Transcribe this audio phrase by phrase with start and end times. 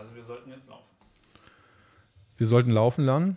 [0.00, 0.86] Also wir sollten jetzt laufen.
[2.38, 3.36] Wir sollten laufen lernen.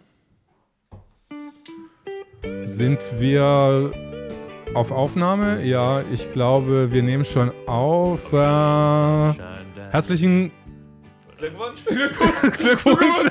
[2.64, 3.92] Sind wir
[4.74, 5.62] auf Aufnahme?
[5.66, 8.32] Ja, ich glaube, wir nehmen schon auf.
[8.32, 9.34] Äh,
[9.92, 10.54] herzlichen
[11.38, 11.84] Glückwunsch.
[11.86, 13.30] Glückwunsch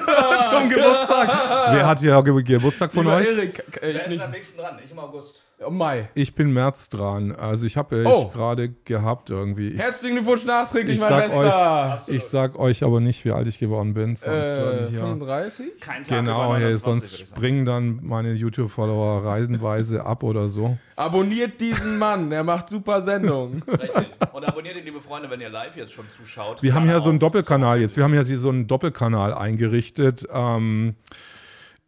[0.50, 1.72] zum Geburtstag.
[1.72, 3.28] Wer hat hier Ge Geburtstag von Lieber euch?
[3.28, 4.20] Erik, äh, Wer ich ist nicht.
[4.22, 4.78] am nächsten dran?
[4.84, 5.42] Ich im August.
[5.66, 6.08] Oh, Mai.
[6.14, 7.32] Ich bin März dran.
[7.32, 8.28] Also ich habe Oh.
[8.28, 9.68] gerade gehabt irgendwie.
[9.68, 11.54] Ich, Herzlichen Glückwunsch nachträglich, ich mein sag Bester.
[11.54, 12.18] Absolut.
[12.20, 14.16] ich sag euch aber nicht, wie alt ich geworden bin.
[14.16, 15.80] Sonst Äh, hier 35?
[15.80, 20.76] Kein Tag Genau, über hey, 29, sonst springen dann meine YouTube-Follower reisenweise ab oder so.
[20.96, 23.62] Abonniert diesen Mann, der macht super Sendungen.
[23.68, 24.06] Richtig.
[24.32, 26.62] Und abonniert ihn, liebe Freunde, wenn ihr live jetzt schon zuschaut.
[26.62, 27.96] Wir haben ja so einen Doppelkanal jetzt.
[27.96, 30.26] Wir haben ja so einen Doppelkanal eingerichtet.
[30.32, 30.94] Ähm,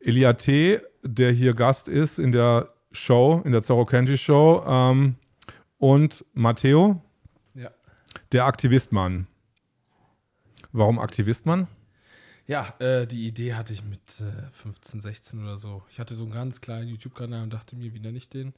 [0.01, 5.17] Elia T., der hier Gast ist in der Show, in der Zorro Kenji Show, ähm,
[5.79, 7.03] und Matteo,
[7.55, 7.71] ja.
[8.33, 9.27] der Aktivistmann.
[10.73, 11.69] Warum Aktivistmann?
[12.47, 15.83] Ja, äh, die Idee hatte ich mit äh, 15, 16 oder so.
[15.91, 18.55] Ich hatte so einen ganz kleinen YouTube-Kanal und dachte mir, wie nenne ich den?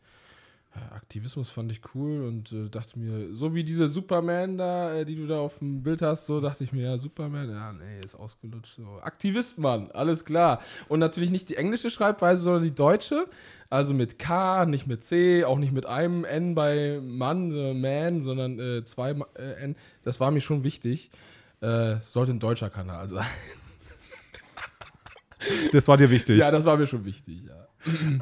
[0.77, 5.05] Äh, Aktivismus fand ich cool und äh, dachte mir, so wie diese Superman da, äh,
[5.05, 8.00] die du da auf dem Bild hast, so dachte ich mir, ja, Superman, ja, nee,
[8.05, 8.77] ist ausgelutscht.
[8.77, 9.00] So.
[9.02, 10.60] Aktivist, Mann, alles klar.
[10.88, 13.27] Und natürlich nicht die englische Schreibweise, sondern die deutsche.
[13.70, 18.22] Also mit K, nicht mit C, auch nicht mit einem N bei Mann, äh, Man,
[18.22, 19.77] sondern äh, zwei äh, N.
[20.02, 21.11] Das war mir schon wichtig.
[21.58, 23.27] Sollte ein deutscher Kanal sein.
[25.72, 26.38] Das war dir wichtig.
[26.38, 27.66] Ja, das war mir schon wichtig, ja.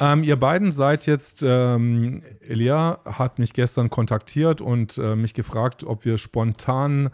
[0.01, 5.85] Ähm, ihr beiden seid jetzt, ähm, Elia hat mich gestern kontaktiert und äh, mich gefragt,
[5.85, 7.11] ob wir spontan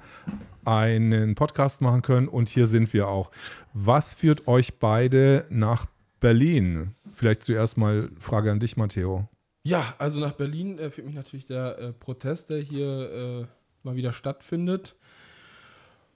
[0.65, 3.31] einen Podcast machen können und hier sind wir auch.
[3.73, 5.87] Was führt euch beide nach
[6.21, 6.95] Berlin?
[7.13, 9.29] Vielleicht zuerst mal Frage an dich, Matteo.
[9.63, 13.11] Ja, also nach Berlin äh, führt mich natürlich der äh, Protest, der hier
[13.43, 13.47] äh,
[13.83, 14.97] mal wieder stattfindet.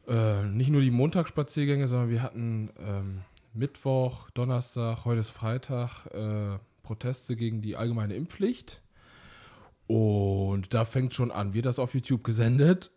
[0.09, 3.21] Äh, nicht nur die Montagsspaziergänge, sondern wir hatten ähm,
[3.55, 8.83] Mittwoch, Donnerstag, heute ist Freitag äh, Proteste gegen die allgemeine Impfpflicht.
[9.87, 11.55] Und da fängt schon an.
[11.55, 12.91] Wird das auf YouTube gesendet?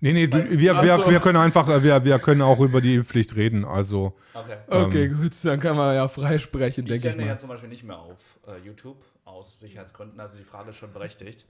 [0.00, 1.10] Nee, nee, du, wir, so.
[1.10, 3.66] wir können einfach, äh, wir, wir können auch über die Pflicht reden.
[3.66, 4.56] Also, Okay.
[4.68, 7.68] Okay, gut, dann kann man ja frei sprechen, Ich denke ich sende ja zum Beispiel
[7.68, 10.18] nicht mehr auf äh, YouTube aus Sicherheitsgründen.
[10.18, 11.44] Also die Frage ist schon berechtigt.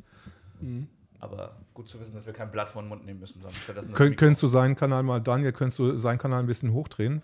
[0.61, 0.89] Mhm.
[1.21, 3.61] Aber gut zu wissen, dass wir kein Blatt vor den Mund nehmen müssen, sondern
[3.91, 4.17] Mikro.
[4.17, 7.23] könntest du seinen Kanal mal, Daniel, könntest du seinen Kanal ein bisschen hochdrehen?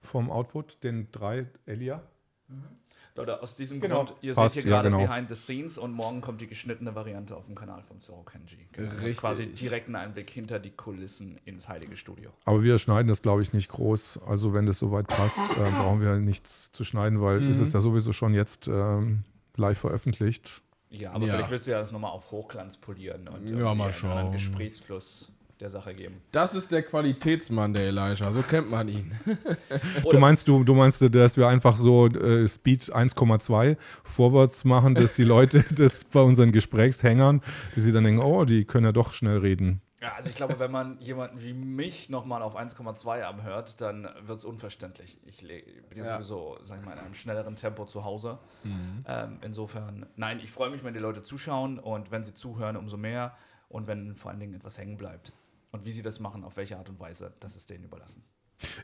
[0.00, 2.02] Vom Output, den drei, Elia?
[3.16, 4.04] Leute, aus diesem Genau.
[4.04, 5.06] Grund, ihr Passt, seht hier ja, gerade genau.
[5.06, 8.66] Behind the Scenes und morgen kommt die geschnittene Variante auf dem Kanal von Zoro Kenji.
[8.72, 8.92] Genau.
[9.14, 12.30] Quasi direkten Einblick hinter die Kulissen ins heilige Studio.
[12.44, 14.20] Aber wir schneiden das, glaube ich, nicht groß.
[14.26, 17.50] Also wenn das soweit passt, äh, brauchen wir nichts zu schneiden, weil Mhm.
[17.50, 19.20] es ist ja sowieso schon jetzt ähm,
[19.56, 20.62] live veröffentlicht.
[20.88, 21.34] Ja, aber Ja.
[21.34, 24.32] vielleicht willst du ja das nochmal auf Hochglanz polieren und Ja, irgendwie mal einen.
[24.32, 26.22] Gesprächsfluss der Sache geben.
[26.32, 28.32] Das ist der Qualitätsmann, der Elijah.
[28.32, 29.18] So kennt man ihn.
[30.10, 35.14] Du meinst, du, du meinst, dass wir einfach so äh, Speed 1,2 vorwärts machen, dass
[35.14, 37.42] die Leute das bei unseren Gesprächshängern,
[37.74, 39.80] dass sie dann denken, oh, die können ja doch schnell reden.
[40.00, 44.38] Ja, also ich glaube, wenn man jemanden wie mich nochmal auf 1,2 abhört, dann wird
[44.38, 45.18] es unverständlich.
[45.26, 48.38] Ich bin ja, sowieso, sag ich mal, in einem schnelleren Tempo zu Hause.
[48.64, 52.96] Ähm, insofern, nein, ich freue mich, wenn die Leute zuschauen und wenn sie zuhören, umso
[52.96, 53.36] mehr.
[53.68, 55.32] Und wenn vor allen Dingen etwas hängen bleibt.
[55.72, 58.24] Und wie sie das machen, auf welche Art und Weise, das ist denen überlassen.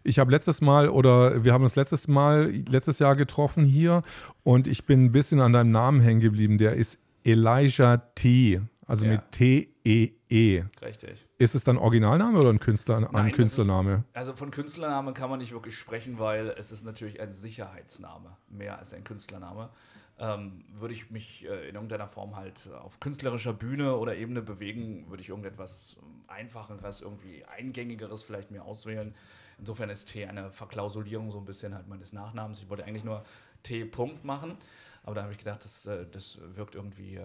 [0.04, 4.02] Ich habe letztes Mal oder wir haben uns letztes Mal, letztes Jahr getroffen hier
[4.42, 6.56] und ich bin ein bisschen an deinem Namen hängen geblieben.
[6.58, 8.60] Der ist Elijah T.
[8.86, 9.12] Also Ja.
[9.14, 10.64] mit T-E-E.
[10.80, 11.26] Richtig.
[11.38, 14.04] Ist es dann Originalname oder ein, Künstler, ein Nein, Künstlername?
[14.12, 18.78] Also von Künstlernamen kann man nicht wirklich sprechen, weil es ist natürlich ein Sicherheitsname, mehr
[18.78, 19.70] als ein Künstlername.
[20.18, 25.10] Ähm, würde ich mich äh, in irgendeiner Form halt auf künstlerischer Bühne oder Ebene bewegen,
[25.10, 29.14] würde ich irgendetwas ähm, Einfacheres, irgendwie Eingängigeres vielleicht mir auswählen.
[29.58, 32.60] Insofern ist T eine Verklausulierung so ein bisschen halt meines Nachnamens.
[32.60, 33.24] Ich wollte eigentlich nur
[33.62, 33.84] T.
[33.84, 34.56] Punkt machen,
[35.02, 37.16] aber da habe ich gedacht, das, äh, das wirkt irgendwie.
[37.16, 37.24] Äh,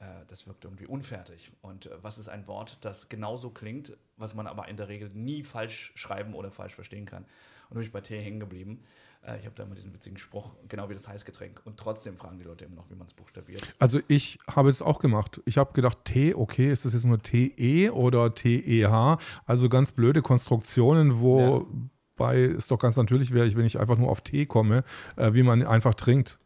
[0.00, 1.50] äh, das wirkt irgendwie unfertig.
[1.60, 5.08] Und äh, was ist ein Wort, das genauso klingt, was man aber in der Regel
[5.12, 7.24] nie falsch schreiben oder falsch verstehen kann?
[7.68, 8.82] Und bin ich bei Tee hängen geblieben.
[9.22, 11.60] Äh, ich habe da immer diesen witzigen Spruch, genau wie das Heißgetränk.
[11.64, 13.62] Und trotzdem fragen die Leute immer noch, wie man es buchstabiert.
[13.78, 15.40] Also ich habe es auch gemacht.
[15.44, 19.18] Ich habe gedacht, T, okay, ist das jetzt nur T-E oder T-E-H?
[19.44, 24.20] Also ganz blöde Konstruktionen, wobei es doch ganz natürlich wäre, wenn ich einfach nur auf
[24.20, 24.84] Tee komme,
[25.16, 26.38] äh, wie man einfach trinkt.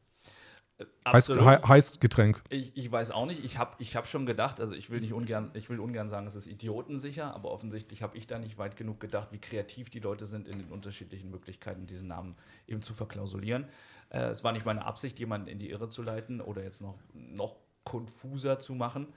[1.05, 2.43] Äh, Heiß, Hei- Heißgetränk.
[2.49, 3.45] Ich, ich weiß auch nicht.
[3.45, 6.27] Ich habe ich hab schon gedacht, also ich will nicht ungern, ich will ungern sagen,
[6.27, 10.01] es ist idiotensicher, aber offensichtlich habe ich da nicht weit genug gedacht, wie kreativ die
[10.01, 12.37] Leute sind in den unterschiedlichen Möglichkeiten, diesen Namen
[12.69, 13.67] eben zu verklausulieren.
[14.11, 16.95] Äh, es war nicht meine Absicht, jemanden in die Irre zu leiten oder jetzt noch,
[17.15, 19.09] noch konfuser zu machen.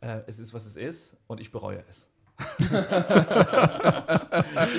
[0.00, 2.06] Äh, es ist, was es ist und ich bereue es.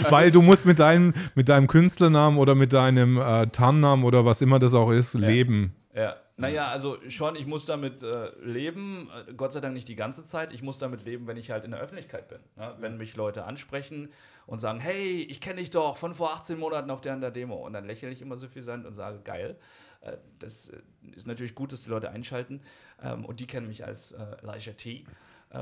[0.09, 4.41] weil du musst mit deinem, mit deinem Künstlernamen oder mit deinem äh, Tarnnamen oder was
[4.41, 5.75] immer das auch ist, leben.
[5.93, 9.95] Ja, naja, also schon, ich muss damit äh, leben, äh, Gott sei Dank nicht die
[9.95, 10.51] ganze Zeit.
[10.51, 12.39] Ich muss damit leben, wenn ich halt in der Öffentlichkeit bin.
[12.57, 12.75] Ne?
[12.79, 14.09] Wenn mich Leute ansprechen
[14.45, 17.31] und sagen, hey, ich kenne dich doch von vor 18 Monaten auf der und der
[17.31, 17.65] Demo.
[17.65, 19.57] Und dann lächle ich immer so viel und sage, geil.
[20.01, 20.81] Äh, das äh,
[21.15, 22.61] ist natürlich gut, dass die Leute einschalten.
[23.01, 25.05] Ähm, und die kennen mich als äh, Elijah T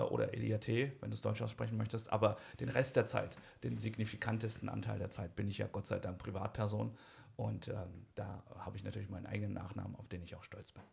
[0.10, 2.12] oder Elia T, wenn du es Deutsch aussprechen möchtest.
[2.12, 6.00] Aber den Rest der Zeit, den signifikantesten Anteil der Zeit, bin ich ja Gott sei
[6.00, 6.98] Dank Privatperson.
[7.36, 10.84] Und ähm, da habe ich natürlich meinen eigenen Nachnamen, auf den ich auch stolz bin.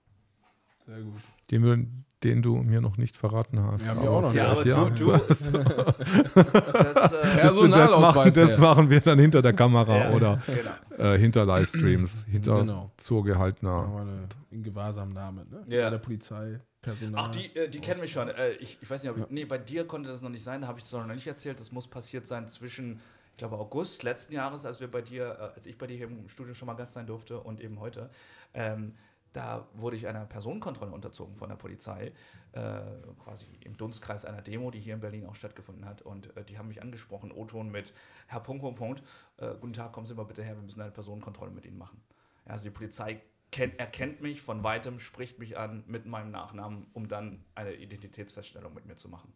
[0.87, 1.21] Sehr gut.
[1.51, 1.87] Den, wir,
[2.25, 3.85] den du mir noch nicht verraten hast.
[3.85, 4.89] Ja, mir auch noch Ja, aber Ja.
[4.89, 9.99] du, du das, äh, Das, das, Personalausweis machen, das machen wir dann hinter der Kamera
[10.09, 11.11] Ja, oder genau.
[11.13, 12.91] äh, hinter Livestreams, hinter Genau.
[12.97, 14.07] zugehaltener.
[14.51, 15.65] In Gewahrsamnahme, ne?
[15.69, 15.85] Ja.
[15.85, 17.25] Bei der Polizei, Personal.
[17.27, 18.29] Ach, die, äh, die kennen mich schon.
[18.29, 20.63] Äh, ich, ich weiß nicht, ob ich, nee, bei dir konnte das noch nicht sein,
[20.63, 21.61] da habe ich es noch nicht erzählt.
[21.61, 23.01] Das muss passiert sein zwischen,
[23.41, 26.29] glaube, August letzten Jahres, als wir bei dir, äh, als ich bei dir hier im
[26.29, 28.11] Studio schon mal Gast sein durfte und eben heute.
[28.55, 28.95] Ähm,
[29.33, 32.13] da wurde ich einer Personenkontrolle unterzogen von der Polizei,
[32.53, 32.81] äh,
[33.23, 36.03] quasi im Dunstkreis einer Demo, die hier in Berlin auch stattgefunden hat.
[36.03, 37.93] Und äh, die haben mich angesprochen, O-Ton mit
[38.27, 39.03] Herr Punkt, Punkt, Punkt.
[39.37, 42.03] Äh, guten Tag, kommen Sie mal bitte her, wir müssen eine Personenkontrolle mit Ihnen machen.
[42.47, 43.23] Ja, also die Polizei
[43.53, 48.75] kennt, erkennt mich von weitem, spricht mich an mit meinem Nachnamen, um dann eine Identitätsfeststellung
[48.75, 49.33] mit mir zu machen.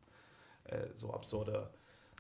[0.65, 1.71] Äh, so absurde,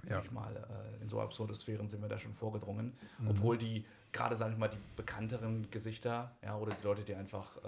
[0.08, 0.20] Ja.
[0.22, 2.92] ich mal, äh, in so absurde Sphären sind wir da schon vorgedrungen.
[3.28, 7.56] Obwohl die, gerade sage ich mal, die bekannteren Gesichter, ja, oder die Leute, die einfach
[7.58, 7.60] äh,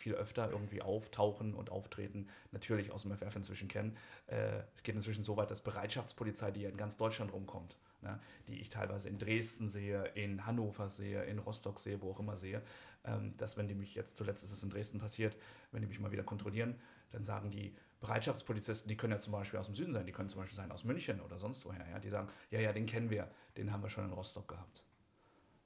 [0.00, 3.96] viel öfter irgendwie auftauchen und auftreten, natürlich aus dem FF inzwischen kennen.
[4.26, 8.18] Äh, es geht inzwischen so weit, dass Bereitschaftspolizei, die ja in ganz Deutschland rumkommt, ne,
[8.48, 12.36] die ich teilweise in Dresden sehe, in Hannover sehe, in Rostock sehe, wo auch immer
[12.36, 12.62] sehe,
[13.04, 15.36] ähm, dass wenn die mich jetzt zuletzt ist es in Dresden passiert,
[15.70, 16.80] wenn die mich mal wieder kontrollieren,
[17.12, 20.28] dann sagen die Bereitschaftspolizisten, die können ja zum Beispiel aus dem Süden sein, die können
[20.28, 23.10] zum Beispiel sein aus München oder sonst woher, ja, die sagen, ja, ja, den kennen
[23.10, 24.84] wir, den haben wir schon in Rostock gehabt.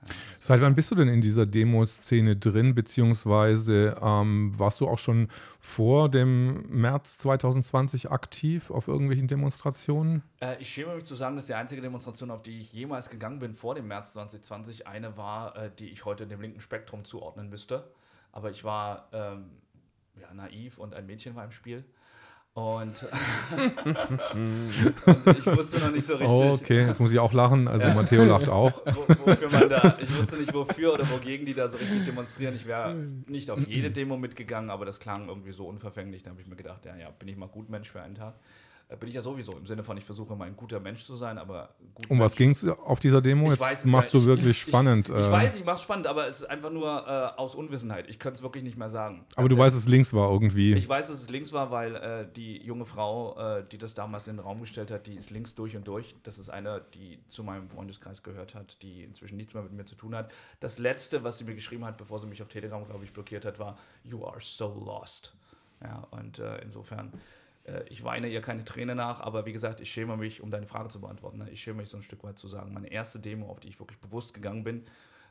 [0.06, 4.98] Ja, Seit wann bist du denn in dieser Demoszene drin, beziehungsweise ähm, warst du auch
[4.98, 5.28] schon
[5.60, 10.22] vor dem März 2020 aktiv auf irgendwelchen Demonstrationen?
[10.40, 13.38] Äh, ich schäme mich zu sagen, dass die einzige Demonstration, auf die ich jemals gegangen
[13.38, 17.48] bin vor dem März 2020, eine war, äh, die ich heute dem linken Spektrum zuordnen
[17.48, 17.90] müsste.
[18.32, 19.50] Aber ich war ähm,
[20.20, 21.84] ja, naiv und ein Mädchen war im Spiel.
[22.56, 23.04] Und,
[23.52, 23.74] und
[25.38, 27.66] ich wusste noch nicht so richtig, Oh, okay, jetzt muss ich auch lachen.
[27.66, 28.80] Also Matteo lacht auch.
[28.94, 32.54] wo, wofür man da, ich wusste nicht wofür oder wogegen die da so richtig demonstrieren.
[32.54, 32.94] Ich wäre
[33.26, 36.22] nicht auf jede Demo mitgegangen, aber das klang irgendwie so unverfänglich.
[36.22, 38.34] Da habe ich mir gedacht, ja, ja, bin ich mal gut Mensch für einen Tag.
[38.88, 41.14] Äh, Bin ich ja sowieso im Sinne von, ich versuche mal ein guter Mensch zu
[41.14, 43.44] sein, aber gut Um was Mensch- ging es auf dieser Demo?
[43.46, 45.08] Ich Jetzt weiß machst du wirklich Ich- spannend.
[45.08, 47.54] Ich, ich äh, weiß, ich mache es spannend, aber es ist einfach nur äh, aus
[47.54, 48.08] Unwissenheit.
[48.10, 49.25] Ich könnte es wirklich nicht mehr sagen.
[49.36, 50.75] aber du weißt, dass es links war irgendwie.
[50.75, 54.28] ich weiß, dass es links war, weil äh, die junge Frau, äh, die das damals
[54.28, 56.14] in den Raum gestellt hat, die ist links durch und durch.
[56.22, 59.87] Das ist eine, die zu meinem Freundeskreis gehört hat, die inzwischen nichts mehr mit mir
[59.87, 60.30] zu tun hat.
[60.60, 63.46] Das letzte, was sie mir geschrieben hat, bevor sie mich auf Telegram, glaube ich, blockiert
[63.46, 65.34] hat, war You are so lost.
[65.82, 67.12] Ja, und äh, insofern,
[67.88, 70.88] ich weine ihr keine Träne nach, aber wie gesagt, ich schäme mich, um deine Frage
[70.88, 72.72] zu beantworten, ne, ich schäme mich so ein Stück weit zu sagen.
[72.75, 74.84] Meine erste Demo, auf die ich wirklich bewusst gegangen bin,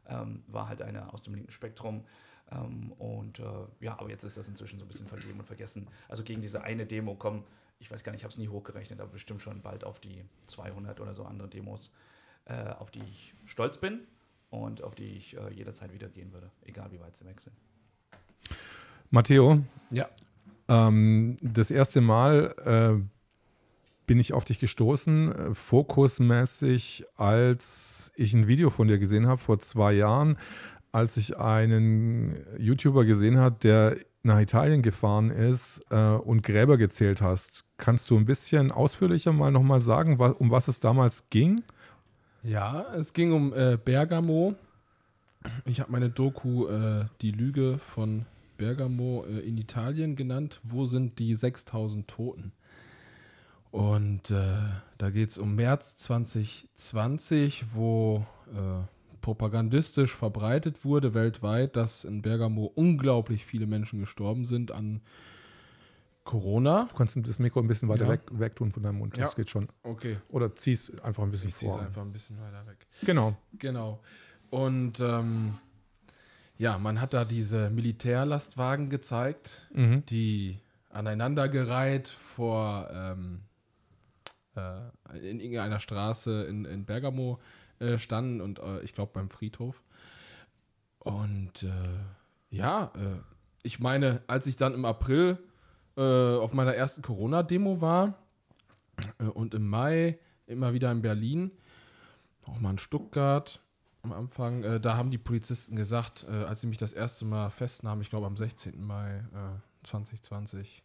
[0.08, 2.04] ähm, war halt eine aus dem linken Spektrum.
[2.52, 3.44] Ähm, und äh,
[3.80, 5.88] ja, aber jetzt ist das inzwischen so ein bisschen vergeben und vergessen.
[6.10, 7.44] Also gegen diese eine Demo kommen,
[7.80, 10.24] ich weiß gar nicht, ich habe es nie hochgerechnet, aber bestimmt schon bald auf die
[10.48, 11.92] 200 oder so andere Demos,
[12.46, 14.08] äh, auf die ich stolz bin
[14.50, 17.56] und auf die ich äh, jederzeit wieder gehen würde, egal wie weit sie weg sind.
[19.10, 19.60] Matteo,
[19.92, 20.10] Ja.
[20.68, 23.04] Ähm, das erste Mal äh,
[24.06, 29.40] bin ich auf dich gestoßen, äh, fokusmäßig, als ich ein Video von dir gesehen habe
[29.40, 30.38] vor zwei Jahren,
[30.92, 37.22] als ich einen YouTuber gesehen habe, der nach Italien gefahren ist äh, und Gräber gezählt
[37.22, 37.66] hast.
[37.78, 41.64] Kannst du ein bisschen ausführlicher mal nochmal sagen, wa um was es damals ging?
[42.42, 44.56] Ja, es ging um äh, Bergamo.
[45.66, 48.26] Ich habe meine Doku äh, Die Lüge von
[48.58, 50.60] Bergamo äh, in Italien genannt.
[50.64, 52.52] Wo sind die 6000 Toten?
[53.72, 54.54] Und äh,
[55.00, 58.84] da geht es um März 2020, wo äh,
[59.22, 65.02] propagandistisch verbreitet wurde weltweit, dass in Bergamo unglaublich viele Menschen gestorben sind an
[66.24, 66.86] Corona.
[66.90, 68.12] Du kannst das Mikro ein bisschen weiter Ja.
[68.12, 69.18] weg, weg tun von deinem Mund.
[69.18, 69.36] Das Ja.
[69.36, 69.68] geht schon.
[69.84, 71.82] Okay, Oder zieh's einfach ein bisschen ich es vor.
[71.82, 72.86] einfach ein bisschen weiter weg.
[73.04, 73.36] Genau.
[73.58, 74.00] Genau.
[74.52, 75.56] Und ähm,
[76.58, 80.06] ja, man hat da diese Militärlastwagen gezeigt, Mhm.
[80.06, 83.42] die aneinandergereiht vor ähm,
[84.56, 87.40] äh, in irgendeiner Straße in, in Bergamo
[87.80, 89.82] äh, standen und äh, ich glaube beim Friedhof.
[91.00, 91.70] Und äh,
[92.56, 93.20] ja, äh,
[93.64, 95.40] ich meine, als ich dann im April
[95.98, 98.16] äh, auf meiner ersten Corona-Demo war
[99.34, 101.52] und im Mai immer wieder in Berlin,
[102.46, 103.60] auch mal in Stuttgart
[104.04, 104.64] am Anfang.
[104.64, 108.10] Äh, da haben die Polizisten gesagt, äh, als sie mich das erste Mal festnahmen, ich
[108.10, 108.86] glaube am 16.
[108.86, 110.84] Mai äh, 2020,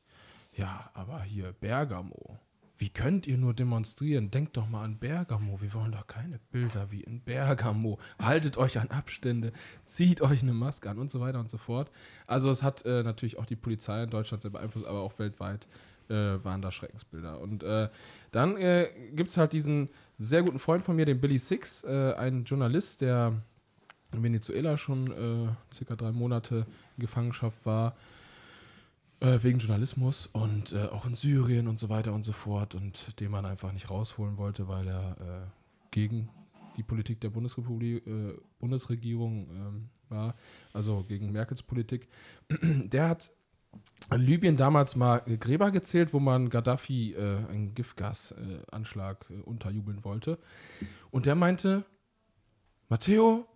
[0.57, 2.39] ja, aber hier Bergamo.
[2.77, 4.31] Wie könnt ihr nur demonstrieren?
[4.31, 5.61] Denkt doch mal an Bergamo.
[5.61, 7.99] Wir wollen doch keine Bilder wie in Bergamo.
[8.21, 9.53] Haltet euch an Abstände,
[9.85, 11.91] zieht euch eine Maske an und so weiter und so fort.
[12.29, 15.67] Also es hat äh, natürlich auch die Polizei in Deutschland sehr beeinflusst, aber auch weltweit
[16.09, 17.41] äh, waren da Schreckensbilder.
[17.41, 17.89] Und äh,
[18.31, 19.89] dann äh, gibt es halt diesen
[20.19, 23.35] sehr guten Freund von mir, den Billy Six, äh, ein Journalist, der
[24.13, 27.97] in Venezuela schon äh, circa drei Monate in Gefangenschaft war,
[29.21, 33.21] äh, wegen Journalismus und äh, auch in Syrien und so weiter und so fort und
[33.21, 35.51] den man einfach nicht rausholen wollte, weil er
[35.91, 36.29] gegen
[36.77, 38.05] die Politik der Bundesrepublik,
[38.61, 40.35] Bundesregierung ähm, war,
[40.73, 42.09] also gegen Merkels Politik.
[42.51, 43.31] Der hat
[44.11, 47.21] Libyen damals mal Gräber gezählt, wo man Gaddafi äh,
[47.51, 50.39] einen Giftgasanschlag äh, unterjubeln wollte.
[51.11, 51.85] Und der meinte,
[52.89, 53.47] Matteo,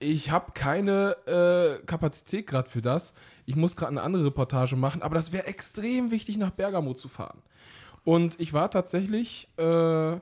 [0.00, 3.14] ich habe keine äh, Kapazität gerade für das.
[3.44, 7.08] Ich muss gerade eine andere Reportage machen, aber das wäre extrem wichtig, nach Bergamo zu
[7.08, 7.42] fahren.
[8.02, 10.18] Und ich war tatsächlich äh,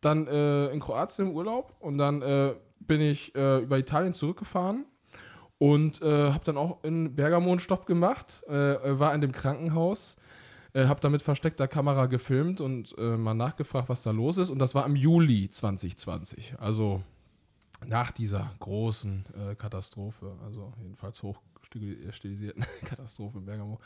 [0.00, 4.84] dann äh, in Kroatien im Urlaub und dann äh, bin ich äh, über Italien zurückgefahren
[5.60, 10.16] und äh, habe dann auch in Bergamo einen Stopp gemacht, äh, war in dem Krankenhaus,
[10.72, 14.48] äh, habe da mit versteckter Kamera gefilmt und äh, mal nachgefragt, was da los ist.
[14.48, 17.02] Und das war im Juli 2020, also
[17.86, 23.80] nach dieser großen äh, Katastrophe, also jedenfalls hochstilisierten Katastrophe in Bergamo.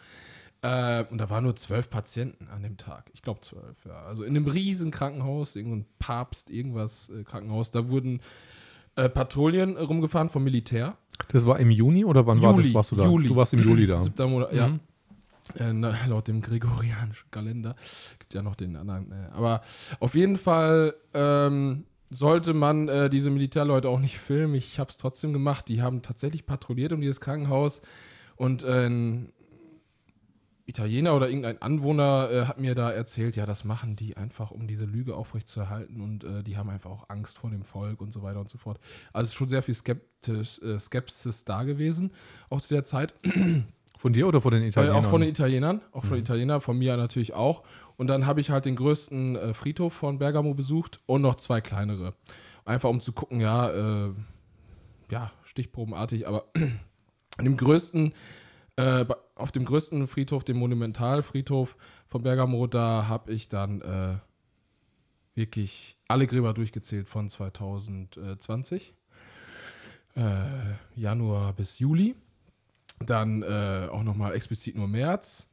[0.62, 3.10] Äh, und da waren nur zwölf Patienten an dem Tag.
[3.14, 4.00] Ich glaube zwölf, ja.
[4.02, 8.20] Also in einem riesen Krankenhaus, irgendein Papst, irgendwas Krankenhaus, da wurden
[8.94, 10.96] Patrouillen rumgefahren vom Militär
[11.28, 12.75] das war im Juni oder wann Juli, war das?
[12.75, 13.04] Warst du da?
[13.04, 13.28] Juli.
[13.28, 14.00] Du warst im Juli da.
[14.00, 14.68] Siebter Monat, ja.
[14.68, 14.80] Mhm.
[15.59, 17.76] Äh, na, laut dem gregorianischen Kalender.
[18.18, 19.12] Gibt ja noch den anderen.
[19.12, 19.61] Äh, aber
[20.00, 24.54] auf jeden Fall ähm, sollte man äh, diese Militärleute auch nicht filmen.
[24.54, 25.68] Ich habe es trotzdem gemacht.
[25.68, 27.83] Die haben tatsächlich patrouilliert um dieses Krankenhaus.
[28.37, 29.33] Und ein
[30.66, 34.66] Italiener oder irgendein Anwohner äh, hat mir da erzählt, ja, das machen die einfach, um
[34.66, 38.23] diese Lüge aufrechtzuerhalten und äh, die haben einfach auch Angst vor dem Volk und so
[38.23, 38.80] weiter und so fort.
[39.12, 42.12] Also es ist schon sehr viel Skeptisch, äh, Skepsis da gewesen
[42.49, 43.14] aus der Zeit.
[43.97, 44.97] Von dir oder von den Italienern?
[44.97, 46.09] Äh, auch von den Italienern, auch mhm.
[46.09, 47.62] von den Italienern, von mir natürlich auch.
[47.97, 51.61] Und dann habe ich halt den größten äh, Friedhof von Bergamo besucht und noch zwei
[51.61, 52.12] kleinere.
[52.64, 54.11] Einfach um zu gucken, ja, äh,
[55.11, 56.47] ja, stichprobenartig, aber
[57.37, 58.14] an dem größten
[58.76, 59.04] äh,
[59.34, 61.76] auf dem größten Friedhof, dem Monumentalfriedhof
[62.08, 64.16] von Bergamo, da habe ich dann äh,
[65.34, 68.94] wirklich alle Gräber durchgezählt von 2020.
[70.16, 70.44] Äh,
[70.94, 72.14] Januar bis Juli.
[73.00, 75.48] Dann äh, auch nochmal explizit nur März.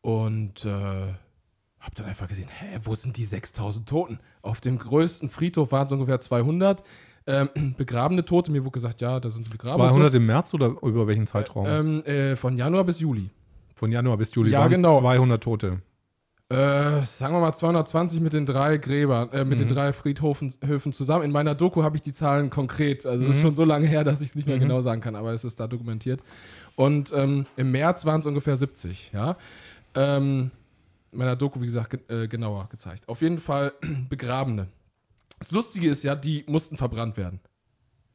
[0.00, 4.20] Und äh, habe dann einfach gesehen, hä, wo sind die 6000 Toten?
[4.40, 6.82] Auf dem größten Friedhof waren es ungefähr 200.
[7.26, 11.06] Ähm, begrabene Tote, mir wurde gesagt, ja, da sind begrabene 200 im März oder über
[11.06, 11.66] welchen Zeitraum?
[11.68, 13.30] Ähm, äh, von Januar bis Juli.
[13.74, 15.00] Von Januar bis Juli ja, waren genau.
[15.00, 15.78] 200 Tote.
[16.52, 19.64] Äh, sagen wir mal 220 mit den drei Gräbern, äh, mit mhm.
[19.64, 21.24] den drei Friedhöfen Höfen zusammen.
[21.24, 23.06] In meiner Doku habe ich die Zahlen konkret.
[23.06, 23.36] Also es mhm.
[23.36, 24.60] ist schon so lange her, dass ich es nicht mehr mhm.
[24.60, 26.20] genau sagen kann, aber es ist da dokumentiert.
[26.76, 29.36] Und ähm, im März waren es ungefähr 70, ja.
[29.94, 30.50] Ähm,
[31.10, 33.08] in meiner Doku, wie gesagt, ge äh, genauer gezeigt.
[33.08, 33.72] Auf jeden Fall
[34.10, 34.66] Begrabene.
[35.42, 37.40] Das Lustige ist ja, die mussten verbrannt werden.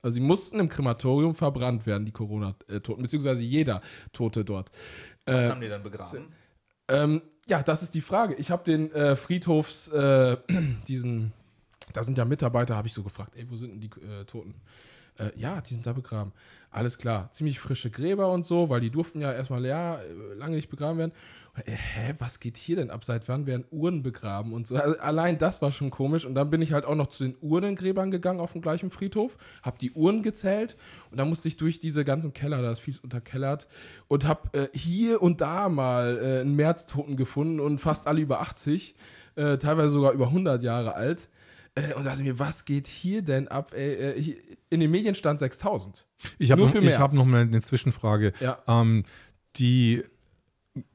[0.01, 3.81] Also sie mussten im Krematorium verbrannt werden, die Corona-Toten, beziehungsweise jeder
[4.13, 4.71] Tote dort.
[5.25, 6.27] Was äh, haben die dann begraben?
[6.87, 8.35] Ähm, ja, das ist die Frage.
[8.35, 10.37] Ich habe den äh, Friedhofs, äh,
[10.87, 11.33] diesen,
[11.91, 14.55] da sind ja Mitarbeiter, habe ich so gefragt, ey, wo sind denn die äh, Toten?
[15.17, 16.31] Äh, ja, die sind da begraben.
[16.69, 17.31] Alles klar.
[17.31, 20.99] Ziemlich frische Gräber und so, weil die durften ja erstmal ja, äh, lange nicht begraben
[20.99, 21.11] werden.
[21.55, 23.03] Und, äh, hä, was geht hier denn ab?
[23.03, 24.75] Seit wann werden Uhren begraben und so?
[24.75, 26.25] Also, allein das war schon komisch.
[26.25, 29.37] Und dann bin ich halt auch noch zu den Urnengräbern gegangen auf dem gleichen Friedhof,
[29.63, 30.75] habe die Uhren gezählt
[31.09, 33.67] und dann musste ich durch diese ganzen Keller, da ist fies unterkellert,
[34.07, 38.41] und habe äh, hier und da mal äh, einen Märztoten gefunden und fast alle über
[38.41, 38.95] 80,
[39.35, 41.29] äh, teilweise sogar über 100 Jahre alt.
[41.77, 43.71] Äh, und dachte mir, was geht hier denn ab?
[43.73, 44.35] Ey, äh,
[44.69, 46.07] in den Medien stand 6000.
[46.39, 48.33] Ich habe noch, hab noch mal eine Zwischenfrage.
[48.39, 48.59] Ja.
[48.67, 49.03] Ähm,
[49.57, 50.03] die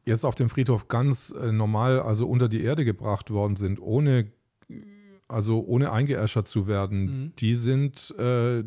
[0.05, 4.31] jetzt auf dem Friedhof ganz äh, normal, also unter die Erde gebracht worden sind, ohne,
[5.29, 7.33] also ohne eingeäschert zu werden, mhm.
[7.39, 8.65] die sind äh,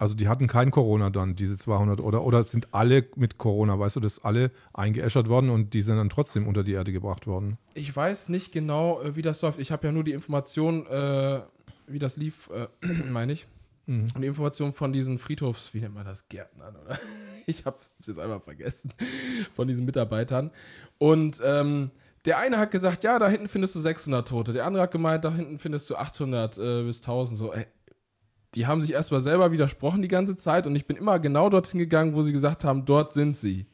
[0.00, 3.96] also die hatten kein Corona dann, diese 200, oder, oder sind alle mit Corona, weißt
[3.96, 7.58] du, dass alle eingeäschert worden und die sind dann trotzdem unter die Erde gebracht worden?
[7.74, 9.60] Ich weiß nicht genau, äh, wie das läuft.
[9.60, 11.40] Ich habe ja nur die Information, äh,
[11.86, 12.68] wie das lief, äh,
[13.10, 13.46] meine ich.
[13.84, 14.06] Mhm.
[14.14, 16.98] Und die Information von diesen Friedhofs, wie nennt man das, Gärtnern, oder?
[17.46, 18.92] Ich habe es jetzt einmal vergessen,
[19.54, 20.50] von diesen Mitarbeitern.
[20.98, 21.90] Und ähm,
[22.26, 24.52] der eine hat gesagt, ja, da hinten findest du 600 Tote.
[24.52, 27.38] Der andere hat gemeint, da hinten findest du 800 äh, bis 1000.
[27.38, 27.66] So, ey,
[28.54, 31.78] die haben sich erstmal selber widersprochen die ganze Zeit und ich bin immer genau dorthin
[31.78, 33.66] gegangen, wo sie gesagt haben, dort sind sie.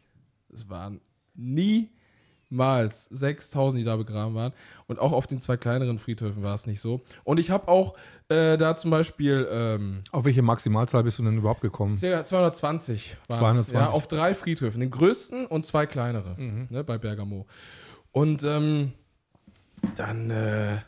[0.52, 1.00] Es waren
[1.34, 4.52] niemals 6000, die da begraben waren.
[4.86, 7.00] Und auch auf den zwei kleineren Friedhöfen war es nicht so.
[7.24, 7.94] Und ich habe auch
[8.28, 11.96] äh, da zum Beispiel ähm, Auf welche Maximalzahl bist du denn überhaupt gekommen?
[11.96, 13.66] Circa 220 waren's.
[13.68, 13.74] 220.
[13.74, 14.80] Ja, auf drei Friedhöfen.
[14.80, 17.46] Den größten und zwei kleinere ne, bei Bergamo.
[18.12, 18.92] Und ähm,
[19.94, 20.78] dann, äh,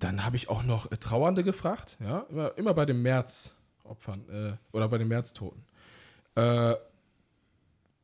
[0.00, 1.96] dann habe ich auch noch äh, Trauernde gefragt.
[2.00, 5.62] Ja, immer, immer bei den Märzopfern äh, oder bei den Märztoten.
[6.34, 6.74] Äh,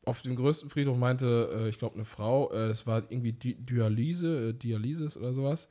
[0.05, 3.55] auf dem größten Friedhof meinte, äh, ich glaube, eine Frau, äh, das war irgendwie Di
[3.55, 5.69] Dialyse, äh, Dialysis oder sowas.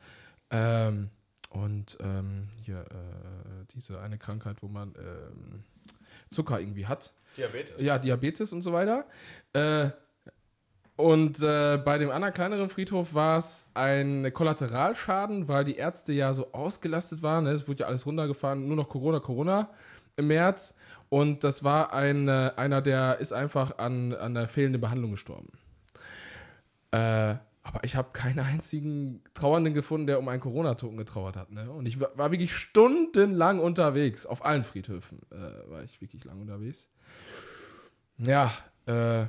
[0.49, 1.09] Ähm,
[1.51, 5.63] und ähm, hier äh, diese eine Krankheit, wo man ähm,
[6.31, 7.13] Zucker irgendwie hat.
[7.37, 7.81] Diabetes.
[7.81, 9.05] Ja, Diabetes und so weiter.
[10.97, 16.33] Und äh, bei dem anderen kleineren Friedhof war es ein Kollateralschaden, weil die Ärzte ja
[16.33, 17.43] so ausgelastet waren.
[17.43, 17.51] Ne?
[17.51, 19.69] Es wurde ja alles runtergefahren, nur noch Corona, Corona
[20.15, 20.73] im März.
[21.09, 25.49] Und das war ein, äh, einer, der ist einfach an, an der fehlenden Behandlung gestorben.
[26.91, 27.35] Äh,
[27.65, 31.51] aber ich habe keinen einzigen Trauernden gefunden, der um einen Corona-Toten getrauert hat.
[31.51, 31.69] Ne?
[31.71, 34.25] Und ich war, war wirklich stundenlang unterwegs.
[34.25, 36.87] Auf allen Friedhöfen äh, war ich wirklich lang unterwegs.
[38.17, 38.53] Ja,
[38.85, 39.25] äh,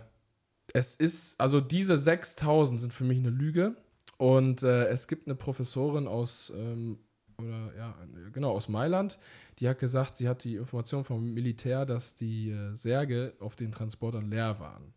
[0.72, 3.76] es ist, also diese 6000 sind für mich eine Lüge.
[4.18, 6.98] Und äh, es gibt eine Professorin aus, ähm,
[7.38, 7.94] oder ja,
[8.32, 9.18] genau, aus Mailand,
[9.58, 13.72] die hat gesagt, sie hat die Information vom Militär, dass die äh, Särge auf den
[13.72, 14.94] Transportern leer waren.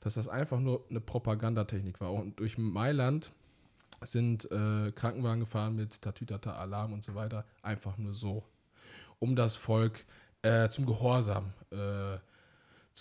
[0.00, 2.12] Dass das einfach nur eine Propagandatechnik war.
[2.12, 3.30] Und durch Mailand
[4.02, 7.44] sind äh, Krankenwagen gefahren mit Tatütata, Alarm und so weiter.
[7.62, 8.44] Einfach nur so.
[9.18, 10.04] Um das Volk
[10.42, 12.18] äh, zum Gehorsam äh,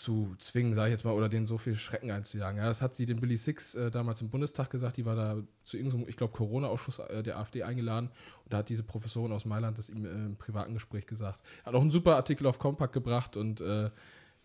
[0.02, 2.60] zu zwingen, sage ich jetzt mal, oder denen so viel Schrecken einzujagen.
[2.60, 4.98] Ja, das hat sie dem Billy Six äh, damals im Bundestag gesagt.
[4.98, 8.10] Die war da zu irgendeinem, ich glaube, Corona-Ausschuss äh, der AfD eingeladen.
[8.44, 11.42] Und da hat diese Professorin aus Mailand das ihm äh, im privaten Gespräch gesagt.
[11.66, 13.90] Hat auch einen super Artikel auf Compact gebracht und äh,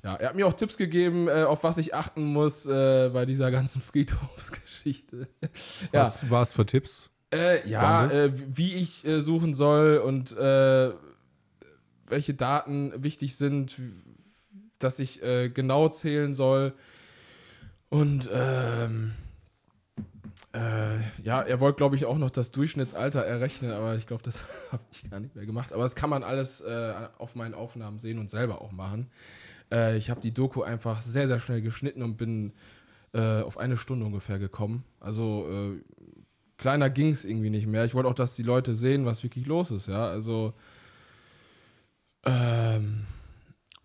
[0.02, 3.26] ja, er hat mir auch Tipps gegeben, äh, auf was ich achten muss äh, bei
[3.26, 5.28] dieser ganzen Friedhofsgeschichte.
[5.92, 7.10] ja, Was war es für Tipps?
[7.64, 10.36] ja wie ich suchen soll und
[12.12, 13.78] welche Daten wichtig sind,
[14.82, 16.74] dass ich äh, genau zählen soll.
[17.88, 19.12] Und ähm,
[20.54, 24.42] äh, ja, er wollte, glaube ich, auch noch das Durchschnittsalter errechnen, aber ich glaube, das
[24.72, 25.72] habe ich gar nicht mehr gemacht.
[25.72, 29.10] Aber das kann man alles äh, auf meinen Aufnahmen sehen und selber auch machen.
[29.72, 32.52] Äh, ich habe die Doku einfach sehr, sehr schnell geschnitten und bin
[33.14, 34.84] äh, auf eine Stunde ungefähr gekommen.
[35.00, 35.82] Also äh,
[36.58, 37.84] kleiner ging es irgendwie nicht mehr.
[37.84, 40.06] Ich wollte auch, dass die Leute sehen, was wirklich los ist, ja.
[40.06, 40.52] Also
[42.24, 43.06] ähm,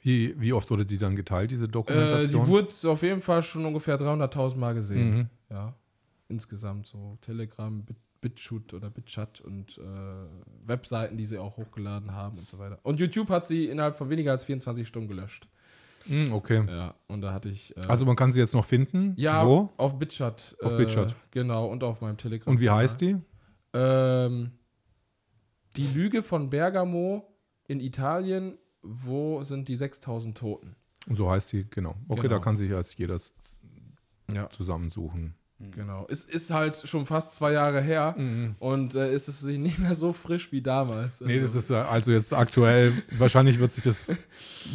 [0.08, 2.46] Wie, wie oft wurde die dann geteilt, diese äh, Dokumentation?
[2.46, 5.18] die wurde auf jeden Fall schon ungefähr 300.000 Mal gesehen.
[5.18, 5.30] Mhm.
[5.50, 5.74] Ja,
[6.30, 9.82] insgesamt so Telegram, Bit, BitChute oder BitChat und äh,
[10.66, 12.80] Webseiten, die sie auch hochgeladen haben und so weiter.
[12.84, 15.50] Und YouTube hat sie innerhalb von weniger als 24 Stunden gelöscht.
[16.06, 16.64] Mhm, okay.
[16.70, 17.76] Ja, und da hatte ich.
[17.76, 19.14] Äh, Also man kann sie jetzt noch finden?
[19.18, 19.74] ja, Wo?
[19.76, 20.56] auf BitChat.
[20.64, 21.16] Auf äh, BitChat.
[21.32, 22.50] Genau, und auf meinem Telegram.
[22.54, 23.18] Und wie heißt die?
[23.74, 24.52] Ähm,
[25.76, 27.28] die Lüge von Bergamo
[27.68, 28.58] in Italien,
[29.04, 30.76] wo sind die 6000 Toten?
[31.08, 31.96] Und so heißt die, genau.
[32.08, 32.36] Okay, Genau.
[32.36, 33.18] da kann sich jetzt jeder
[34.34, 34.50] Ja.
[34.50, 35.36] zusammensuchen.
[35.72, 36.06] Genau.
[36.08, 38.16] Es ist halt schon fast zwei Jahre her
[38.60, 41.20] und äh, ist es nicht mehr so frisch wie damals.
[41.22, 44.14] Nee, das Also, ist äh, also jetzt aktuell, wahrscheinlich wird sich das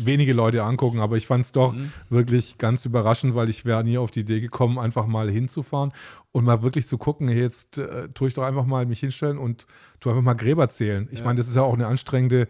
[0.03, 1.93] wenige Leute angucken, aber ich fand es doch Mhm.
[2.09, 5.93] wirklich ganz überraschend, weil ich wäre nie auf die Idee gekommen, einfach mal hinzufahren
[6.33, 9.39] und mal wirklich zu gucken, hey, jetzt äh, tue ich doch einfach mal mich hinstellen
[9.39, 9.67] und
[10.01, 11.07] tu einfach mal Gräber zählen.
[11.13, 11.27] Ich Ja.
[11.27, 12.49] meine, das ist ja auch eine anstrengende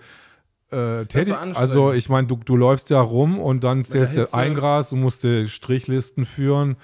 [0.72, 1.56] äh, anstrengend.
[1.56, 4.96] Also ich meine, du, du läufst ja rum und dann zählst du ein Gras, du
[4.96, 6.76] musst die Strichlisten führen,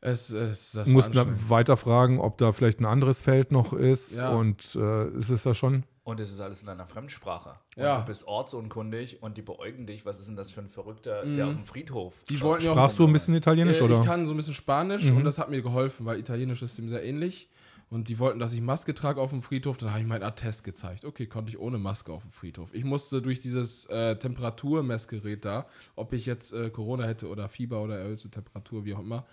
[0.00, 1.50] es, es, das musst dann anstrengend.
[1.50, 4.30] weiter fragen, ob da vielleicht ein anderes Feld noch ist Ja.
[4.34, 7.54] und äh, es ist ja schon Und es ist alles in einer Fremdsprache.
[7.76, 8.00] Und Ja.
[8.00, 10.04] du bist ortsunkundig und die beäugen dich.
[10.04, 12.98] Was ist denn das für ein Verrückter, der auf dem Friedhof Die wollten auch- Sprachst
[12.98, 14.00] du ein bisschen Italienisch, Äh, oder?
[14.00, 15.16] Ich kann so ein bisschen Spanisch Mhm.
[15.16, 17.48] und das hat mir geholfen, weil Italienisch ist dem sehr ähnlich.
[17.94, 19.76] Und die wollten, dass ich Maske trage auf dem Friedhof.
[19.78, 21.04] Dann habe ich meinen Attest gezeigt.
[21.04, 22.74] Okay, konnte ich ohne Maske auf dem Friedhof.
[22.74, 27.80] Ich musste durch dieses äh, Temperaturmessgerät da, ob ich jetzt äh, Corona hätte oder Fieber
[27.80, 29.24] oder erhöhte Temperatur, wie auch immer,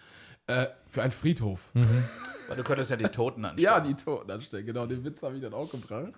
[0.45, 1.71] äh, für einen Friedhof.
[1.73, 3.63] Weil du könntest ja die Toten anschauen.
[3.63, 4.85] Ja, die Toten anstellen, genau.
[4.85, 6.13] Den Witz habe ich dann auch gebracht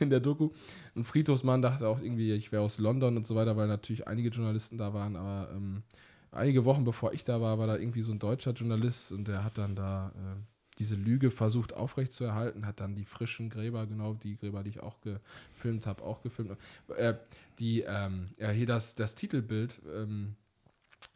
[0.00, 0.50] in der Doku.
[0.94, 4.28] Ein Friedhofsmann dachte auch irgendwie, ich wäre aus London und so weiter, weil natürlich einige
[4.28, 5.16] Journalisten da waren.
[5.16, 5.82] Aber ähm,
[6.30, 9.44] einige Wochen bevor ich da war, war da irgendwie so ein deutscher Journalist und der
[9.44, 14.36] hat dann da äh, diese Lüge versucht aufrechtzuerhalten, hat dann die frischen Gräber, genau die
[14.36, 16.56] Gräber, die ich auch gefilmt habe, auch gefilmt.
[16.96, 17.14] Äh,
[17.58, 20.36] die, ähm, ja, hier das, das Titelbild, ähm,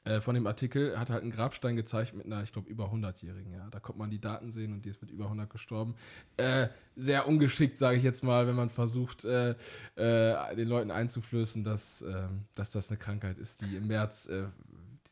[0.05, 3.53] äh, von dem Artikel, hat halt einen Grabstein gezeigt mit einer, ich glaube, über 100-Jährigen.
[3.53, 3.68] Ja.
[3.70, 5.94] Da konnte man die Daten sehen und die ist mit über 100 gestorben.
[6.37, 9.55] Äh, sehr ungeschickt, sage ich jetzt mal, wenn man versucht, äh,
[9.96, 14.48] äh den Leuten einzuflößen, dass, ähm, dass das eine Krankheit ist, die im März äh,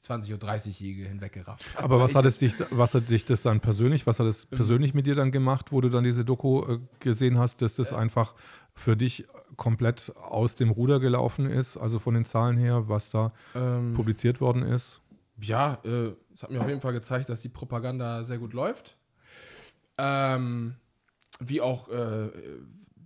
[0.03, 1.85] 20- oder 30-Jährige hinweggerafft hat.
[1.85, 4.57] Aber was hat, es dich, was hat dich das dann persönlich, was hat es ähm.
[4.57, 7.93] persönlich mit dir dann gemacht, wo du dann diese Doku äh, gesehen hast, dass das
[7.93, 8.35] einfach
[8.75, 13.33] für dich komplett aus dem Ruder gelaufen ist, also von den Zahlen her, was da
[13.55, 15.01] ähm, publiziert worden ist?
[15.41, 18.97] Ja, äh, es hat mir auf jeden Fall gezeigt, dass die Propaganda sehr gut läuft.
[19.99, 20.77] Ähm,
[21.38, 22.29] wie auch äh,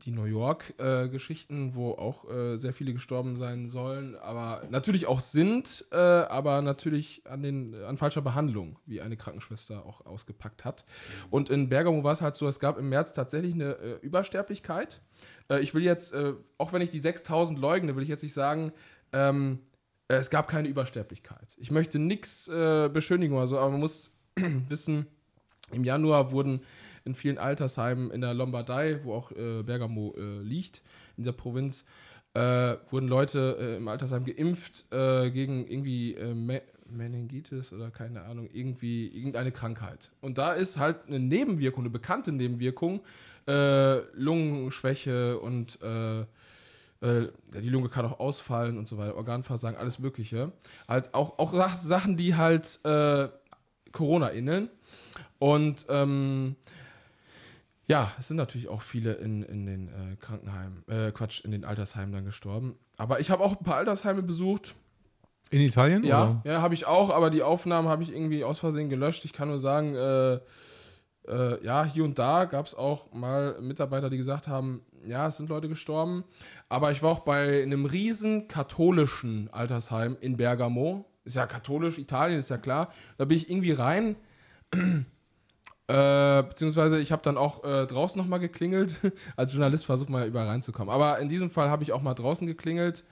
[0.05, 5.21] die New York-Geschichten, äh, wo auch äh, sehr viele gestorben sein sollen, aber natürlich auch
[5.21, 10.85] sind, äh, aber natürlich an, den, an falscher Behandlung, wie eine Krankenschwester auch ausgepackt hat.
[11.31, 15.01] Und in Bergamo war es halt so, es gab im März tatsächlich eine äh, Übersterblichkeit.
[15.49, 18.35] Äh, ich will jetzt, äh, auch wenn ich die 6000 leugne, will ich jetzt nicht
[18.35, 18.73] sagen,
[19.13, 19.61] ähm,
[20.09, 21.57] es gab keine Übersterblichkeit.
[21.59, 24.13] Ich möchte nichts beschönigen oder so, aber man muss
[24.69, 25.07] wissen,
[25.73, 26.61] im Januar wurden
[27.07, 30.83] in vielen Altersheimen in der Lombardei, wo auch äh, Bergamo äh, liegt,
[31.16, 31.85] in dieser Provinz,
[32.35, 38.23] äh, wurden Leute äh, im Altersheim geimpft äh, gegen irgendwie äh, Me Meningitis oder keine
[38.23, 40.12] Ahnung, irgendwie irgendeine Krankheit.
[40.21, 43.01] Und da ist halt eine Nebenwirkung, eine bekannte Nebenwirkung,
[44.14, 50.53] Lungenschwäche und die Lunge kann auch ausfallen und so weiter, Organversagen, alles Mögliche.
[50.87, 54.69] Halt auch, auch Sachen, die halt Corona ähneln.
[55.40, 56.55] Und ähm,
[57.87, 61.64] ja, es sind natürlich auch viele in, in den äh, Krankenheimen, äh, Quatsch, in den
[61.64, 62.77] Altersheimen dann gestorben.
[62.96, 64.75] Aber ich habe auch ein paar Altersheime besucht.
[65.51, 66.03] In Italien?
[66.03, 69.25] Ja, ja, habe ich auch, aber die Aufnahmen habe ich irgendwie aus Versehen gelöscht.
[69.25, 70.40] Ich kann nur sagen, äh,
[71.29, 75.37] äh, ja, hier und da gab es auch mal Mitarbeiter, die gesagt haben, ja, es
[75.37, 76.25] sind Leute gestorben.
[76.68, 81.05] Aber ich war auch bei einem riesen katholischen Altersheim in Bergamo.
[81.25, 82.92] Ist ja katholisch, Italien ist ja klar.
[83.16, 84.16] Da bin ich irgendwie rein
[85.88, 89.01] äh, beziehungsweise ich habe dann auch äh, draußen nochmal geklingelt.
[89.37, 90.92] Als Journalist versucht man ja überall reinzukommen.
[90.92, 93.05] Aber in diesem Fall habe ich auch mal draußen geklingelt.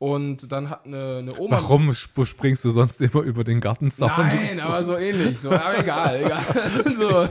[0.00, 1.56] Und dann hat eine, eine Oma.
[1.56, 4.12] Warum springst du sonst immer über den Gartenzaun?
[4.16, 5.40] Nein, aber so ähnlich.
[5.40, 5.50] So.
[5.50, 6.44] Aber egal, egal.
[6.96, 7.28] so.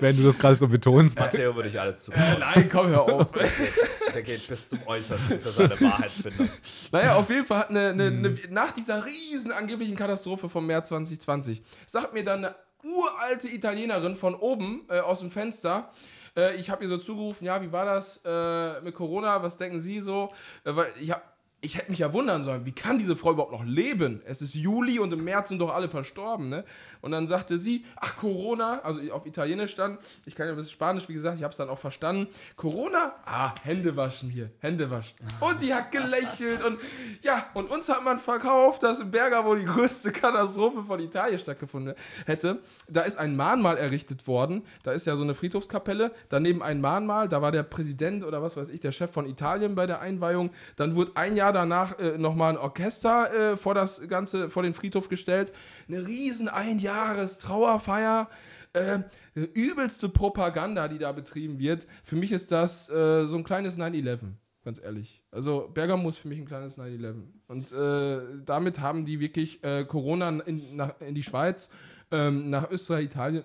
[0.00, 1.16] Wenn du das gerade so betonst.
[1.20, 2.10] Matteo würde ich alles zu.
[2.10, 3.30] Äh, nein, komm, hör auf.
[3.30, 6.48] Der geht, der geht, bis zum Äußersten für seine Wahrheitsfindung.
[6.90, 10.88] Naja, auf jeden Fall hat eine, eine, eine, nach dieser riesen angeblichen Katastrophe vom März
[10.88, 15.90] 2020, sagt mir dann eine uralte Italienerin von oben äh, aus dem Fenster.
[16.36, 19.42] Äh, ich habe ihr so zugerufen, ja, wie war das äh, mit Corona?
[19.42, 20.28] Was denken Sie so?
[20.64, 21.22] Äh, weil ich habe
[21.64, 24.20] ich hätte mich ja wundern sollen, wie kann diese Frau überhaupt noch leben?
[24.26, 26.64] Es ist Juli und im März sind doch alle verstorben, ne?
[27.00, 30.72] Und dann sagte sie, ach, Corona, also auf Italienisch dann, ich kann ja ein bisschen
[30.72, 32.28] Spanisch, wie gesagt, ich habe es dann auch verstanden.
[32.56, 33.14] Corona?
[33.24, 35.16] Ah, Hände waschen hier, Hände waschen.
[35.40, 36.78] Und die hat gelächelt und
[37.22, 41.94] ja, und uns hat man verkauft, dass in Bergamo die größte Katastrophe von Italien stattgefunden
[42.26, 42.58] hätte.
[42.88, 47.28] Da ist ein Mahnmal errichtet worden, da ist ja so eine Friedhofskapelle, daneben ein Mahnmal,
[47.28, 50.50] da war der Präsident oder was weiß ich, der Chef von Italien bei der Einweihung,
[50.76, 54.74] dann wurde ein Jahr danach äh, nochmal ein Orchester äh, vor das Ganze, vor den
[54.74, 55.52] Friedhof gestellt.
[55.88, 58.28] Eine riesen Einjahres-Trauerfeier.
[58.74, 58.98] Äh,
[59.34, 61.86] übelste Propaganda, die da betrieben wird.
[62.02, 64.18] Für mich ist das äh, so ein kleines 9-11,
[64.64, 65.22] ganz ehrlich.
[65.30, 67.22] Also Bergamo ist für mich ein kleines 9-11.
[67.46, 71.70] Und äh, damit haben die wirklich äh, Corona in, nach, in die Schweiz,
[72.10, 73.44] ähm, nach Österreich, Italien,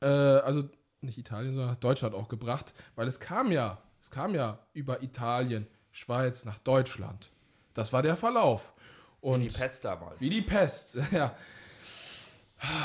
[0.00, 0.64] äh, also
[1.02, 5.02] nicht Italien, sondern nach Deutschland auch gebracht, weil es kam ja, es kam ja über
[5.02, 5.66] Italien
[5.98, 7.30] Schweiz nach Deutschland.
[7.74, 8.72] Das war der Verlauf.
[9.20, 10.20] Und wie die Pest damals.
[10.20, 11.36] Wie die Pest, ja.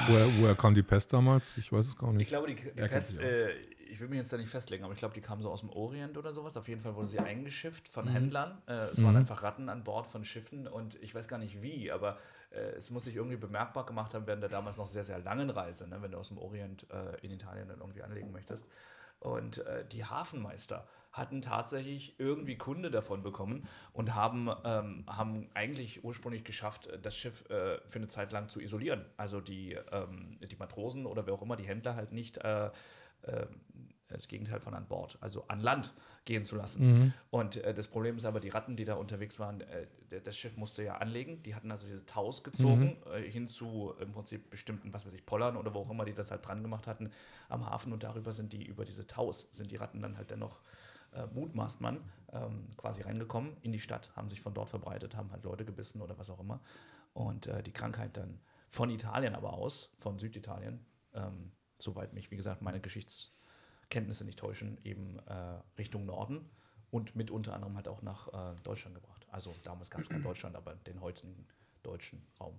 [0.07, 1.55] Woher, woher, kam die Pest damals?
[1.57, 2.23] Ich weiß es gar nicht.
[2.23, 3.51] Ich glaube, die, die Pest, äh,
[3.87, 5.69] ich will mich jetzt da nicht festlegen, aber ich glaube, die kam so aus dem
[5.69, 6.57] Orient oder sowas.
[6.57, 8.13] Auf jeden Fall wurde sie eingeschifft von mhm.
[8.13, 8.61] Händlern.
[8.67, 9.05] Äh, es mhm.
[9.05, 12.17] waren einfach Ratten an Bord von Schiffen und ich weiß gar nicht wie, aber
[12.49, 15.51] äh, es muss sich irgendwie bemerkbar gemacht haben während der damals noch sehr, sehr langen
[15.51, 18.65] Reise, ne, wenn du aus dem Orient äh, in Italien dann irgendwie anlegen möchtest.
[19.23, 26.03] Und äh, die Hafenmeister hatten tatsächlich irgendwie Kunde davon bekommen und haben, ähm, haben eigentlich
[26.03, 29.05] ursprünglich geschafft, das Schiff äh, für eine Zeit lang zu isolieren.
[29.15, 32.71] Also die, ähm, die Matrosen oder wer auch immer, die Händler halt nicht äh,
[33.21, 33.45] äh,
[34.17, 35.93] das Gegenteil von an Bord, also an Land
[36.25, 36.85] gehen zu lassen.
[36.85, 37.13] Mhm.
[37.29, 39.87] Und äh, das Problem ist aber, die Ratten, die da unterwegs waren, äh,
[40.23, 41.43] das Schiff musste ja anlegen.
[41.43, 43.13] Die hatten also diese Taus gezogen mhm.
[43.13, 46.13] äh, hin zu im Prinzip bestimmten, was weiß ich, Pollern oder wo auch immer die
[46.13, 47.11] das halt dran gemacht hatten
[47.49, 47.93] am Hafen.
[47.93, 50.59] Und darüber sind die, über diese Taus, sind die Ratten dann halt dennoch
[51.15, 51.99] äh, mutmaßt man,
[52.31, 56.01] ähm, quasi reingekommen in die Stadt, haben sich von dort verbreitet, haben halt Leute gebissen
[56.01, 56.59] oder was auch immer.
[57.13, 62.35] Und äh, die Krankheit dann von Italien aber aus, von Süditalien, ähm, soweit mich, wie
[62.35, 62.79] gesagt, meine
[63.93, 65.33] Geschichtskenntnisse nicht täuschen, eben äh,
[65.77, 66.49] Richtung Norden
[66.89, 69.25] und mit unter anderem halt auch nach äh, Deutschland gebracht.
[69.31, 71.45] Also damals gab es kein Deutschland, aber den heutigen
[71.83, 72.55] deutschen Raum.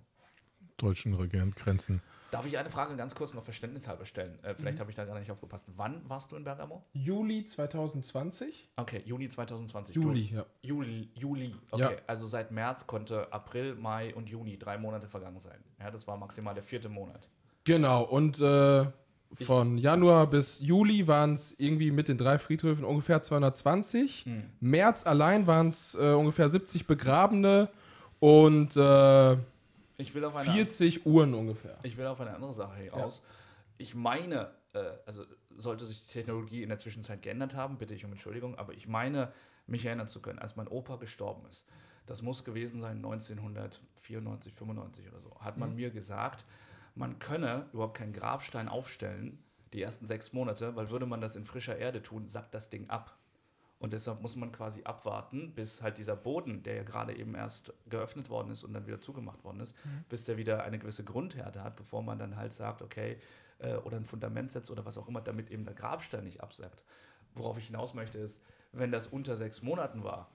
[0.77, 2.01] deutschen Regierungsgrenzen.
[2.31, 4.37] Darf ich eine Frage ganz kurz noch verständnishalber stellen?
[4.43, 4.57] Äh, Mhm.
[4.57, 5.67] vielleicht habe ich da gar nicht aufgepasst.
[5.75, 6.83] Wann warst du in Bergamo?
[6.93, 8.69] Juli 2020?
[8.77, 9.95] Okay, Juni 2020.
[9.95, 10.45] Juli, Du, ja.
[10.61, 11.55] Juli, Juli.
[11.71, 12.01] Okay, Ja.
[12.07, 15.61] also seit März konnte April, Mai und Juni drei Monate vergangen sein.
[15.79, 17.29] Ja, das war maximal der vierte Monat.
[17.63, 18.85] Genau, und äh,
[19.33, 24.25] von Januar bis Juli waren es irgendwie mit den drei Friedhöfen ungefähr 220.
[24.25, 24.43] Hm.
[24.59, 27.69] März allein waren es äh, ungefähr 70 Begrabene
[28.19, 29.33] und äh,
[29.97, 31.77] Ich will auf eine 40 Uhren ungefähr.
[31.83, 33.21] Ich will auf eine andere Sache hinaus.
[33.77, 35.23] Ich meine, äh, also
[35.57, 38.87] sollte sich die Technologie in der Zwischenzeit geändert haben, bitte ich um Entschuldigung, aber ich
[38.87, 39.31] meine,
[39.67, 41.65] mich erinnern zu können, als mein Opa gestorben ist,
[42.05, 46.45] das muss gewesen sein 1994, 95 oder so, hat man mir gesagt,
[46.95, 51.43] man könne überhaupt keinen Grabstein aufstellen, die ersten sechs Monate, weil würde man das in
[51.43, 53.17] frischer Erde tun, sackt das Ding ab.
[53.77, 57.73] Und deshalb muss man quasi abwarten, bis halt dieser Boden, der ja gerade eben erst
[57.89, 59.75] geöffnet worden ist und dann wieder zugemacht worden ist,
[60.07, 63.19] bis der wieder eine gewisse Grundhärte hat, bevor man dann halt sagt, okay,
[63.59, 66.85] äh, oder ein Fundament setzt oder was auch immer, damit eben der Grabstein nicht absackt.
[67.33, 70.31] Worauf ich hinaus möchte ist, wenn das unter sechs Monaten war,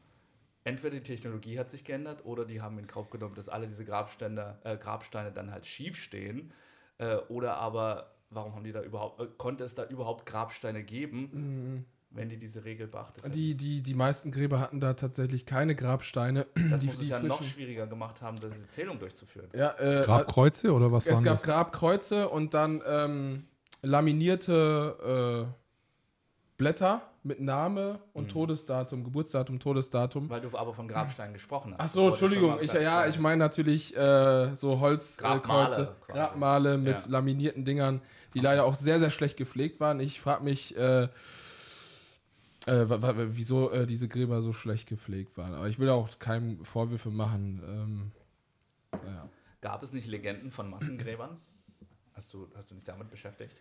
[0.64, 3.84] entweder die Technologie hat sich geändert oder die haben in Kauf genommen, dass alle diese
[3.84, 6.52] Grabsteine, äh, Grabsteine dann halt schief stehen.
[6.98, 11.86] Äh, oder aber, warum haben die da überhaupt, äh, konnte es da überhaupt Grabsteine geben,
[12.10, 13.32] wenn die diese Regel beachtet hätten?
[13.34, 16.44] Die, die, die meisten Gräber hatten da tatsächlich keine Grabsteine.
[16.70, 19.48] Das die, muss es die ja noch frischen- schwieriger gemacht haben, diese Zählung durchzuführen.
[19.54, 21.42] Ja, äh, Grabkreuze oder was Es gab das?
[21.42, 23.44] Grabkreuze und dann ähm,
[23.82, 25.54] laminierte äh,
[26.58, 28.28] Blätter mit Name und Mhm.
[28.28, 30.30] Todesdatum, Geburtsdatum, Todesdatum.
[30.30, 31.80] Weil du aber von Grabsteinen gesprochen hast.
[31.80, 32.58] Ach so, Entschuldigung.
[32.60, 36.18] Ich, ja, ich meine natürlich äh, so Holzkreuze, Grabmale äh, quasi.
[36.18, 37.08] Grabmale mit Ja.
[37.08, 38.00] laminierten Dingern,
[38.34, 40.00] die leider auch sehr, sehr schlecht gepflegt waren.
[40.00, 41.08] Ich frage mich, äh,
[42.66, 42.86] äh,
[43.36, 45.54] wieso äh, diese Gräber so schlecht gepflegt waren.
[45.54, 47.62] Aber ich will auch keinem Vorwürfe machen.
[47.66, 48.12] Ähm,
[49.06, 49.28] ja.
[49.60, 51.36] Gab es nicht Legenden von Massengräbern?
[52.14, 53.54] Hast du, hast du dich damit beschäftigt?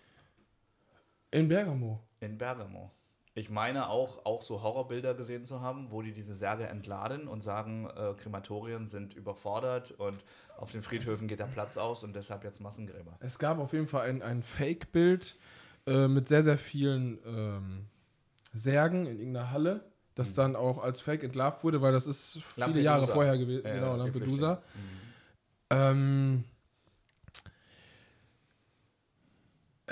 [1.31, 1.99] In Bergamo.
[2.21, 2.91] In Bergamo.
[3.39, 7.41] Ich meine auch, auch so Horrorbilder gesehen zu haben, wo die diese Särge entladen und
[7.41, 10.25] sagen, äh, Krematorien sind überfordert und
[10.57, 13.15] auf den Friedhöfen geht der Platz aus und deshalb jetzt Massengräber.
[13.21, 15.37] Es gab auf jeden Fall ein, ein Fake-Bild
[15.87, 17.85] äh, mit sehr, sehr vielen ähm,
[18.51, 22.43] Särgen in irgendeiner Halle, das dann auch als Fake entlarvt wurde, weil das ist viele
[22.43, 22.59] Mhm.
[22.59, 22.83] Lampedusa.
[22.83, 23.65] Jahre vorher gewesen.
[23.65, 24.55] Ja, genau, Lampedusa.
[24.57, 25.91] Flüchtlinge.
[25.91, 26.43] Ähm,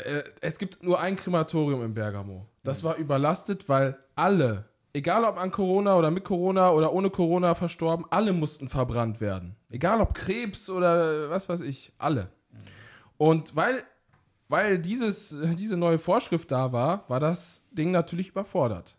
[0.03, 2.45] äh, es gibt nur ein Krematorium in Bergamo.
[2.63, 7.55] Das war überlastet, weil alle, egal ob an Corona oder mit Corona oder ohne Corona
[7.55, 9.55] verstorben, alle mussten verbrannt werden.
[9.69, 12.29] Egal ob Krebs oder was weiß ich, alle.
[13.17, 13.83] Und weil,
[14.47, 18.97] weil dieses, diese neue Vorschrift da war, war das Ding natürlich überfordert.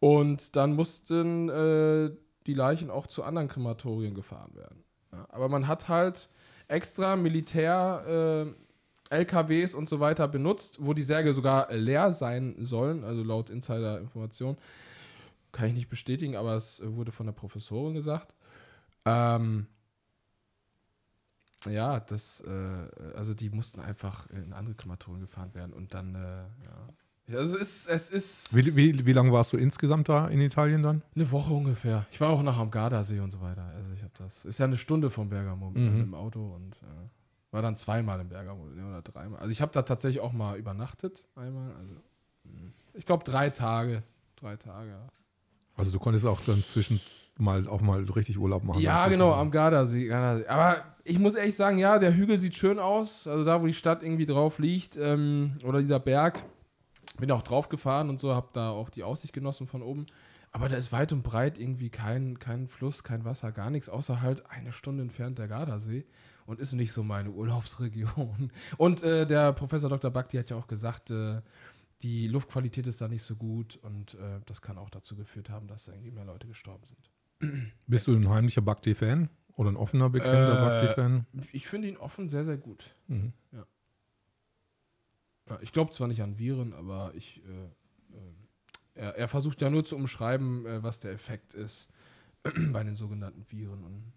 [0.00, 2.10] Und dann mussten äh,
[2.46, 4.84] die Leichen auch zu anderen Krematorien gefahren werden.
[5.12, 6.28] Ja, aber man hat halt
[6.68, 8.54] extra Militär, äh,
[9.10, 14.56] LKWs und so weiter benutzt, wo die Särge sogar leer sein sollen, also laut Insider-Information.
[15.52, 18.34] Kann ich nicht bestätigen, aber es wurde von der Professorin gesagt.
[19.04, 19.66] Ähm,
[21.68, 26.18] ja, das, äh, also die mussten einfach in andere Krematorien gefahren werden und dann, äh,
[26.18, 26.88] ja.
[27.30, 30.82] Ja, Es ist, es ist Wie, wie, wie lange warst du insgesamt da in Italien
[30.82, 31.02] dann?
[31.14, 32.06] eine Woche ungefähr.
[32.10, 33.64] Ich war auch nach am Gardasee und so weiter.
[33.74, 34.46] Also ich habe das.
[34.46, 35.98] Ist ja eine Stunde vom Bergamo Mhm.
[35.98, 36.86] dem Auto und äh,
[37.50, 39.40] war dann zweimal im Bergamo ja, oder dreimal.
[39.40, 41.72] Also ich habe da tatsächlich auch mal übernachtet einmal.
[41.74, 41.94] Also
[42.44, 42.72] mh.
[42.94, 44.02] ich glaube drei Tage,
[44.36, 44.94] drei Tage.
[45.76, 47.00] Also du konntest auch dann zwischen
[47.38, 48.80] mal auch mal richtig Urlaub machen.
[48.80, 50.46] ja genau am Gardasee, Gardasee.
[50.48, 53.26] Aber ich muss ehrlich sagen, ja, der Hügel sieht schön aus.
[53.26, 56.42] Also da, wo die Stadt irgendwie drauf liegt ähm, oder dieser Berg.
[57.18, 60.06] Bin auch drauf gefahren und so, habe da auch die Aussicht genossen von oben.
[60.52, 64.22] Aber da ist weit und breit irgendwie kein, kein Fluss, kein Wasser, gar nichts, außer
[64.22, 66.04] halt eine Stunde entfernt der Gardasee
[66.48, 68.50] und ist nicht so meine Urlaubsregion.
[68.78, 70.10] Und äh, der Professor Dr.
[70.10, 71.42] Bakti hat ja auch gesagt, äh,
[72.00, 75.66] die Luftqualität ist da nicht so gut und äh, das kann auch dazu geführt haben,
[75.66, 77.10] dass da irgendwie mehr Leute gestorben sind.
[77.86, 81.26] Bist du ein heimlicher Bakti-Fan oder ein offener, bekennender Äh, Bakti-Fan?
[81.52, 82.94] Ich finde ihn offen sehr, sehr gut.
[83.08, 83.34] Mhm.
[83.52, 83.66] Ja,
[85.60, 87.64] ich glaube zwar nicht an Viren, aber ich, äh,
[88.16, 88.32] äh,
[88.94, 91.90] er, er versucht ja nur zu umschreiben, was der Effekt ist
[92.72, 93.84] bei den sogenannten Viren.
[93.84, 94.12] Und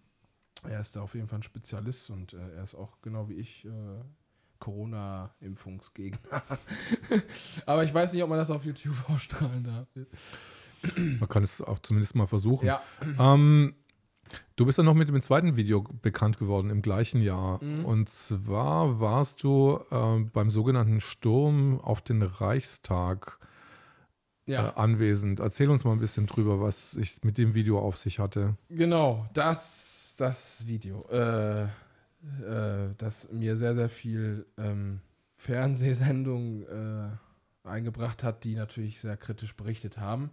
[0.63, 3.35] er ist da auf jeden Fall ein Spezialist und äh, er ist auch genau wie
[3.35, 3.69] ich äh,
[4.59, 6.43] Corona-Impfungsgegner.
[7.65, 9.87] aber ich weiß nicht, ob man das auf YouTube ausstrahlen darf.
[10.95, 12.65] Man kann es auch zumindest mal versuchen.
[12.65, 12.81] Ja,
[13.19, 13.75] Ähm,
[14.55, 17.63] du bist dann noch mit dem zweiten Video bekannt geworden im gleichen Jahr.
[17.63, 17.85] Mhm.
[17.85, 23.39] Und zwar warst du ähm, beim sogenannten Sturm auf den Reichstag
[24.45, 24.69] ja.
[24.69, 25.39] äh, anwesend.
[25.39, 28.55] Erzähl uns mal ein bisschen drüber, was ich mit dem Video auf sich hatte.
[28.69, 31.05] Genau, das, das Video.
[31.09, 35.01] Äh, äh, das mir sehr, sehr viel ähm,
[35.35, 40.31] Fernsehsendungen äh, eingebracht hat, die natürlich sehr kritisch berichtet haben.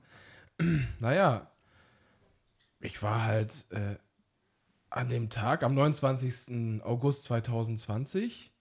[1.00, 1.50] naja,
[2.80, 3.96] ich war halt äh,
[4.90, 6.82] an dem Tag, am 29.
[6.84, 8.52] August 2020,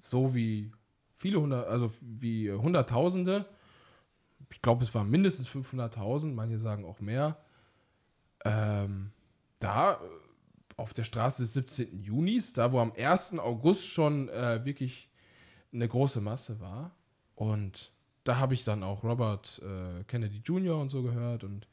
[0.00, 0.72] so wie
[1.16, 3.46] viele hundert, also wie Hunderttausende,
[4.50, 7.38] ich glaube, es waren mindestens 500.000, manche sagen auch mehr,
[8.44, 9.10] ähm,
[9.58, 10.00] da
[10.78, 12.02] auf der Straße des 17.
[12.02, 13.38] Junis, da wo am 1.
[13.38, 15.10] August schon äh, wirklich
[15.72, 16.92] eine große Masse war.
[17.34, 17.92] Und
[18.24, 20.78] da habe ich dann auch Robert äh, Kennedy Jr.
[20.78, 21.44] und so gehört.
[21.44, 21.66] Und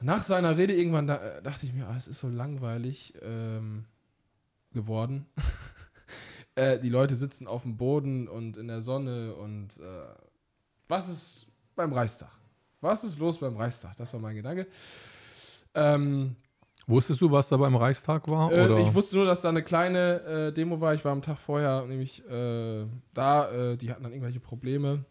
[0.00, 3.86] nach seiner Rede irgendwann da, äh, dachte ich mir, ah, es ist so langweilig ähm,
[4.72, 5.26] geworden.
[6.54, 10.14] äh, die Leute sitzen auf dem Boden und in der Sonne und äh,
[10.88, 12.30] was ist beim Reichstag?
[12.82, 13.96] Was ist los beim Reichstag?
[13.96, 14.66] Das war mein Gedanke.
[15.74, 16.36] Ähm,
[16.86, 18.50] Wusstest du, was da beim Reichstag war?
[18.50, 18.78] äh, oder?
[18.80, 20.94] ich wusste nur, dass da eine kleine äh, Demo war.
[20.94, 23.50] Ich war am Tag vorher nämlich äh, da.
[23.50, 25.04] Äh, die hatten dann irgendwelche Probleme.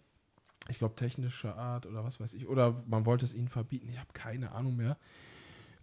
[0.69, 2.47] Ich glaube, technischer Art oder was weiß ich.
[2.47, 3.87] Oder man wollte es ihnen verbieten.
[3.89, 4.97] Ich habe keine Ahnung mehr.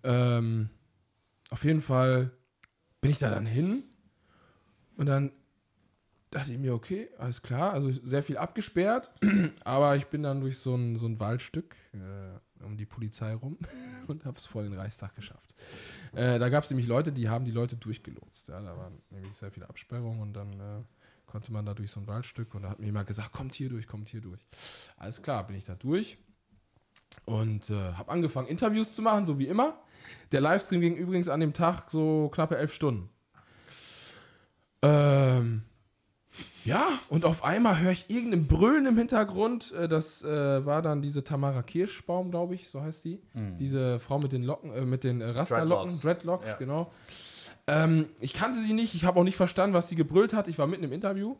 [0.04, 0.68] Ähm,
[1.50, 2.30] auf jeden Fall
[3.00, 3.84] bin ich da dann hin.
[4.96, 5.32] Und dann
[6.30, 7.72] dachte ich mir, okay, alles klar.
[7.72, 9.10] Also sehr viel abgesperrt.
[9.64, 13.58] Aber ich bin dann durch so ein, so ein Waldstück äh, um die Polizei rum
[14.06, 15.54] und habe es vor den Reichstag geschafft.
[16.12, 18.48] Äh, da gab es nämlich Leute, die haben die Leute durchgelotst.
[18.48, 20.82] Ja, da waren nämlich sehr viele Absperrungen und dann äh,
[21.26, 23.68] konnte man da durch so ein Waldstück und da hat mir jemand gesagt, kommt hier
[23.68, 24.46] durch, kommt hier durch.
[24.96, 26.18] Alles klar, bin ich da durch
[27.24, 29.78] und äh, habe angefangen, Interviews zu machen, so wie immer.
[30.32, 33.10] Der Livestream ging übrigens an dem Tag so knappe elf Stunden.
[34.82, 35.62] Ähm,
[36.68, 39.72] ja, und auf einmal höre ich irgendein Brüllen im Hintergrund.
[39.72, 43.20] Äh, Das äh, war dann diese Tamara Kirschbaum, glaube ich, so heißt sie.
[43.58, 46.00] Diese Frau mit den Locken, äh, mit den äh, Rasterlocken, Dreadlocks.
[46.02, 46.56] Dreadlocks, Ja.
[46.56, 46.90] genau.
[47.66, 50.46] Ähm, ich kannte sie nicht, ich habe auch nicht verstanden, was sie gebrüllt hat.
[50.48, 51.36] Ich war mitten im Interview.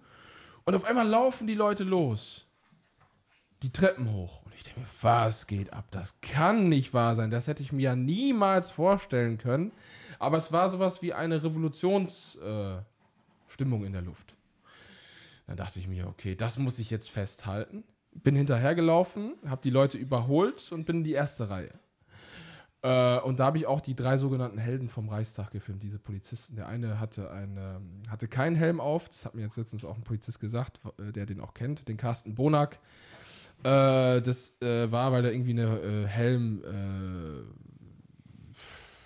[0.65, 2.47] Und auf einmal laufen die Leute los.
[3.63, 4.43] Die Treppen hoch.
[4.45, 5.87] Und ich denke mir, was geht ab?
[5.91, 7.31] Das kann nicht wahr sein.
[7.31, 9.73] Das hätte ich mir ja niemals vorstellen können.
[10.19, 12.85] Aber es war sowas wie eine Revolutionsstimmung
[13.83, 14.37] äh, in der Luft.
[15.49, 17.83] Dann dachte ich mir, okay, das muss ich jetzt festhalten.
[18.13, 21.73] Bin hinterhergelaufen, habe die Leute überholt und bin in die erste Reihe.
[22.83, 26.57] Äh, und da habe ich auch die drei sogenannten Helden vom Reichstag gefilmt, diese Polizisten.
[26.57, 30.05] Der eine hatte, eine, hatte keinen Helm auf, das hat mir jetzt letztens auch ein
[30.05, 32.79] Polizist gesagt, äh, der den auch kennt, den Carsten Bonak.
[33.65, 36.69] Äh, das äh, war, weil er irgendwie eine äh, Helm, äh,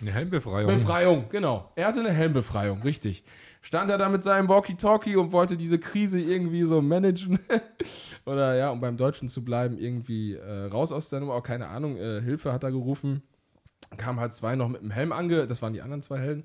[0.01, 0.67] Eine Helmbefreiung.
[0.67, 1.71] Befreiung, genau.
[1.75, 3.23] Er hatte eine Helmbefreiung, richtig.
[3.65, 7.39] Stand er da mit seinem Walkie-Talkie und wollte diese Krise irgendwie so managen.
[8.25, 11.35] Oder ja, um beim Deutschen zu bleiben, irgendwie äh, raus aus der Nummer.
[11.35, 13.23] Auch keine Ahnung, äh, Hilfe hat er gerufen.
[13.95, 15.47] Kamen halt zwei noch mit dem Helm ange...
[15.47, 16.43] Das waren die anderen zwei Helden.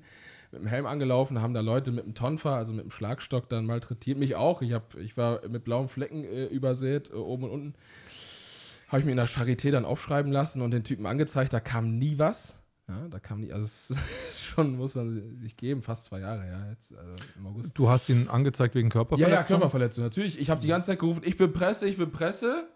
[0.53, 3.65] Mit dem Helm angelaufen, haben da Leute mit dem Tonfa, also mit dem Schlagstock, dann
[3.65, 4.17] malträtiert.
[4.17, 4.61] Mich auch.
[4.61, 7.73] Ich, hab, ich war mit blauen Flecken äh, übersät, äh, oben und unten.
[8.87, 11.51] Habe ich mir in der Charité dann aufschreiben lassen und den Typen angezeigt.
[11.51, 12.58] Da kam nie was.
[12.89, 13.93] Ja, da kam nie, also
[14.35, 17.77] schon, muss man sich geben, fast zwei Jahre, ja, jetzt also im August.
[17.77, 19.33] Du hast ihn angezeigt wegen Ja, Körperverletzung?
[19.35, 20.39] ja, Körperverletzung, natürlich.
[20.39, 22.67] Ich habe die ganze Zeit gerufen, ich bin Presse, ich bin Presse.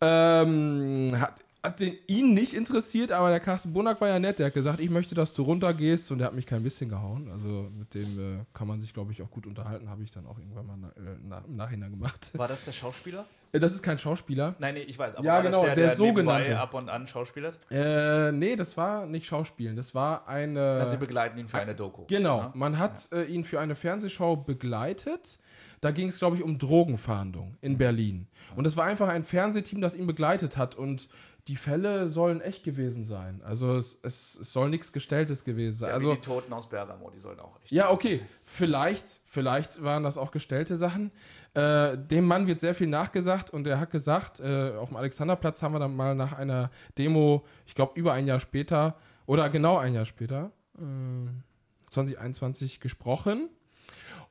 [0.00, 4.38] Ähm, hat, hat den, ihn nicht interessiert, aber der Carsten Bonak war ja nett.
[4.38, 7.30] Der hat gesagt, ich möchte, dass du runtergehst und der hat mich kein bisschen gehauen.
[7.32, 9.90] Also mit dem äh, kann man sich, glaube ich, auch gut unterhalten.
[9.90, 12.30] Habe ich dann auch irgendwann mal na, äh, nach, im Nachhinein gemacht.
[12.34, 13.24] War das der Schauspieler?
[13.50, 14.56] Äh, das ist kein Schauspieler.
[14.58, 15.14] Nein, nee, ich weiß.
[15.14, 16.60] Aber Ja, genau, das der, der der sogenannte.
[16.60, 17.56] ab und an schauspielert?
[17.70, 19.74] Äh, nee, das war nicht Schauspielen.
[19.74, 20.60] Das war eine.
[20.60, 22.04] Also sie begleiten ihn für eine Doku.
[22.08, 22.52] Genau, Ja?
[22.54, 25.38] man hat äh, ihn für eine Fernsehshow begleitet.
[25.80, 28.26] Da ging es, glaube ich, um Drogenfahndung in Berlin.
[28.54, 30.74] Und es war einfach ein Fernsehteam, das ihn begleitet hat.
[30.74, 31.08] Und
[31.48, 33.40] die Fälle sollen echt gewesen sein.
[33.42, 35.88] Also es, es, es soll nichts Gestelltes gewesen sein.
[35.88, 37.72] Ja, also die Toten aus Bergamo, die sollen auch echt.
[37.72, 38.20] ja, okay.
[38.44, 41.10] Vielleicht, vielleicht waren das auch gestellte Sachen.
[41.54, 45.62] Äh, dem Mann wird sehr viel nachgesagt und er hat gesagt, äh, auf dem Alexanderplatz
[45.62, 49.78] haben wir dann mal nach einer Demo, ich glaube über ein Jahr später oder genau
[49.78, 53.48] ein Jahr später, äh, 2021 gesprochen.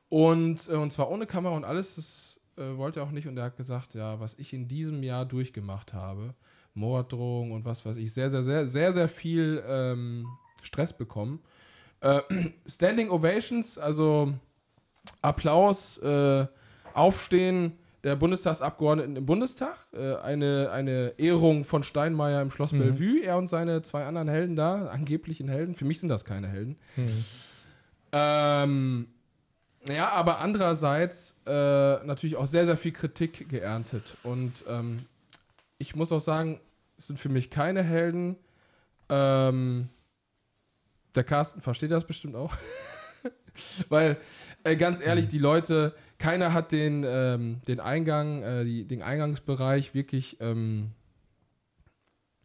[0.08, 3.26] Und, äh, und zwar ohne Kamera und alles, das äh, wollte auch nicht.
[3.26, 6.34] Und er hat gesagt, ja, was ich in diesem Jahr durchgemacht habe,
[6.74, 10.26] Morddrohung und was weiß ich, sehr, sehr, sehr, sehr, sehr viel ähm,
[10.62, 11.40] Stress bekommen.
[12.00, 12.20] Äh,
[12.66, 14.34] Standing Ovations, also
[15.22, 16.46] Applaus, äh,
[16.94, 17.72] Aufstehen
[18.04, 23.48] der Bundestagsabgeordneten im Bundestag, äh, eine, eine Ehrung von Steinmeier im Schloss Bellevue, er und
[23.48, 25.74] seine zwei anderen Helden da, angeblichen Helden.
[25.74, 26.76] Für mich sind das keine Helden.
[28.12, 29.08] Ähm,
[29.86, 34.16] ja, aber andererseits äh, natürlich auch sehr, sehr viel Kritik geerntet.
[34.22, 34.98] Und ähm,
[35.78, 36.60] ich muss auch sagen,
[36.98, 38.36] es sind für mich keine Helden.
[39.08, 39.88] Ähm,
[41.14, 42.54] der Carsten versteht das bestimmt auch.
[43.88, 44.18] Weil,
[44.64, 49.94] äh, ganz ehrlich, die Leute, keiner hat den, ähm, den Eingang, äh, die, den Eingangsbereich
[49.94, 50.90] wirklich, ähm,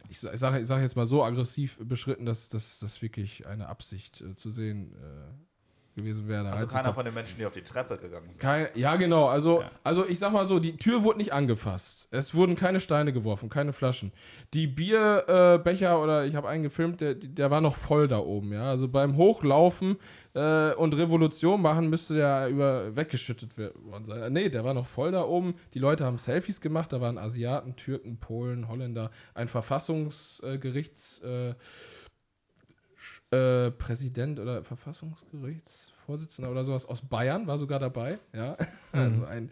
[0.10, 4.36] ich sage ich sag jetzt mal so aggressiv beschritten, dass das wirklich eine Absicht äh,
[4.36, 5.53] zu sehen äh,
[5.96, 6.52] gewesen wäre.
[6.52, 8.40] Also keiner von den Menschen, die auf die Treppe gegangen sind.
[8.40, 9.26] Kein, ja, genau.
[9.26, 9.72] Also, Ja.
[9.84, 12.08] also ich sag mal so, die Tür wurde nicht angefasst.
[12.12, 14.12] Es wurden keine Steine geworfen, keine Flaschen.
[14.54, 18.54] Die Bierbecher äh, oder ich habe einen gefilmt, der, der war noch voll da oben.
[18.54, 19.98] Ja, also beim Hochlaufen
[20.34, 24.22] äh, und Revolution machen müsste der über weggeschüttet worden sein.
[24.22, 25.54] Äh, Nee, der war noch voll da oben.
[25.76, 26.92] Die Leute haben Selfies gemacht.
[26.92, 31.54] Da waren Asiaten, Türken, Polen, Holländer, ein Verfassungsgerichts äh,
[33.34, 38.20] äh, Präsident oder Verfassungsgerichtsvorsitzender oder sowas aus Bayern war sogar dabei.
[38.34, 38.58] Ja,
[38.92, 39.50] also ein,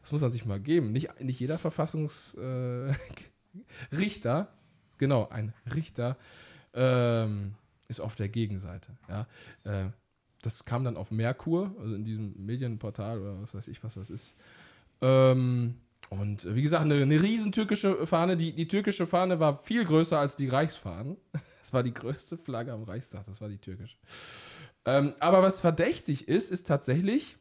[0.00, 0.92] das muss man sich mal geben.
[0.92, 2.96] Nicht, nicht jeder Verfassungsrichter,
[3.90, 4.44] äh,
[4.98, 6.16] genau, ein Richter
[6.74, 7.54] ähm,
[7.88, 8.96] ist auf der Gegenseite.
[9.08, 9.26] Ja,
[9.64, 9.90] äh,
[10.42, 14.10] das kam dann auf Merkur, also in diesem Medienportal oder was weiß ich, was das
[14.10, 14.36] ist.
[15.00, 15.74] Ähm,
[16.10, 18.36] und wie gesagt, eine, eine riesen türkische Fahne.
[18.36, 21.16] Die, die türkische Fahne war viel größer als die Reichsfahnen.
[21.66, 23.96] Das war die größte Flagge am Reichstag, das war die türkische.
[24.84, 27.38] Ähm, aber was verdächtig ist, ist tatsächlich,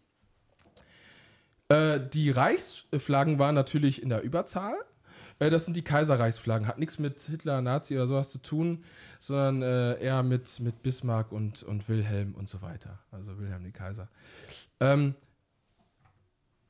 [1.70, 4.74] äh, die Reichsflaggen waren natürlich in der Überzahl.
[5.38, 6.68] Äh, das sind die Kaiserreichsflaggen.
[6.68, 8.84] Hat nichts mit Hitler, Nazi oder sowas zu tun,
[9.20, 12.98] sondern äh, eher mit, mit Bismarck und, und Wilhelm und so weiter.
[13.12, 14.10] Also Wilhelm die Kaiser.
[14.80, 15.14] Ähm,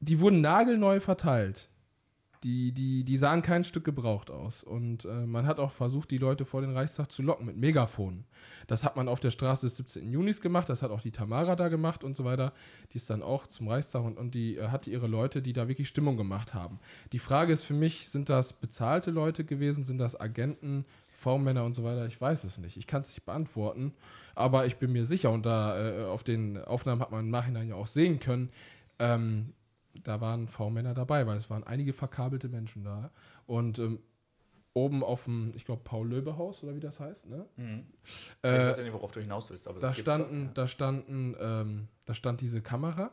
[0.02, 1.70] die wurden nagelneu verteilt.
[2.46, 4.64] Die, die, die sahen kein Stück gebraucht aus.
[4.64, 8.24] Und äh, man hat auch versucht, die Leute vor den Reichstag zu locken mit Megafonen.
[8.68, 10.12] Das hat man auf der Straße des 17.
[10.12, 12.54] Junis gemacht, das hat auch die Tamara da gemacht und so weiter.
[12.94, 15.68] Die ist dann auch zum Reichstag und, und die äh, hatte ihre Leute, die da
[15.68, 16.80] wirklich Stimmung gemacht haben.
[17.14, 19.84] Die Frage ist für mich, sind das bezahlte Leute gewesen?
[19.84, 20.86] Sind das Agenten,
[21.16, 22.06] V-Männer und so weiter?
[22.06, 22.78] Ich weiß es nicht.
[22.78, 23.92] Ich kann es nicht beantworten.
[24.36, 27.70] Aber ich bin mir sicher, und da äh, auf den Aufnahmen hat man im Nachhinein
[27.70, 28.52] ja auch sehen können,
[29.00, 29.54] ähm,
[30.04, 33.12] da waren V-Männer dabei, weil es waren einige verkabelte Menschen da.
[33.46, 34.00] Und ähm,
[34.74, 37.46] oben auf dem, ich glaube, Paul-Löbe-Haus oder wie das heißt, ne?
[37.56, 37.86] Mhm.
[38.04, 41.36] ich Äh, weiß ja nicht, worauf du hinaus willst, aber da standen, doch, da standen,
[41.40, 43.12] ähm, da stand diese Kamera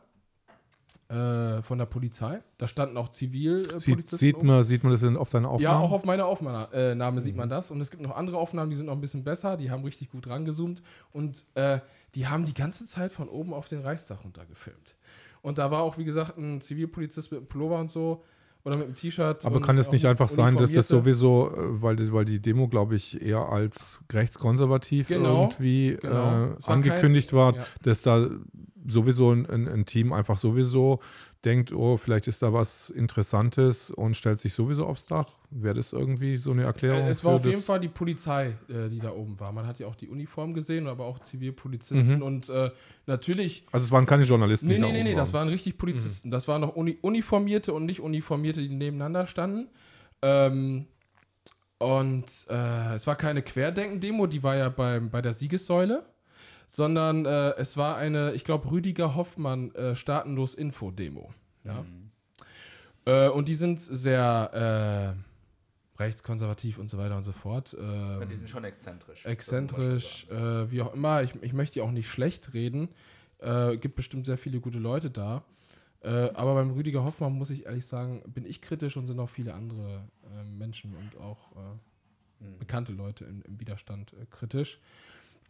[1.09, 2.41] äh, von der Polizei.
[2.57, 4.17] Da standen auch Zivilpolizisten.
[4.17, 5.63] Sieht, sieht, man, sieht man das in, auf deinen Aufnahmen?
[5.63, 7.23] Ja, auch auf meiner Aufnahme äh, Name Mhm.
[7.23, 7.71] sieht man das.
[7.71, 9.57] Und es gibt noch andere Aufnahmen, die sind noch ein bisschen besser.
[9.57, 10.81] Die haben richtig gut rangezoomt.
[11.11, 11.79] Und äh,
[12.15, 14.95] die haben die ganze Zeit von oben auf den Reichstag runter gefilmt.
[15.43, 18.23] Und da war auch, wie gesagt, ein Zivilpolizist mit einem Pullover und so.
[18.65, 19.45] Oder mit einem T-Shirt.
[19.45, 22.39] Aber kann es nicht ein einfach sein, dass das sowieso, äh, weil die, weil die
[22.41, 26.13] Demo, glaube ich, eher als rechtskonservativ Genau, irgendwie genau.
[26.13, 27.65] äh, war angekündigt kein- war, ja.
[27.81, 28.29] dass da
[28.87, 30.99] sowieso ein, ein, ein Team einfach sowieso
[31.45, 35.27] denkt, oh, vielleicht ist da was Interessantes und stellt sich sowieso aufs Dach.
[35.49, 37.01] Wäre das irgendwie so eine Erklärung?
[37.05, 37.61] Äh, Es war auf jeden?
[37.61, 39.51] Fall die Polizei, äh, die da oben war.
[39.51, 42.17] Man hat ja auch die Uniform gesehen, aber auch Zivilpolizisten.
[42.17, 42.21] Mhm.
[42.21, 42.71] Und äh,
[43.05, 45.41] natürlich Also es waren keine Journalisten, Nee, die da nee, nee, oben nee, das waren.
[45.41, 46.31] waren richtig Polizisten.
[46.31, 49.67] Das waren noch Uni Uniformierte und nicht Uniformierte, die nebeneinander standen.
[50.21, 50.87] Ähm,
[51.77, 56.05] und äh, es war keine Querdenken-Demo, die war ja beim, bei der Siegessäule,
[56.73, 61.31] sondern äh, es war eine, ich glaube, Rüdiger Hoffmann äh, Staatenlos Info-Demo.
[61.63, 61.83] Ja?
[61.83, 62.09] Mhm.
[63.05, 65.15] Äh, und die sind sehr
[65.97, 67.73] äh, rechtskonservativ und so weiter und so fort.
[67.79, 69.23] Ja, Ähm, die sind schon exzentrisch.
[69.23, 71.21] exzentrisch, schon äh, wie auch immer.
[71.21, 72.89] Ich, ich möchte die auch nicht schlecht reden.
[73.37, 75.43] Äh, gibt bestimmt sehr viele gute Leute da.
[76.01, 79.53] Aber beim Rüdiger Hoffmann muss ich ehrlich sagen, bin ich kritisch und sind auch viele
[79.53, 80.01] andere
[80.57, 81.55] Menschen und auch.
[82.41, 82.59] Mhm.
[82.59, 84.81] bekannte Leute im, im Widerstand kritisch,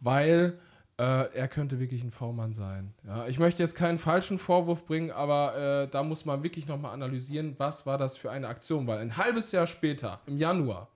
[0.00, 0.60] weil
[0.98, 2.94] äh, er könnte wirklich ein V-Mann sein.
[3.04, 6.92] Ja, ich möchte jetzt keinen falschen Vorwurf bringen, aber äh, da muss man wirklich nochmal
[6.92, 10.88] analysieren, was war das für eine Aktion, weil ein halbes Jahr später, im Januar,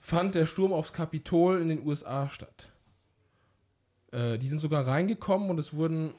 [0.00, 2.68] fand der Sturm aufs Kapitol in den USA statt.
[4.10, 6.14] Äh, die sind sogar reingekommen und es wurden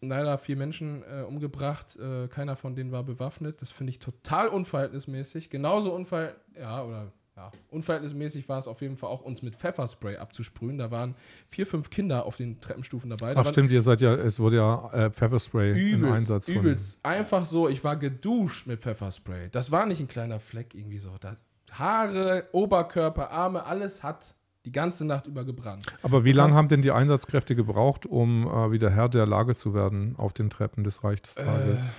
[0.00, 1.96] leider vier Menschen äh, umgebracht.
[1.96, 3.62] Äh, keiner von denen war bewaffnet.
[3.62, 5.50] Das finde ich total unverhältnismäßig.
[5.50, 10.16] Genauso unver ja, oder, ja, unverhältnismäßig war es auf jeden Fall auch, uns mit Pfefferspray
[10.18, 10.76] abzusprühen.
[10.76, 11.14] Da waren
[11.48, 13.34] vier, fünf Kinder auf den Treppenstufen dabei.
[13.34, 16.54] Da Ach stimmt, ihr seid ja, es wurde ja äh, Pfefferspray im Übelst, Einsatz von.
[16.56, 17.00] übelst.
[17.02, 19.48] Einfach so, ich war geduscht mit Pfefferspray.
[19.50, 21.16] Das war nicht ein kleiner Fleck irgendwie so.
[21.18, 21.36] Da,
[21.72, 24.34] Haare, Oberkörper, Arme, alles hat
[24.66, 25.86] die ganze Nacht über gebrannt.
[26.02, 29.72] Aber wie lange haben denn die Einsatzkräfte gebraucht, um äh, wieder Herr der Lage zu
[29.72, 31.78] werden auf den Treppen des Reichstages?
[31.78, 31.92] Äh,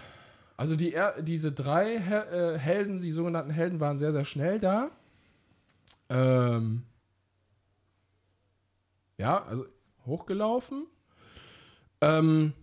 [0.57, 4.91] Also die, diese drei äh, Helden, die sogenannten Helden, waren sehr, sehr schnell da.
[6.11, 6.83] Ähm,
[9.17, 9.65] ja, also
[10.05, 10.87] hochgelaufen.
[12.01, 12.53] Ähm,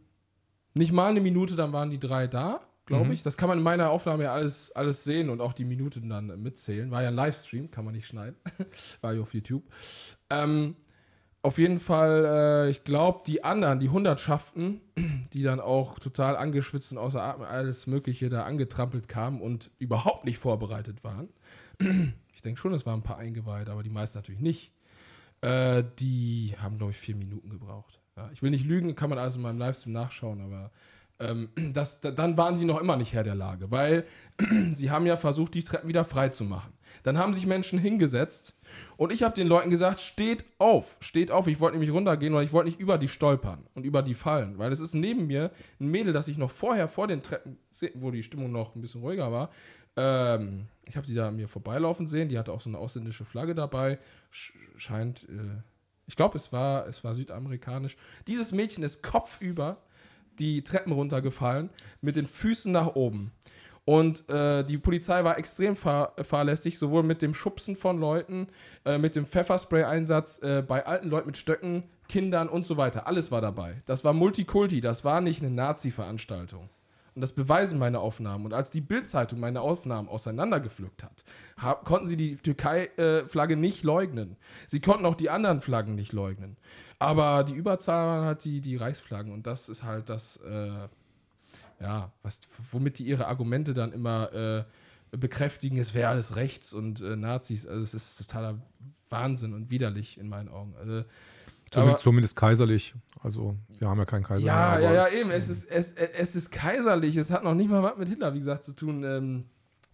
[0.75, 3.13] nicht mal eine Minute, dann waren die drei da, glaube Mhm.
[3.13, 3.23] ich.
[3.23, 6.43] Das kann man in meiner Aufnahme ja alles, alles sehen und auch die Minuten dann
[6.43, 6.91] mitzählen.
[6.91, 8.37] War ja ein Livestream, kann man nicht schneiden.
[9.01, 9.65] War ja auf YouTube.
[10.31, 10.77] Ähm,
[11.41, 12.25] auf jeden Fall,
[12.67, 14.81] äh, ich glaube, die anderen, die Hundertschaften,
[15.33, 20.25] die dann auch total angeschwitzt und außer Atem alles Mögliche da angetrampelt kamen und überhaupt
[20.25, 21.29] nicht vorbereitet waren.
[22.39, 24.71] ich denke schon, es waren ein paar eingeweiht, aber die meisten natürlich nicht.
[25.41, 27.99] Äh, die haben, glaube ich, vier Minuten gebraucht.
[28.17, 30.71] Ja, ich will nicht lügen, kann man also in meinem Livestream nachschauen, aber
[31.21, 34.05] ähm, das, da, dann waren sie noch immer nicht Herr der Lage, weil
[34.73, 36.73] sie haben ja versucht, die Treppen wieder frei zu machen.
[37.03, 38.55] Dann haben sich Menschen hingesetzt
[38.97, 41.47] und ich habe den Leuten gesagt, steht auf, steht auf.
[41.47, 44.59] Ich wollte nämlich runtergehen oder ich wollte nicht über die stolpern und über die fallen,
[44.59, 45.51] weil es ist neben mir
[45.81, 47.59] ein Mädel, das ich noch vorher vor den Treppen,
[47.95, 49.51] wo die Stimmung noch ein bisschen ruhiger war,
[49.99, 52.29] ähm, ich habe sie da mir vorbeilaufen sehen.
[52.29, 53.99] Die hatte auch so eine ausländische Flagge dabei.
[54.31, 55.63] Sch scheint, äh,
[56.07, 57.97] ich glaube, es war, es war südamerikanisch.
[58.29, 59.83] Dieses Mädchen ist kopfüber
[60.39, 61.71] die Treppen runtergefallen
[62.01, 63.33] mit den Füßen nach oben.
[63.85, 68.49] Und äh, die Polizei war extrem fahr fahrlässig, sowohl mit dem Schubsen von Leuten,
[68.85, 73.07] äh, mit dem Pfefferspray-Einsatz äh, bei alten Leuten mit Stöcken, Kindern und so weiter.
[73.07, 73.83] Alles war dabei.
[73.87, 76.69] Das war Multikulti, das war nicht eine Nazi-Veranstaltung.
[77.19, 78.45] Und das beweisen meine Aufnahmen.
[78.45, 81.25] Und als die Bild-Zeitung meine Aufnahmen auseinandergepflückt hat,
[81.57, 84.37] hab, konnten sie die Türkei-Flagge nicht leugnen.
[84.69, 86.57] Sie konnten auch die anderen Flaggen nicht leugnen.
[87.01, 89.33] Aber die Überzahl halt die, die Reichsflaggen.
[89.33, 90.87] Und das ist halt das, äh,
[91.81, 92.41] ja, was,
[92.71, 94.65] womit die ihre Argumente dann immer äh,
[95.11, 97.67] bekräftigen, es wäre alles rechts und äh, Nazis.
[97.67, 98.63] Also es ist totaler
[99.11, 100.77] Wahnsinn und widerlich in meinen Augen.
[100.79, 101.03] Also,
[101.71, 102.95] Zumindest, zumindest, kaiserlich.
[103.23, 104.81] Also, wir haben ja keinen Kaiser ja, mehr.
[104.81, 105.31] Ja, ja, eben.
[105.31, 107.17] Es ist, es, es ist kaiserlich.
[107.17, 109.05] Es hat noch nicht mal was mit Hitler, wie gesagt, zu tun.
[109.05, 109.45] Ähm,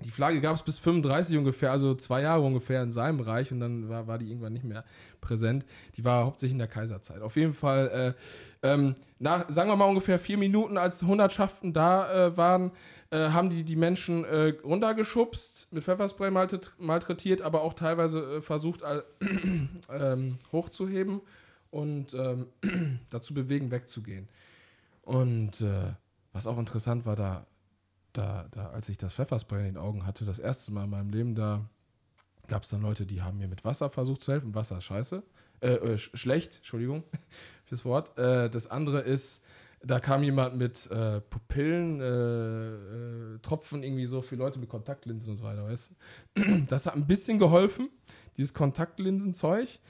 [0.02, 3.60] die Flagge gab es bis 35 ungefähr, also zwei Jahre ungefähr in seinem Bereich und
[3.60, 4.84] dann war, war die irgendwann nicht mehr
[5.20, 5.64] präsent.
[5.96, 7.22] Die war hauptsächlich in der Kaiserzeit.
[7.22, 8.14] Auf jeden Fall,
[8.62, 12.72] äh, ähm, nach, sagen wir mal ungefähr vier Minuten, als Hundertschaften da äh, waren,
[13.10, 18.82] äh, haben die die Menschen äh, runtergeschubst, mit Pfefferspray malträtiert, aber auch teilweise äh, versucht,
[19.90, 21.20] ähm, hochzuheben
[21.74, 22.46] und ähm,
[23.10, 24.28] dazu bewegen, wegzugehen.
[25.02, 25.92] Und äh,
[26.32, 27.46] was auch interessant war, da,
[28.12, 31.10] da, da, als ich das Pfefferspray in den Augen hatte, das erste Mal in meinem
[31.10, 31.68] Leben, da
[32.46, 34.54] gab es dann Leute, die haben mir mit Wasser versucht zu helfen.
[34.54, 35.24] Wasser ist scheiße.
[35.62, 37.02] Äh, äh, schlecht, Entschuldigung
[37.64, 38.16] fürs Wort.
[38.18, 39.42] Äh, das andere ist,
[39.82, 45.32] da kam jemand mit äh, Pupillen, äh, äh, Tropfen irgendwie so für Leute mit Kontaktlinsen
[45.32, 45.92] und so weiter, weißt
[46.68, 47.88] Das hat ein bisschen geholfen,
[48.36, 49.80] dieses Kontaktlinsenzeug.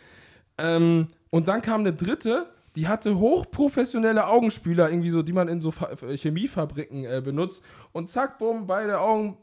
[0.56, 5.60] Ähm, und dann kam eine dritte, die hatte hochprofessionelle Augenspüler, irgendwie so, die man in
[5.60, 7.60] so Chemiefabriken äh, benutzt.
[7.90, 9.36] Und zack, bumm, beide Augen.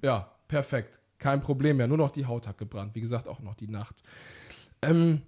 [0.00, 1.00] Ja, perfekt.
[1.18, 1.88] Kein Problem mehr.
[1.88, 2.94] Nur noch die Haut hat gebrannt.
[2.94, 4.00] Wie gesagt, auch noch die Nacht.
[4.80, 5.22] Ähm,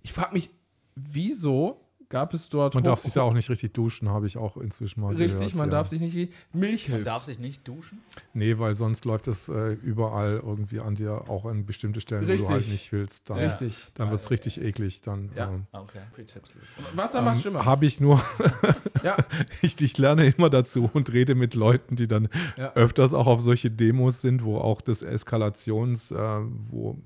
[0.00, 0.48] ich frage mich,
[0.94, 2.74] wieso gab es dort.
[2.74, 5.54] Man darf sich da auch nicht richtig duschen, habe ich auch inzwischen mal Richtig, gehört,
[5.54, 5.70] man ja.
[5.72, 6.32] darf sich nicht.
[6.52, 6.90] Milch hilft.
[6.90, 8.00] Man darf sich nicht duschen?
[8.34, 12.42] Nee, weil sonst läuft es äh, überall irgendwie an dir, auch an bestimmte Stellen, Richtig.
[12.42, 13.30] wo du halt nicht willst.
[13.30, 13.46] Dann, Ja.
[13.46, 13.74] Richtig.
[13.94, 15.00] Dann wird es richtig eklig.
[15.00, 15.48] Dann Ja.
[15.50, 16.52] ähm, Okay, Free Tipps.
[16.94, 17.64] Wasser macht Schimmer.
[17.64, 18.20] habe ich nur,
[19.02, 19.16] Ja,
[19.62, 22.72] ich, ich lerne immer dazu und rede mit Leuten, die dann Ja.
[22.74, 26.98] öfters auch auf solche Demos sind, wo auch das Eskalations, äh, wo,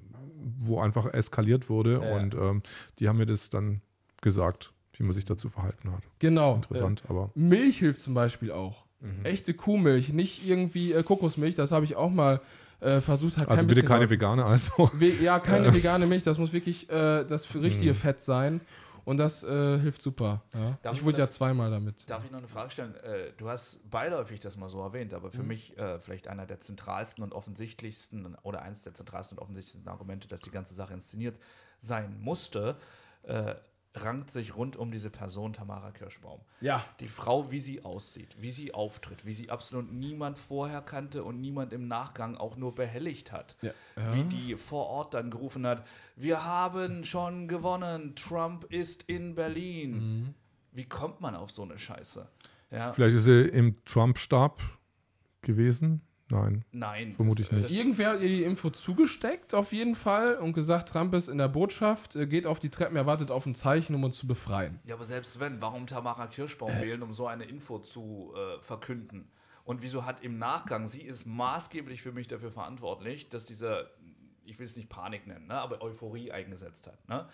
[0.59, 2.01] wo einfach eskaliert wurde.
[2.03, 2.17] Ja.
[2.17, 2.63] Und ähm,
[2.99, 3.81] die haben mir das dann
[4.23, 6.03] gesagt, wie man sich dazu verhalten hat.
[6.19, 6.55] genau.
[6.57, 7.31] Interessant, aber.
[7.35, 8.87] Äh, Milch hilft zum Beispiel auch.
[9.01, 9.25] Mhm.
[9.25, 11.55] Echte Kuhmilch, nicht irgendwie äh, Kokosmilch.
[11.55, 12.41] Das habe ich auch mal
[12.81, 13.37] äh, versucht.
[13.39, 14.91] Hat Also kein bitte keine vegane, also.
[14.95, 16.23] We ja, keine vegane Milch.
[16.23, 17.97] Das muss wirklich äh, das richtige Mhm.
[17.97, 18.61] Fett sein.
[19.07, 20.43] Und das äh, hilft super.
[20.55, 20.79] Ja.
[20.93, 22.09] Ich wurde ja zweimal damit.
[22.09, 22.95] Darf ich noch eine Frage stellen?
[23.05, 25.49] Äh, du hast beiläufig das mal so erwähnt, aber für Mhm.
[25.49, 30.27] mich äh, vielleicht einer der zentralsten und offensichtlichsten oder eines der zentralsten und offensichtlichsten Argumente,
[30.29, 31.39] dass die ganze Sache inszeniert
[31.81, 32.77] sein musste,
[33.25, 33.55] äh,
[33.95, 36.41] rankt sich rund um diese Person Tamara Kirschbaum.
[36.61, 36.85] Ja.
[37.01, 41.41] Die Frau, wie sie aussieht, wie sie auftritt, wie sie absolut niemand vorher kannte und
[41.41, 43.57] niemand im Nachgang auch nur behelligt hat.
[43.63, 43.73] ja.
[44.13, 45.87] Wie die vor Ort dann gerufen hat,
[46.17, 49.93] wir haben schon gewonnen, Trump ist in Berlin.
[49.93, 50.35] Mhm.
[50.73, 52.29] Wie kommt man auf so eine Scheiße?
[52.73, 54.61] Ja, Vielleicht ist sie im Trump-Stab
[55.43, 56.01] gewesen.
[56.31, 56.65] Nein.
[56.73, 57.13] nein.
[57.13, 57.71] Vermute ich nicht.
[57.71, 61.49] Irgendwer hat ihr die Info zugesteckt, auf jeden Fall, und gesagt, Trump ist in der
[61.49, 64.81] Botschaft, äh, geht auf die Treppen, er wartet auf ein Zeichen, um uns zu befreien.
[64.85, 69.29] Ja, aber selbst wenn, warum Tamara Kirschbaum wählen, um so eine Info zu äh, verkünden?
[69.65, 73.91] Und wieso hat im Nachgang, sie ist maßgeblich für mich dafür verantwortlich, dass diese,
[74.45, 77.09] ich will es nicht Panik nennen, ne, aber Euphorie eingesetzt hat.
[77.09, 77.27] Ne?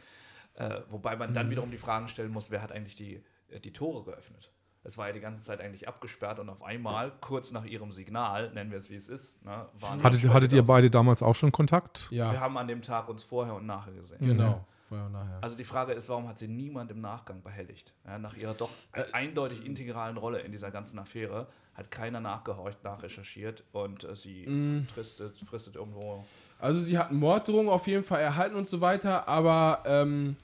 [0.55, 3.73] Äh, wobei man dann wiederum die Fragen stellen muss, wer hat eigentlich die, äh, die
[3.73, 4.53] Tore geöffnet?
[4.83, 8.51] Es war ja die ganze Zeit eigentlich abgesperrt und auf einmal, kurz nach ihrem Signal,
[8.55, 11.35] nennen wir es wie es ist, ne, waren die Hattet, hattet ihr beide damals auch
[11.35, 12.09] schon Kontakt?
[12.11, 14.19] Ja, Wir haben an dem Tag uns vorher und nachher gesehen.
[14.21, 14.65] genau.
[14.89, 15.39] Vorher und nachher.
[15.43, 17.93] Also die Frage ist, warum hat sie niemand im Nachgang behelligt?
[18.07, 22.83] Ja, nach ihrer doch Äh, eindeutig integralen Rolle in dieser ganzen Affäre hat keiner nachgehorcht,
[22.83, 24.87] nachrecherchiert und äh, sie Mm.
[24.93, 26.25] fristet, fristet irgendwo.
[26.59, 30.37] Also sie hat Morddrohungen auf jeden Fall erhalten und so weiter, aber ähm,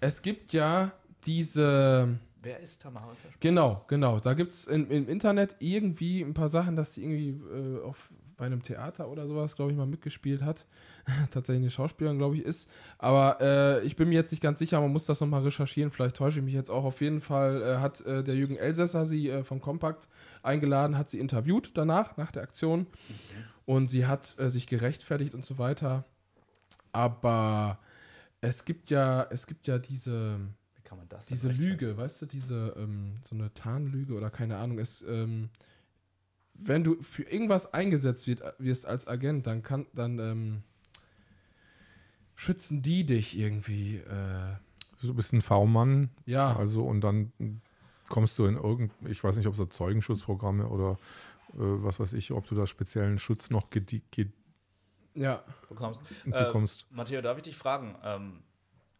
[0.00, 0.90] es gibt ja
[1.24, 2.18] diese.
[2.46, 3.40] Wer ist Tamara Kirschbaum?
[3.40, 4.20] Genau, genau.
[4.20, 8.46] Da gibt es im Internet irgendwie ein paar Sachen, dass die irgendwie äh, auf, bei
[8.46, 10.64] einem Theater oder sowas, glaube ich, mal mitgespielt hat.
[11.30, 12.70] Tatsächlich eine Schauspielerin, glaube ich, ist.
[12.98, 15.90] Aber äh, ich bin mir jetzt nicht ganz sicher, man muss das nochmal recherchieren.
[15.90, 16.84] Vielleicht täusche ich mich jetzt auch.
[16.84, 20.06] Auf jeden Fall äh, hat äh, der Jürgen Elsässer sie äh, vom Kompakt
[20.44, 22.86] eingeladen, hat sie interviewt danach, nach der Aktion.
[23.64, 26.04] Und sie hat äh, sich gerechtfertigt und so weiter.
[26.92, 27.80] Aber
[28.40, 30.38] es gibt ja, es gibt ja diese
[30.86, 31.48] kann man das diese?
[31.50, 35.50] Lüge, weißt du, diese ähm, so eine Tarnlüge oder keine Ahnung, es, ähm,
[36.54, 40.62] wenn du für irgendwas eingesetzt wird, wirst als Agent, dann kann, dann ähm,
[42.34, 43.96] schützen die dich irgendwie.
[43.96, 44.56] Äh,
[45.02, 47.30] Du bist ein V-Mann, ja, also und dann
[48.08, 50.92] kommst du in irgend, ich weiß nicht, ob es da Zeugenschutzprogramme oder
[51.52, 53.68] äh, was weiß ich, ob du da speziellen Schutz noch
[55.14, 55.42] ja.
[55.68, 56.02] bekommst.
[56.24, 56.86] bekommst.
[56.90, 57.94] Ähm, Matteo, darf ich dich fragen?
[58.02, 58.42] Ähm,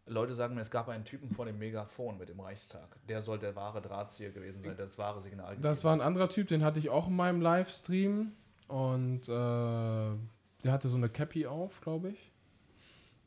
[0.07, 2.97] Leute sagen mir, es gab einen Typen vor dem Megafon mit dem Reichstag.
[3.07, 6.47] Der soll der wahre Drahtzieher gewesen sein, das wahre Signal Das war ein anderer Typ,
[6.47, 8.31] den hatte ich auch in meinem Livestream
[8.67, 9.31] und äh,
[10.63, 12.31] der hatte so eine Cappy auf, glaube ich.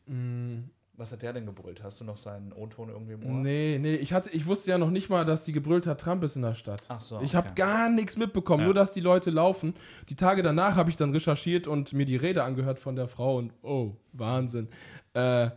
[0.06, 0.64] Mm,
[0.96, 1.82] Was hat der denn gebrüllt?
[1.82, 3.32] Hast du noch seinen O-Ton irgendwie im Ohr?
[3.32, 6.24] Nee, nee, ich, hatte, ich wusste ja noch nicht mal, dass die gebrüllt hat, Trump
[6.24, 6.82] ist in der Stadt.
[6.88, 7.20] Ach so.
[7.20, 7.62] Ich habe okay.
[7.62, 8.66] gar nichts mitbekommen, Ja.
[8.66, 9.74] nur dass die Leute laufen.
[10.08, 13.36] Die Tage danach habe ich dann recherchiert und mir die Rede angehört von der Frau
[13.36, 14.68] und oh, Wahnsinn.
[15.14, 15.50] Äh,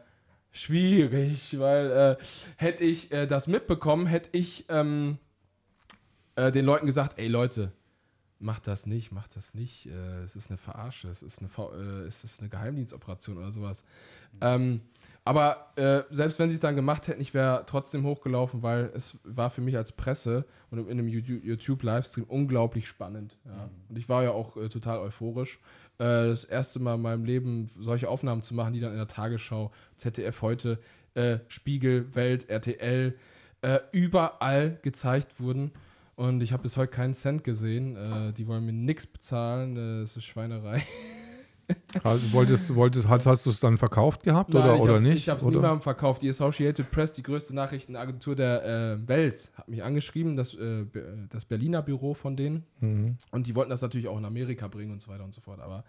[0.53, 2.23] schwierig, weil äh,
[2.55, 5.17] hätte ich äh, das mitbekommen, hätte ich ähm,
[6.35, 7.73] äh, den Leuten gesagt, ey Leute,
[8.39, 9.87] macht das nicht, macht das nicht.
[9.87, 13.83] Äh, es ist eine Verarsche, es ist eine, äh, es ist eine Geheimdienstoperation oder sowas.
[14.41, 14.81] Ähm,
[15.25, 19.17] aber äh, selbst wenn sie es dann gemacht hätten, ich wäre trotzdem hochgelaufen, weil es
[19.23, 23.37] war für mich als Presse und in einem You- YouTube-Livestream unglaublich spannend.
[23.45, 23.69] Ja.
[23.87, 25.59] Und ich war ja auch äh, total euphorisch.
[25.97, 29.07] Äh, das erste Mal in meinem Leben solche Aufnahmen zu machen, die dann in der
[29.07, 30.79] Tagesschau, ZDF heute,
[31.13, 33.15] äh, Spiegel, Welt, RTL,
[33.61, 35.71] äh, überall gezeigt wurden.
[36.15, 37.95] Und ich habe bis heute keinen Cent gesehen.
[37.95, 39.75] Äh, die wollen mir nichts bezahlen.
[40.01, 40.83] Das ist Schweinerei.
[42.31, 45.17] Wolltest, wolltest, hast, hast du es dann verkauft gehabt oder, ich oder hab's, nicht?
[45.17, 45.55] Ich habe es oder?
[45.55, 46.21] niemandem verkauft.
[46.21, 48.65] Die Associated Press, die größte Nachrichtenagentur der
[49.01, 52.63] äh, Welt, hat mich angeschrieben, das, äh, Be- das Berliner Büro von denen.
[52.81, 53.17] Mhm.
[53.31, 55.61] Und die wollten das natürlich auch in Amerika bringen und so weiter und so fort.
[55.61, 55.83] Aber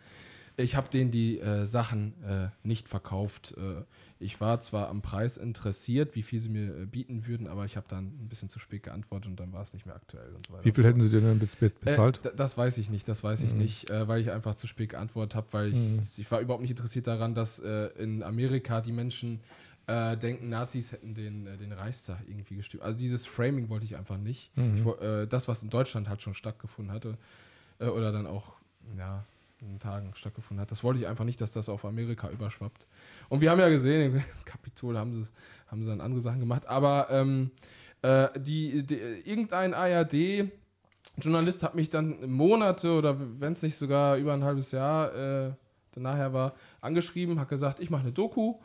[0.56, 3.54] ich habe denen die äh, Sachen äh, nicht verkauft.
[3.56, 3.82] Äh,
[4.20, 7.76] ich war zwar am Preis interessiert, wie viel sie mir äh, bieten würden, aber ich
[7.76, 10.46] habe dann ein bisschen zu spät geantwortet und dann war es nicht mehr aktuell und
[10.46, 10.64] so weiter.
[10.64, 12.20] Wie viel hätten sie dir denn Äh, bezahlt?
[12.36, 13.58] das weiß ich nicht, das weiß ich Mhm.
[13.58, 15.98] nicht, äh, weil ich einfach zu spät geantwortet habe, weil ich, Mhm.
[16.18, 19.40] ich war überhaupt nicht interessiert daran, dass in Amerika die Menschen
[19.86, 22.84] äh, denken, Nazis hätten den, äh, den Reichstag irgendwie gestürmt.
[22.84, 24.50] Also dieses Framing wollte ich einfach nicht.
[24.56, 24.76] Mhm.
[24.76, 27.18] Ich, äh, das, was in Deutschland halt schon stattgefunden hatte,
[27.80, 28.54] oder dann auch,
[28.96, 29.24] ja,
[29.78, 32.86] Tagen stattgefunden hat, das wollte ich einfach nicht, dass das auf Amerika überschwappt.
[33.28, 35.26] Und wir haben ja gesehen, im Kapitol haben sie,
[35.68, 37.50] haben sie dann andere Sachen gemacht, aber ähm,
[38.02, 40.50] äh, die, die, irgendein ARD
[41.16, 45.52] Journalist hat mich dann Monate oder wenn es nicht sogar über ein halbes Jahr äh,
[45.92, 48.56] dann nachher war, angeschrieben, hat gesagt, ich mache eine Doku,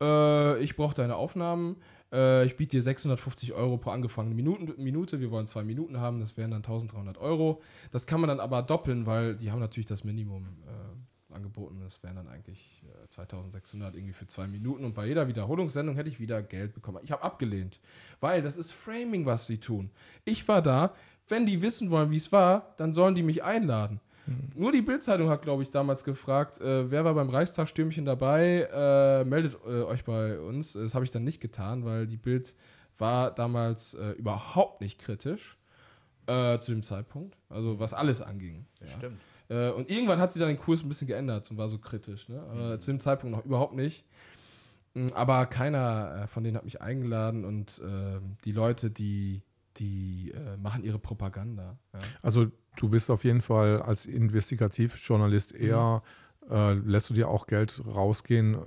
[0.00, 1.76] äh, ich brauche deine Aufnahmen,
[2.14, 6.20] äh, ich biete dir 650 Euro pro angefangene Minuten, Minute, wir wollen zwei Minuten haben,
[6.20, 7.60] das wären dann 1300 Euro.
[7.90, 12.02] Das kann man dann aber doppeln, weil die haben natürlich das Minimum äh, angeboten, das
[12.02, 16.20] wären dann eigentlich äh, 2600 irgendwie für zwei Minuten und bei jeder Wiederholungssendung hätte ich
[16.20, 17.00] wieder Geld bekommen.
[17.02, 17.80] Ich habe abgelehnt,
[18.20, 19.90] weil das ist Framing, was sie tun.
[20.24, 20.94] Ich war da,
[21.28, 24.00] wenn die wissen wollen, wie es war, dann sollen die mich einladen.
[24.54, 29.24] Nur die Bildzeitung hat, glaube ich, damals gefragt, äh, wer war beim Reichstagstürmchen dabei, äh,
[29.24, 30.72] meldet äh, euch bei uns.
[30.72, 32.54] Das habe ich dann nicht getan, weil die Bild
[32.98, 35.58] war damals äh, überhaupt nicht kritisch
[36.26, 38.66] äh, zu dem Zeitpunkt, also was alles anging.
[38.80, 38.88] Ja.
[38.96, 39.20] Stimmt.
[39.48, 42.28] Äh, und irgendwann hat sich dann den Kurs ein bisschen geändert und war so kritisch.
[42.28, 42.40] Ne?
[42.50, 44.04] Aber zu dem Zeitpunkt noch überhaupt nicht.
[44.94, 49.42] Mm, Aber keiner von denen hat mich eingeladen und äh, die Leute, die,
[49.76, 51.76] die äh, machen ihre Propaganda.
[51.92, 52.00] Ja.
[52.22, 52.46] Also
[52.76, 56.02] du bist auf jeden Fall als Investigativjournalist eher,
[56.50, 58.58] äh, lässt du dir auch Geld rausgehen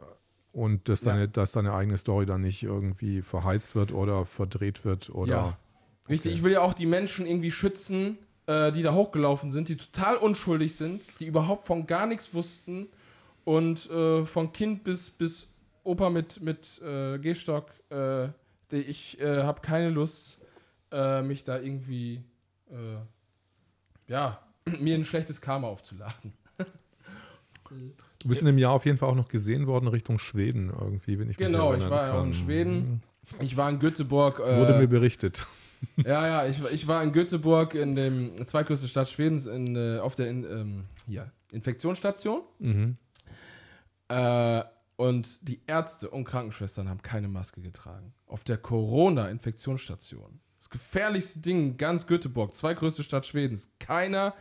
[0.51, 1.11] und dass Ja.
[1.13, 5.57] deine, dass deine eigene Story dann nicht irgendwie verheizt wird oder verdreht wird oder Ja.
[6.09, 6.37] Richtig, Okay.
[6.37, 10.15] ich will ja auch die Menschen irgendwie schützen, äh, die da hochgelaufen sind, die total
[10.15, 12.87] unschuldig sind, die überhaupt von gar nichts wussten
[13.43, 15.49] und äh, von Kind bis, bis
[15.83, 18.29] Opa mit, mit äh, Gehstock, äh,
[18.71, 20.39] ich äh, habe keine Lust,
[20.91, 22.21] äh, mich da irgendwie,
[22.69, 22.97] äh,
[24.07, 24.39] ja,
[24.79, 26.33] mir ein schlechtes Karma aufzuladen.
[28.19, 31.19] Du bist in dem Jahr auf jeden Fall auch noch gesehen worden Richtung Schweden irgendwie,
[31.19, 33.03] wenn ich mich Genau, ich war ja auch in Schweden.
[33.41, 34.39] Ich war in Göteborg.
[34.39, 35.45] Äh, Wurde mir berichtet.
[35.97, 39.99] Ja, ja, ich, war- ich war in Göteborg in dem zweitgrößte Stadt Schwedens in, äh,
[39.99, 42.41] auf der in, ähm, hier, Infektionsstation.
[42.57, 42.97] Mhm.
[44.07, 44.63] Äh,
[44.95, 48.11] Und die Ärzte und Krankenschwestern haben keine Maske getragen.
[48.25, 50.39] Auf der Corona-Infektionsstation.
[50.59, 53.69] Das gefährlichste Ding, ganz Göteborg, zweitgrößte Stadt Schwedens.
[53.79, 54.33] Keiner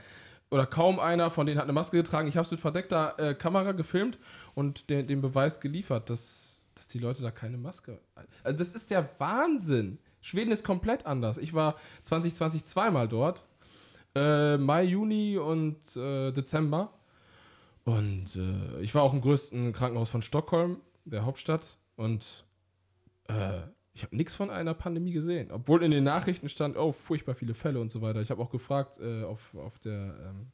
[0.51, 2.29] oder kaum einer von denen hat eine Maske getragen.
[2.29, 4.19] Ich habe es mit verdeckter äh, Kamera gefilmt
[4.55, 7.99] und den, den Beweis geliefert, dass, dass die Leute da keine Maske.
[8.43, 9.99] Also, das ist der Wahnsinn.
[10.21, 11.39] Schweden ist komplett anders.
[11.39, 13.45] Ich war 2020 zweimal dort.
[14.15, 16.93] Äh, Mai, Juni und äh, Dezember.
[17.85, 21.79] Und äh, ich war auch im größten Krankenhaus von Stockholm, der Hauptstadt.
[21.97, 22.45] Und
[23.29, 23.61] äh,
[23.97, 25.51] ich habe nichts von einer Pandemie gesehen.
[25.51, 28.21] Obwohl in den Nachrichten stand, oh, furchtbar viele Fälle und so weiter.
[28.21, 30.49] Ich habe auch gefragt äh, auf, auf der ähm,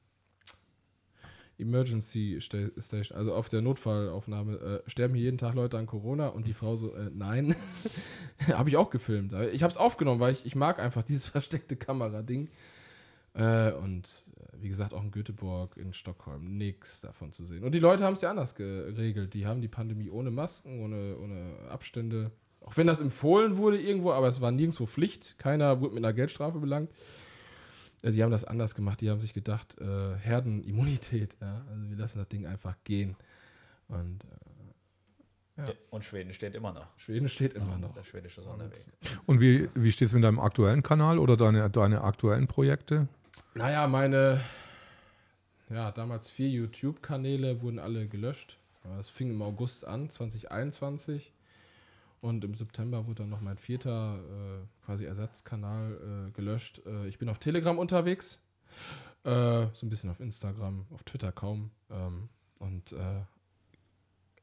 [1.59, 6.29] Emergency Station, also auf der Notfallaufnahme, äh, sterben hier jeden Tag Leute an Corona?
[6.29, 7.57] Und die Frau so, äh, nein.
[8.47, 9.33] habe ich auch gefilmt.
[9.53, 12.49] Ich habe es aufgenommen, weil ich, ich mag einfach dieses versteckte Kamera-Ding.
[13.35, 17.65] Äh, und wie gesagt, auch in Göteborg, in Stockholm, nichts davon zu sehen.
[17.65, 19.35] Und die Leute haben es ja anders geregelt.
[19.35, 22.31] Die haben die Pandemie ohne Masken, ohne, ohne Abstände.
[22.65, 25.39] Auch wenn das empfohlen wurde irgendwo, aber es war nirgendwo Pflicht.
[25.39, 26.91] Keiner wurde mit einer Geldstrafe belangt.
[28.03, 29.01] Sie haben das anders gemacht.
[29.01, 31.37] Die haben sich gedacht, äh, Herdenimmunität.
[31.41, 31.65] Ja?
[31.71, 33.17] Also wir lassen das Ding einfach gehen.
[33.89, 34.25] Und,
[35.57, 35.73] äh, ja.
[35.91, 36.87] und Schweden steht immer noch.
[36.99, 37.93] Schweden steht immer noch.
[37.93, 38.85] Der schwedische Sonderweg.
[39.27, 43.07] Und wie, wie steht es mit deinem aktuellen Kanal oder deine, deine aktuellen Projekte?
[43.55, 44.41] Naja, meine,
[45.71, 48.59] ja, damals vier YouTube-Kanäle wurden alle gelöscht.
[48.99, 51.33] Es fing im August an, 2021.
[52.23, 56.81] Und im September wurde dann noch mein vierter äh, quasi Ersatzkanal äh, gelöscht.
[56.87, 58.41] Äh, ich bin auf Telegram unterwegs,
[59.25, 61.73] äh, so ein bisschen auf Instagram, auf Twitter kaum.
[61.91, 62.29] Ähm,
[62.61, 63.23] und äh,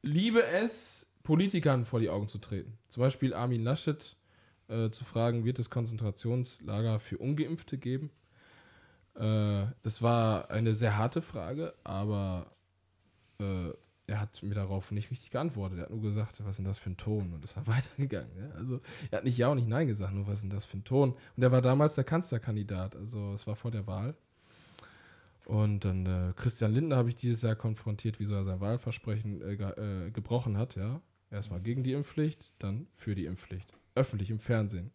[0.02, 2.76] liebe es, Politikern vor die Augen zu treten.
[2.90, 4.14] Zum Beispiel Armin Laschet
[4.68, 8.10] äh, zu fragen, wird es Konzentrationslager für Ungeimpfte geben?
[9.12, 12.52] Das war eine sehr harte Frage, aber
[14.10, 15.78] er hat mir darauf nicht richtig geantwortet.
[15.78, 17.32] Er hat nur gesagt, was ist denn das für ein Ton?
[17.32, 18.30] Und ist dann weitergegangen.
[18.36, 18.50] Ja?
[18.56, 18.80] Also
[19.10, 20.84] er hat nicht Ja und nicht Nein gesagt, nur was ist denn das für ein
[20.84, 21.14] Ton?
[21.36, 24.16] Und er war damals der Kanzlerkandidat, also es war vor der Wahl.
[25.44, 29.56] Und dann äh, Christian Lindner habe ich dieses Jahr konfrontiert, wieso er sein Wahlversprechen äh,
[29.56, 29.70] ge
[30.06, 30.74] äh, gebrochen hat.
[30.74, 31.00] Ja?
[31.30, 33.72] Erstmal gegen die Impfpflicht, dann für die Impfpflicht.
[33.94, 34.90] Öffentlich im Fernsehen.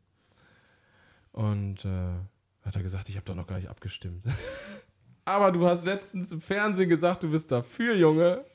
[1.31, 2.15] Und äh,
[2.63, 4.25] hat er gesagt, ich habe doch noch gar nicht abgestimmt.
[5.25, 8.45] Aber du hast letztens im Fernsehen gesagt, du bist dafür, Junge.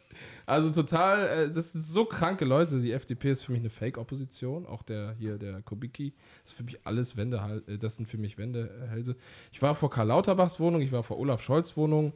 [0.46, 2.80] Also total, äh, das sind so kranke Leute.
[2.80, 4.66] Die FDP ist für mich eine Fake-Opposition.
[4.66, 8.38] Auch der hier, der Kubicki, ist für mich alles Wende, äh, das sind für mich
[8.38, 9.16] Wendehälse.
[9.52, 12.12] Ich war vor Karl Lauterbachs Wohnung, ich war vor Olaf Scholz Wohnung.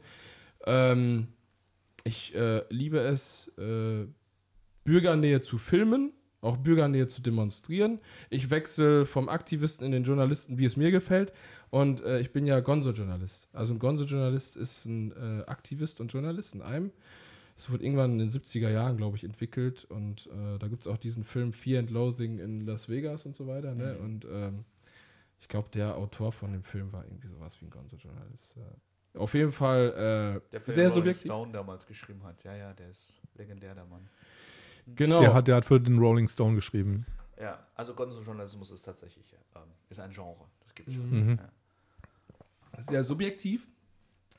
[0.65, 1.27] Ähm,
[2.03, 4.05] ich äh, liebe es, äh,
[4.83, 6.11] Bürgernähe zu filmen
[6.45, 7.99] auch Bürgernähe zu demonstrieren.
[8.29, 11.33] Ich wechsle vom Aktivisten in den Journalisten, wie es mir gefällt.
[11.71, 13.49] Und äh, ich bin ja Gonzo-Journalist.
[13.51, 16.91] Also ein Gonzo-Journalist ist ein äh, Aktivist und Journalist in einem.
[17.57, 19.85] Es wurde irgendwann in den 70er Jahren, glaube ich, entwickelt.
[19.85, 23.35] Und äh, da gibt es auch diesen Film Fear and Loathing in Las Vegas und
[23.35, 23.73] so weiter.
[23.73, 23.95] Ne?
[23.97, 24.05] Mhm.
[24.05, 24.65] Und ähm,
[25.39, 28.57] ich glaube, der Autor von dem Film war irgendwie sowas wie ein Gonzo-Journalist.
[29.13, 31.31] Auf jeden Fall äh, der Film sehr subjektiv.
[31.31, 32.43] Stone damals geschrieben hat.
[32.43, 34.09] Ja, ja, der ist legendär, der Mann.
[34.87, 35.19] Genau.
[35.19, 37.05] Der hat, der hat für den Rolling Stone geschrieben.
[37.39, 40.45] Ja, also Gonzo-Journalismus ist tatsächlich ähm, ist ein Genre.
[40.61, 41.09] Das gibt es schon.
[41.09, 41.39] Mhm.
[41.39, 42.81] Ja.
[42.81, 43.67] Sehr subjektiv,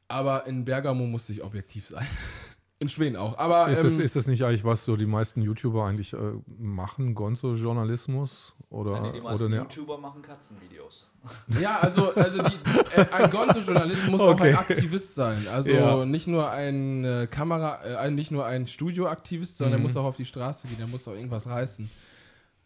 [0.08, 2.06] aber in Bergamo musste ich objektiv sein.
[2.78, 3.38] In Schweden auch.
[3.38, 6.18] Aber, ist, ähm, das, ist das nicht eigentlich, was so die meisten YouTuber eigentlich äh,
[6.58, 7.14] machen?
[7.14, 8.52] Gonzo-Journalismus?
[8.68, 9.56] Oder, nee, die meisten oder ne?
[9.62, 11.10] YouTuber machen Katzenvideos.
[11.60, 12.54] Ja, also, also die,
[12.94, 14.32] äh, ein Gonzo-Journalist muss okay.
[14.32, 15.48] auch ein Aktivist sein.
[15.48, 16.04] Also ja.
[16.04, 19.80] nicht nur ein äh, Kamera, äh, nicht nur ein Studioaktivist, sondern mhm.
[19.80, 21.90] er muss auch auf die Straße gehen, er muss auch irgendwas reißen.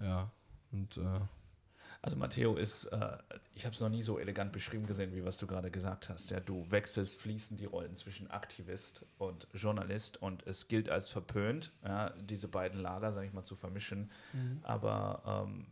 [0.00, 0.30] Ja.
[0.72, 1.20] Und äh,
[2.02, 3.18] also Matteo ist, äh,
[3.54, 6.30] ich habe es noch nie so elegant beschrieben gesehen, wie was du gerade gesagt hast.
[6.30, 11.72] Ja, du wechselst fließend die Rollen zwischen Aktivist und Journalist und es gilt als verpönt,
[11.84, 14.10] ja, diese beiden Lager, sage ich mal, zu vermischen.
[14.32, 14.60] Mhm.
[14.62, 15.66] Aber ähm,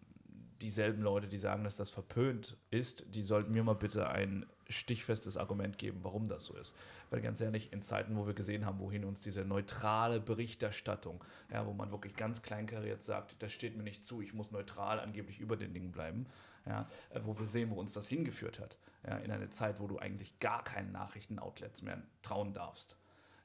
[0.61, 5.37] dieselben Leute, die sagen, dass das verpönt ist, die sollten mir mal bitte ein stichfestes
[5.37, 6.75] Argument geben, warum das so ist.
[7.11, 11.67] Weil ganz ehrlich, in Zeiten, wo wir gesehen haben, wohin uns diese neutrale Berichterstattung, ja,
[11.67, 15.41] wo man wirklich ganz kleinkariert sagt, das steht mir nicht zu, ich muss neutral angeblich
[15.41, 16.27] über den Dingen bleiben,
[16.67, 18.77] ja, äh, wo wir sehen, wo uns das hingeführt hat.
[19.07, 22.97] Ja, in eine Zeit, wo du eigentlich gar keinen Nachrichtenoutlets mehr trauen darfst.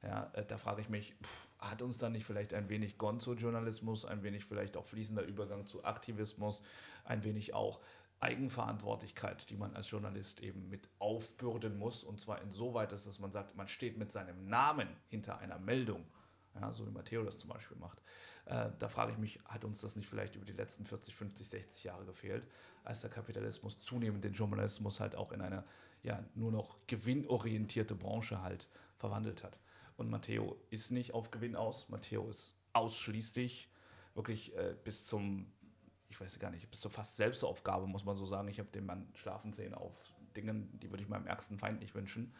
[0.02, 4.04] Ja, äh, da frage ich mich, pff, hat uns da nicht vielleicht ein wenig Gonzo-Journalismus,
[4.04, 6.62] ein wenig vielleicht auch fließender Übergang zu Aktivismus,
[7.04, 7.80] ein wenig auch
[8.20, 12.04] Eigenverantwortlichkeit, die man als Journalist eben mit aufbürden muss.
[12.04, 16.04] Und zwar insoweit, dass man sagt, man steht mit seinem Namen hinter einer Meldung,
[16.60, 18.00] ja, so wie Matteo das zum Beispiel macht.
[18.46, 21.48] Äh, da frage ich mich, hat uns das nicht vielleicht über die letzten 40, 50,
[21.48, 22.46] 60 Jahre gefehlt,
[22.84, 25.64] als der Kapitalismus zunehmend den Journalismus halt auch in eine
[26.02, 29.58] ja, nur noch gewinnorientierte Branche halt verwandelt hat.
[29.96, 31.88] Und Matteo ist nicht auf Gewinn aus.
[31.88, 33.68] Matteo ist ausschließlich
[34.14, 35.46] wirklich äh, bis zum,
[36.14, 38.46] ich weiß gar nicht, bis zur fast Selbstaufgabe, muss man so sagen.
[38.46, 39.92] Ich habe den Mann schlafen sehen auf
[40.36, 42.32] Dingen, die würde ich meinem ärgsten Feind nicht wünschen.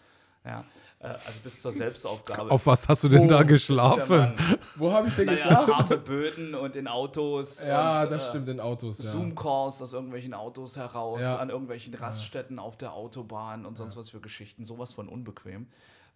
[0.45, 0.65] Ja,
[1.01, 2.51] äh, also bis zur Selbstaufgabe.
[2.51, 4.35] Auf was hast du denn Oh, da geschlafen?
[4.77, 5.75] Wo habe ich denn Naja, geschlafen?
[5.77, 7.59] harte Böden und in Autos.
[7.61, 8.99] Ja, und, das äh, stimmt, in Autos.
[9.03, 9.11] Ja.
[9.11, 11.39] Zoom-Calls aus irgendwelchen Autos heraus, Ja.
[11.39, 14.65] an irgendwelchen Raststätten auf der Autobahn und sonst was für Geschichten.
[14.65, 15.67] Sowas von unbequem.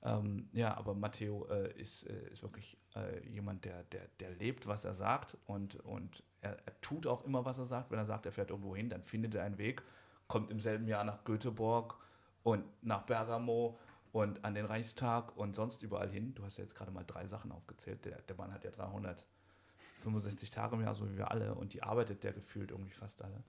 [0.04, 4.68] Ähm, ja, aber Matteo äh, ist, äh, ist wirklich äh, jemand, der, der, der lebt,
[4.68, 7.91] was er sagt und, und er, er tut auch immer, was er sagt.
[7.91, 9.82] Wenn er sagt, er fährt irgendwo hin, dann findet er einen Weg,
[10.26, 11.97] kommt im selben Jahr nach Göteborg
[12.43, 13.78] und nach Bergamo
[14.12, 16.34] und an den Reichstag und sonst überall hin.
[16.34, 18.05] Du hast ja jetzt gerade mal drei Sachen aufgezählt.
[18.05, 21.82] Der, der Mann hat ja 365 Tage im Jahr, so wie wir alle, und die
[21.82, 23.43] arbeitet der gefühlt irgendwie fast alle.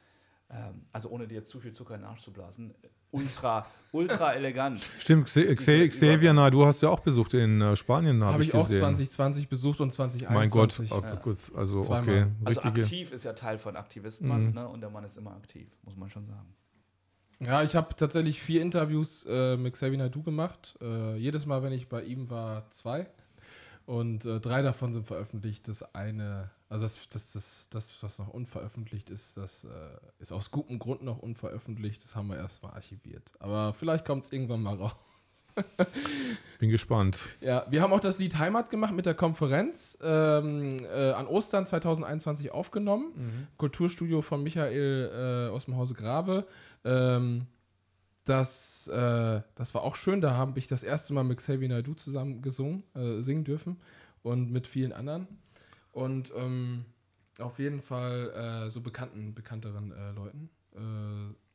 [0.51, 2.71] Ähm, also ohne dir jetzt zu viel Zucker in den Arsch zu blasen.
[2.81, 4.81] äh, Ultra, ultra elegant.
[4.99, 8.55] Stimmt, Xavier, na, du hast ja auch besucht in äh, Spanien, habe Habe ich ich
[8.55, 8.79] auch gesehen.
[8.81, 10.29] 2020 besucht und 2021.
[10.35, 11.15] mein Gott, okay, Ja.
[11.21, 12.01] gut, also Zweimal.
[12.23, 14.53] okay, Also aktiv ist ja Teil von Aktivistenmann, Mhm.
[14.53, 14.67] ne?
[14.67, 16.53] und der Mann ist immer aktiv, muss man schon sagen.
[17.39, 20.77] Ja, ich habe tatsächlich vier Interviews äh, mit Xavier Naidoo gemacht.
[20.81, 23.07] Äh, jedes Mal, wenn ich bei ihm war, zwei.
[23.89, 25.67] Und äh, drei davon sind veröffentlicht.
[25.67, 29.69] Das eine, also das, das, das, das was noch unveröffentlicht ist, das äh,
[30.19, 32.03] ist aus gutem Grund noch unveröffentlicht.
[32.03, 33.31] Das haben wir erstmal archiviert.
[33.39, 34.95] Aber vielleicht kommt es irgendwann mal raus.
[36.59, 37.29] Bin gespannt.
[37.41, 41.65] Ja, wir haben auch das Lied Heimat gemacht mit der Konferenz ähm, äh, an Ostern
[41.65, 43.47] 2021 aufgenommen.
[43.57, 46.45] Kulturstudio von Michael äh, aus dem Hause Grave.
[46.85, 47.47] Ähm,
[48.29, 50.21] das, äh, das war auch schön.
[50.21, 53.77] Da habe ich das erste Mal mit Xavier Naidoo zusammen gesungen, äh, singen dürfen
[54.21, 55.27] und mit vielen anderen.
[55.91, 56.85] Und ähm,
[57.39, 60.49] auf jeden Fall äh, so bekannten, bekannteren äh, Leuten,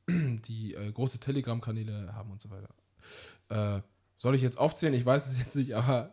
[0.08, 0.12] äh,
[0.48, 2.68] die äh, große Telegram-Kanäle haben und so weiter.
[4.16, 4.94] Soll ich jetzt aufzählen?
[4.94, 6.10] Ich weiß es jetzt nicht, aber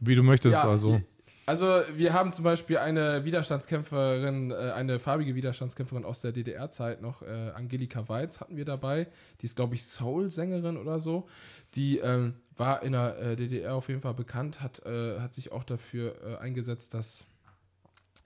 [0.00, 1.00] Wie du möchtest, ja, also.
[1.48, 7.22] Also wir haben zum Beispiel eine Widerstandskämpferin, äh, eine farbige Widerstandskämpferin aus der DDR-Zeit noch,
[7.22, 9.06] äh, Angelika Weiz hatten wir dabei.
[9.40, 11.26] Die ist, glaube ich, Soul-Sängerin oder so.
[11.74, 15.50] Die ähm, war in der äh, DDR auf jeden Fall bekannt, hat, äh, hat sich
[15.50, 17.24] auch dafür äh, eingesetzt, dass,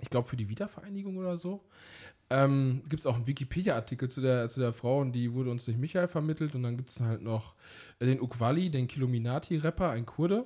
[0.00, 1.62] ich glaube, für die Wiedervereinigung oder so.
[2.28, 5.64] Ähm, gibt es auch einen Wikipedia-Artikel zu der, zu der Frau und die wurde uns
[5.64, 6.56] durch Michael vermittelt.
[6.56, 7.54] Und dann gibt es halt noch
[8.00, 10.44] den Ukwali, den Kilominati-Rapper, ein Kurde.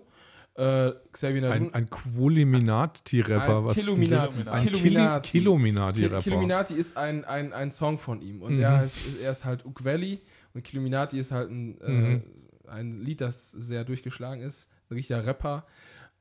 [0.56, 3.64] Äh, Xavier Ein, ein Quoliminati-Rapper.
[3.66, 3.86] Was das?
[3.86, 4.78] Ein Kilominati.
[4.88, 6.22] Kili- Kilominati-Rapper.
[6.22, 8.60] Kilominati ist ein, ein, ein Song von ihm und Mhm.
[8.62, 10.20] er, ist, er ist halt Ukweli
[10.54, 12.22] und Kilominati ist halt ein, Mhm.
[12.66, 15.66] äh, ein Lied, das sehr durchgeschlagen ist, ein richtiger Rapper.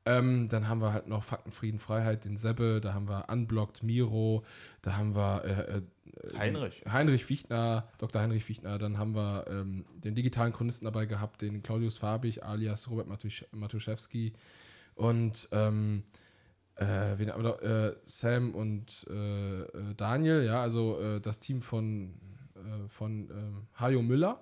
[0.06, 3.82] Ähm, dann haben wir halt noch Fakten, Frieden, Freiheit, den Sebbe, da haben wir Unblocked
[3.82, 4.44] Miro,
[4.80, 6.84] da haben wir äh, äh, Heinrich.
[6.88, 8.22] Heinrich Fichtner, Dr.
[8.22, 12.88] Heinrich Fichtner, dann haben wir ähm, den digitalen Chronisten dabei gehabt, den Claudius Farbig alias
[12.88, 14.32] Robert Matusz Matuszewski
[14.94, 16.04] und ähm,
[16.76, 17.60] äh, wen noch?
[17.60, 22.14] Äh, Sam und äh, äh, Daniel, ja, also äh, das Team von,
[22.54, 24.40] äh, von ähm, Hajo Müller.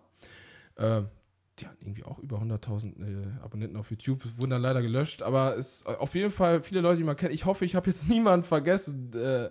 [1.54, 5.22] Äh, die hatten irgendwie auch über 100.000 äh, Abonnenten auf YouTube, wurden dann leider gelöscht,
[5.22, 7.32] aber es ist auf jeden Fall viele Leute, die man kennt.
[7.32, 9.10] Ich hoffe, ich habe jetzt niemanden vergessen.
[9.14, 9.44] Äh,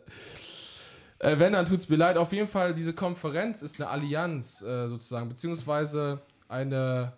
[1.19, 2.17] äh, wenn, dann tut es mir leid.
[2.17, 7.13] Auf jeden Fall, diese Konferenz ist eine Allianz äh, sozusagen, beziehungsweise eine.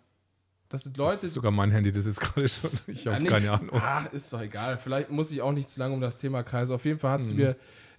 [0.69, 2.71] Das sind Das Leute, ist sogar mein Handy, das ist gerade schon.
[2.88, 3.79] Ich habe ja, keine Ahnung.
[3.81, 4.77] Ach, ist doch egal.
[4.77, 6.73] Vielleicht muss ich auch nicht zu lange um das Thema kreisen.
[6.73, 7.39] Auf jeden Fall hat sie Mhm.
[7.39, 7.55] mir.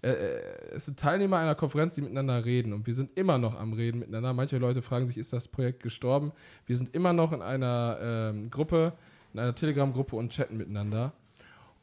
[0.06, 0.40] Äh, äh,
[0.76, 2.72] es sind Teilnehmer einer Konferenz, die miteinander reden.
[2.72, 4.32] Und wir sind immer noch am Reden miteinander.
[4.32, 6.32] Manche Leute fragen sich, ist das Projekt gestorben?
[6.64, 8.92] Wir sind immer noch in einer ähm, Gruppe,
[9.32, 11.12] in einer Telegram-Gruppe und chatten miteinander.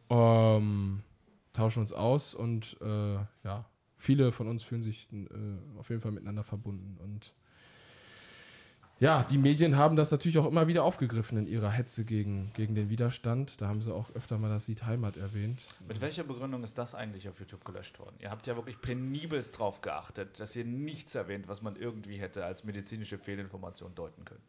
[0.10, 1.02] Ähm,
[1.52, 3.66] tauschen uns aus und äh, ja,
[3.98, 6.98] viele von uns fühlen sich äh, auf jeden Fall miteinander verbunden.
[7.04, 7.34] Und
[9.04, 12.74] ja, die Medien haben das natürlich auch immer wieder aufgegriffen in ihrer Hetze gegen, gegen
[12.74, 13.60] den Widerstand.
[13.60, 15.62] Da haben sie auch öfter mal das Lied Heimat erwähnt.
[15.86, 18.16] Mit welcher Begründung ist das eigentlich auf YouTube gelöscht worden?
[18.20, 22.46] Ihr habt ja wirklich penibelst drauf geachtet, dass ihr nichts erwähnt, was man irgendwie hätte
[22.46, 24.44] als medizinische Fehlinformation deuten können.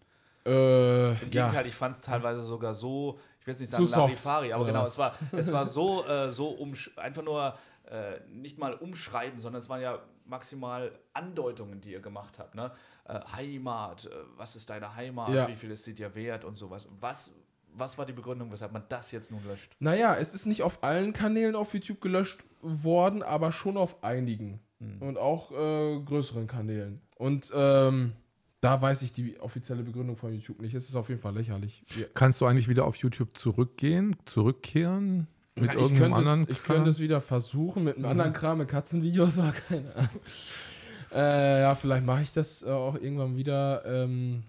[0.47, 1.47] Äh, Im ja.
[1.47, 4.67] Gegenteil, ich fand es teilweise sogar so, ich will jetzt nicht sagen Zu Larifari, aber
[4.67, 4.91] genau, was?
[4.91, 6.57] es war, es war so, äh, so
[6.95, 7.55] einfach nur
[7.91, 12.55] äh, nicht mal umschreiben, sondern es waren ja maximal Andeutungen, die ihr gemacht habt.
[12.55, 12.73] Ne?
[13.05, 15.49] Äh, Heimat, äh, was ist deine Heimat, Ja.
[15.49, 16.87] wie viel ist sie dir wert und sowas.
[17.01, 17.31] Was,
[17.75, 19.73] was war die Begründung, weshalb man das jetzt nun löscht?
[19.81, 24.61] Naja, es ist nicht auf allen Kanälen auf YouTube gelöscht worden, aber schon auf einigen.
[25.01, 27.01] Und auch äh, größeren Kanälen.
[27.17, 28.13] Und ähm,
[28.61, 30.75] da weiß ich die offizielle Begründung von YouTube nicht.
[30.75, 31.87] Es ist auf jeden Fall lächerlich.
[32.13, 35.27] Kannst du eigentlich wieder auf YouTube zurückgehen, zurückkehren?
[35.57, 38.33] Mit Ja, ich irgendeinem könnte, anderen es, ich könnte es wieder versuchen mit einem anderen
[38.33, 40.21] Kram, mit Katzenvideos, aber keine Ahnung.
[41.13, 43.85] Äh, ja, vielleicht mache ich das äh, auch irgendwann wieder.
[43.87, 44.43] Ähm,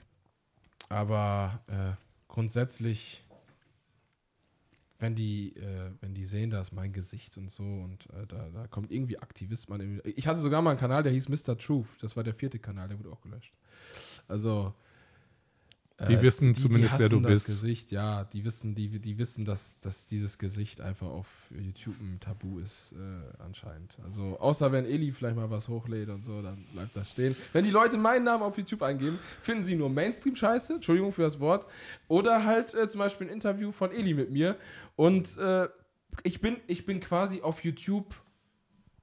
[0.89, 1.91] aber äh,
[2.27, 3.23] grundsätzlich,
[4.97, 8.49] wenn die, äh, wenn die sehen, da ist mein Gesicht und so und äh, da,
[8.51, 9.79] da kommt irgendwie Aktivismus.
[10.03, 11.55] Ich hatte sogar mal einen Kanal, der hieß Mr.
[11.55, 11.87] Truth.
[12.01, 13.53] Das war der vierte Kanal, der wurde auch gelöscht.
[14.27, 14.73] Also
[16.01, 17.45] die äh, wissen die, zumindest, die wer du das bist.
[17.45, 22.19] Gesicht, ja, die wissen, die, die wissen, dass, dass dieses Gesicht einfach auf YouTube ein
[22.19, 23.97] Tabu ist, äh, anscheinend.
[24.03, 27.35] Also, außer wenn Eli vielleicht mal was hochlädt und so, dann bleibt das stehen.
[27.53, 31.39] Wenn die Leute meinen Namen auf YouTube eingeben, finden sie nur Mainstream-Scheiße, Entschuldigung für das
[31.39, 31.65] Wort,
[32.09, 34.57] oder halt äh, zum Beispiel ein Interview von Eli mit mir.
[34.97, 35.69] Und äh,
[36.23, 38.13] ich, bin, ich bin quasi auf YouTube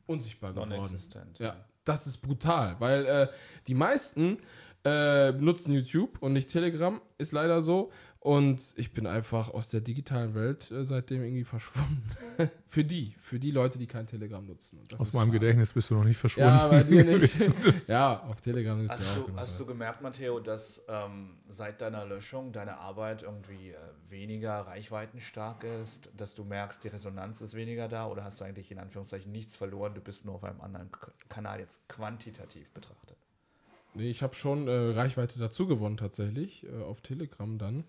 [0.05, 0.95] unsichtbar geworden.
[1.38, 3.28] Ja, das ist brutal, weil äh,
[3.66, 4.38] die meisten
[4.85, 7.91] äh, benutzen YouTube und nicht Telegram, ist leider so.
[8.22, 12.09] Und ich bin einfach aus der digitalen Welt äh, seitdem irgendwie verschwunden.
[12.68, 14.78] für die, für die Leute, die kein Telegram nutzen.
[14.97, 15.41] aus meinem schade.
[15.41, 16.51] Gedächtnis bist du noch nicht verschwunden.
[16.51, 17.35] Ja, bei dir nicht.
[17.89, 22.53] ja, auf Telegram nutzt hast, du, hast du gemerkt, Matteo, dass ähm, seit deiner Löschung
[22.53, 23.76] deine Arbeit irgendwie äh,
[24.09, 28.70] weniger reichweitenstark ist, dass du merkst, die Resonanz ist weniger da oder hast du eigentlich
[28.70, 30.91] in Anführungszeichen nichts verloren, du bist nur auf einem anderen
[31.28, 33.16] Kanal jetzt quantitativ betrachtet?
[33.95, 37.84] Nee, ich habe schon äh, Reichweite dazu gewonnen tatsächlich, äh, auf Telegram dann.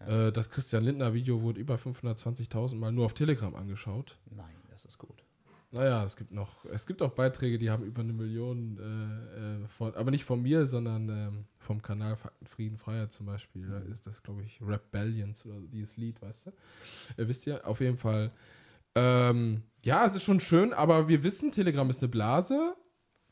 [0.00, 0.28] Ja.
[0.28, 4.18] Äh, das Christian Lindner Video wurde über 520.000 Mal nur auf Telegram angeschaut.
[4.30, 5.26] Nein, das ist gut.
[5.72, 9.68] Naja, es gibt noch, es gibt auch Beiträge, die haben über eine Million, äh, äh,
[9.68, 13.62] von, aber nicht von mir, sondern ähm, vom Kanal Frieden, Freiheit zum Beispiel.
[13.62, 13.70] Mhm.
[13.70, 16.50] Da ist das, glaube ich, Rebellions oder dieses Lied, weißt du?
[17.22, 18.30] Äh, wisst ihr, auf jeden Fall.
[18.94, 22.74] Ähm, ja, es ist schon schön, aber wir wissen, Telegram ist eine Blase.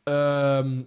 [0.06, 0.86] Ähm,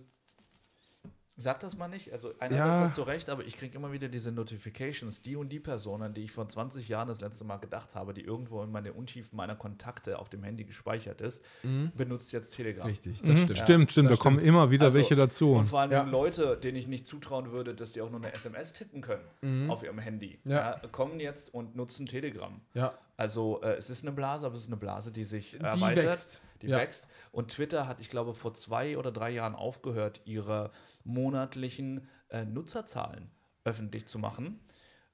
[1.39, 2.11] Sag das mal nicht.
[2.11, 2.85] Also einerseits ja.
[2.85, 6.15] hast du recht, aber ich kriege immer wieder diese Notifications, die und die Person, an
[6.15, 9.38] die ich vor 20 Jahren das letzte Mal gedacht habe, die irgendwo in meine Untiefen
[9.38, 11.91] meiner Kontakte auf dem Handy gespeichert ist, mhm.
[11.95, 12.88] benutzt jetzt Telegram.
[12.88, 13.38] Richtig, das mhm.
[13.38, 13.57] stimmt.
[13.59, 14.09] Stimmt, stimmt.
[14.09, 14.23] Da stimmt.
[14.23, 15.53] kommen immer wieder also, welche dazu.
[15.53, 16.01] Und vor allem ja.
[16.03, 19.69] Leute, denen ich nicht zutrauen würde, dass die auch nur eine SMS tippen können mhm.
[19.69, 20.81] auf ihrem Handy, ja.
[20.91, 22.59] kommen jetzt und nutzen Telegram.
[22.73, 22.97] Ja.
[23.15, 26.05] Also äh, es ist eine Blase, aber es ist eine Blase, die sich die erweitert.
[26.05, 26.41] Wächst.
[26.63, 27.07] Die wächst.
[27.31, 30.71] Und Twitter hat, ich glaube, vor zwei oder drei Jahren aufgehört, ihre
[31.07, 33.31] monatlichen äh, Nutzerzahlen
[33.63, 34.59] öffentlich zu machen.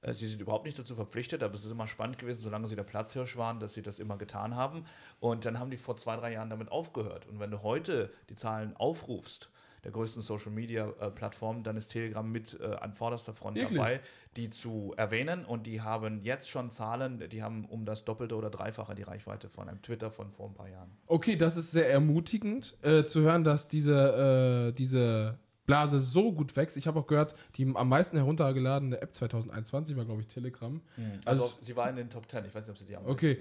[0.00, 2.76] Äh, sie sind überhaupt nicht dazu verpflichtet, aber es ist immer spannend gewesen, solange sie
[2.76, 4.84] der Platzhirsch waren, dass sie das immer getan haben.
[5.20, 7.26] Und dann haben die vor zwei, drei Jahren damit aufgehört.
[7.26, 9.50] Und wenn du heute die Zahlen aufrufst,
[9.84, 13.78] der größten Social Media äh, Plattform, dann ist Telegram mit äh, an vorderster Front Wirklich?
[13.78, 14.00] dabei,
[14.36, 15.44] die zu erwähnen.
[15.44, 19.48] Und die haben jetzt schon Zahlen, die haben um das Doppelte oder Dreifache die Reichweite
[19.50, 20.90] von einem Twitter von vor ein paar Jahren.
[21.06, 26.54] Okay, das ist sehr ermutigend äh, zu hören, dass diese, äh, diese Blase so gut
[26.56, 26.76] wächst.
[26.76, 30.72] Ich habe auch gehört, die am meisten heruntergeladene App 2021 war, glaube ich, Telegram.
[30.72, 30.80] Mhm.
[31.24, 32.44] Also, also, sie war in den Top 10.
[32.44, 33.06] Ich weiß nicht, ob sie die haben.
[33.06, 33.38] Okay,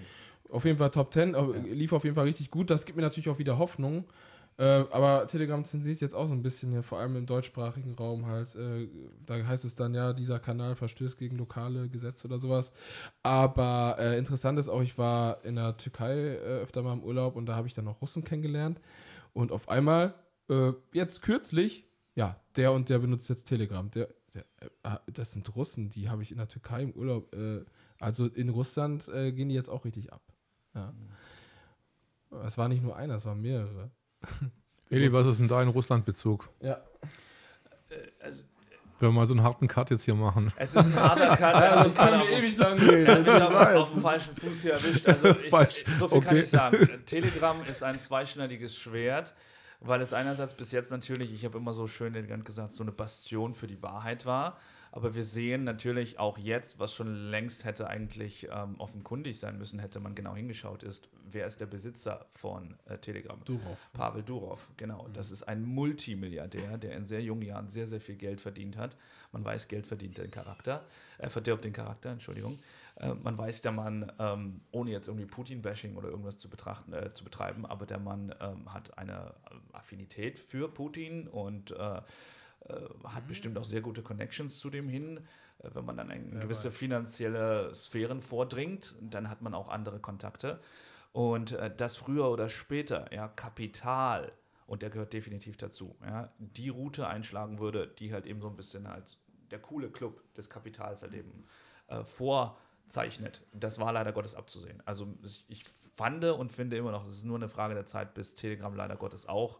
[0.49, 1.33] auf jeden Fall Top 10.
[1.33, 1.41] Ja.
[1.65, 2.69] Lief auf jeden Fall richtig gut.
[2.69, 4.05] Das gibt mir natürlich auch wieder Hoffnung.
[4.57, 8.27] Äh, aber Telegram zensiert jetzt auch so ein bisschen hier, vor allem im deutschsprachigen Raum
[8.27, 8.55] halt.
[8.55, 8.87] Äh,
[9.25, 12.71] da heißt es dann ja, dieser Kanal verstößt gegen lokale Gesetze oder sowas.
[13.23, 17.35] Aber äh, interessant ist auch, ich war in der Türkei äh, öfter mal im Urlaub
[17.35, 18.79] und da habe ich dann auch Russen kennengelernt.
[19.33, 20.13] Und auf einmal,
[20.49, 23.89] äh, jetzt kürzlich, ja, der und der benutzt jetzt Telegram.
[23.91, 27.33] Der, der äh, ah, das sind Russen, die habe ich in der Türkei im Urlaub.
[27.33, 27.63] Äh,
[27.99, 30.21] also in Russland äh, gehen die jetzt auch richtig ab.
[30.75, 30.93] Ja.
[32.45, 33.91] Es war nicht nur einer, es waren mehrere.
[34.89, 36.49] Eli, was ist denn dein Russland-Bezug?
[36.59, 36.81] Ja.
[37.89, 38.43] Äh, also,
[38.99, 40.53] wenn wir mal so einen harten Cut jetzt hier machen.
[40.55, 41.39] Es ist ein harter Cut.
[41.55, 43.25] ja, sonst können wir ewig lang reden.
[43.25, 45.05] Wir auf, auf dem falschen Fuß hier erwischt.
[45.07, 46.27] Also ich, so viel okay.
[46.27, 46.89] kann ich sagen.
[47.05, 49.33] Telegram ist ein zweischneidiges Schwert
[49.83, 52.91] weil es einerseits bis jetzt natürlich, ich habe immer so schön elegant gesagt, so eine
[52.91, 54.57] Bastion für die Wahrheit war.
[54.95, 59.79] Aber wir sehen natürlich auch jetzt, was schon längst hätte eigentlich ähm, offenkundig sein müssen,
[59.79, 63.43] hätte man genau hingeschaut, ist, wer ist der Besitzer von äh, Telegram?
[63.43, 63.75] Durov.
[63.93, 65.07] Pavel Durov, genau.
[65.07, 65.13] Mhm.
[65.13, 68.95] Das ist ein Multimilliardär, der in sehr jungen Jahren sehr, sehr viel Geld verdient hat.
[69.31, 70.85] Man weiß, Geld verdient den Charakter,
[71.17, 72.59] äh, verdirbt den Charakter, Entschuldigung.
[72.95, 77.13] Äh, man weiß, der Mann, ähm, ohne jetzt irgendwie Putin-Bashing oder irgendwas zu, betrachten, äh,
[77.13, 82.01] zu betreiben, aber der Mann ähm, hat eine äh, Affinität für Putin und äh, äh,
[83.03, 83.27] hat mhm.
[83.27, 85.17] bestimmt auch sehr gute Connections zu dem hin.
[85.59, 86.77] Äh, wenn man dann in Wer gewisse weiß.
[86.77, 90.59] finanzielle Sphären vordringt, dann hat man auch andere Kontakte.
[91.11, 94.31] Und das früher oder später, ja, Kapital,
[94.65, 98.55] und der gehört definitiv dazu, ja, die Route einschlagen würde, die halt eben so ein
[98.55, 99.19] bisschen halt
[99.51, 101.45] der coole Club des Kapitals halt eben
[101.87, 102.03] äh,
[102.93, 103.41] vorzeichnet.
[103.51, 104.81] Das war leider Gottes abzusehen.
[104.85, 105.07] Also
[105.47, 105.63] ich
[105.95, 108.95] fand und finde immer noch, es ist nur eine Frage der Zeit, bis Telegram leider
[108.95, 109.59] Gottes auch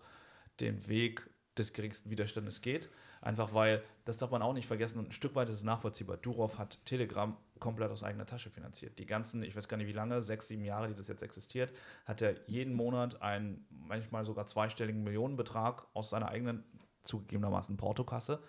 [0.60, 1.28] den Weg
[1.58, 2.90] des geringsten Widerstandes geht.
[3.22, 6.18] Einfach weil, das darf man auch nicht vergessen, und ein Stück weit ist es nachvollziehbar.
[6.18, 9.00] Durov hat Telegram komplett aus eigener Tasche finanziert.
[9.00, 11.72] Die ganzen, ich weiß gar nicht wie lange, sechs, sieben Jahre, die das jetzt existiert,
[12.06, 16.64] hat er jeden Monat einen manchmal sogar zweistelligen Millionenbetrag aus seiner eigenen,
[17.04, 18.44] zugegebenermaßen Portokasse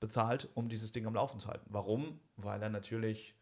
[0.00, 1.66] bezahlt, um dieses Ding am Laufen zu halten.
[1.70, 2.20] Warum?
[2.36, 3.34] Weil er natürlich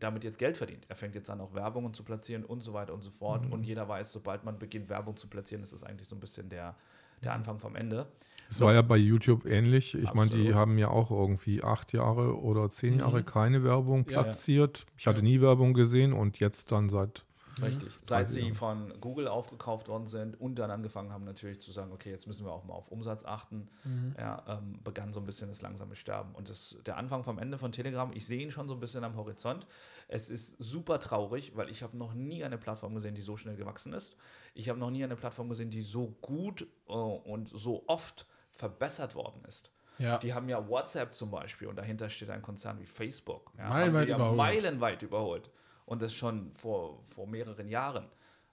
[0.00, 0.84] damit jetzt Geld verdient.
[0.88, 3.44] Er fängt jetzt an, auch Werbungen zu platzieren und so weiter und so fort.
[3.46, 3.52] Mhm.
[3.52, 6.48] Und jeder weiß, sobald man beginnt, Werbung zu platzieren, ist das eigentlich so ein bisschen
[6.48, 6.74] der,
[7.22, 7.36] der Mhm.
[7.38, 8.06] Anfang vom Ende.
[8.50, 9.94] Es war ja bei YouTube ähnlich.
[9.94, 13.00] Ich meine, die haben ja auch irgendwie acht Jahre oder zehn Mhm.
[13.00, 14.22] Jahre keine Werbung Ja.
[14.22, 14.86] platziert.
[14.96, 15.24] Ich hatte Ja.
[15.24, 17.24] nie Werbung gesehen und jetzt dann seit.
[17.66, 17.92] Richtig.
[18.02, 22.10] Seit sie von Google aufgekauft worden sind und dann angefangen haben, natürlich zu sagen, okay,
[22.10, 24.14] jetzt müssen wir auch mal auf Umsatz achten, Mhm.
[24.18, 26.34] ja, ähm, begann so ein bisschen das langsame Sterben.
[26.34, 29.04] Und das, der Anfang vom Ende von Telegram, ich sehe ihn schon so ein bisschen
[29.04, 29.66] am Horizont.
[30.08, 33.56] Es ist super traurig, weil ich habe noch nie eine Plattform gesehen, die so schnell
[33.56, 34.16] gewachsen ist.
[34.54, 39.14] Ich habe noch nie eine Plattform gesehen, die so gut äh, und so oft verbessert
[39.14, 39.70] worden ist.
[39.98, 40.18] Ja.
[40.18, 43.52] Die haben ja WhatsApp zum Beispiel und dahinter steht ein Konzern wie Facebook.
[43.58, 44.36] Ja, Meilenweit haben die ja überholt.
[44.36, 45.50] meilenweit überholt.
[45.88, 48.04] Und das schon vor, vor mehreren Jahren.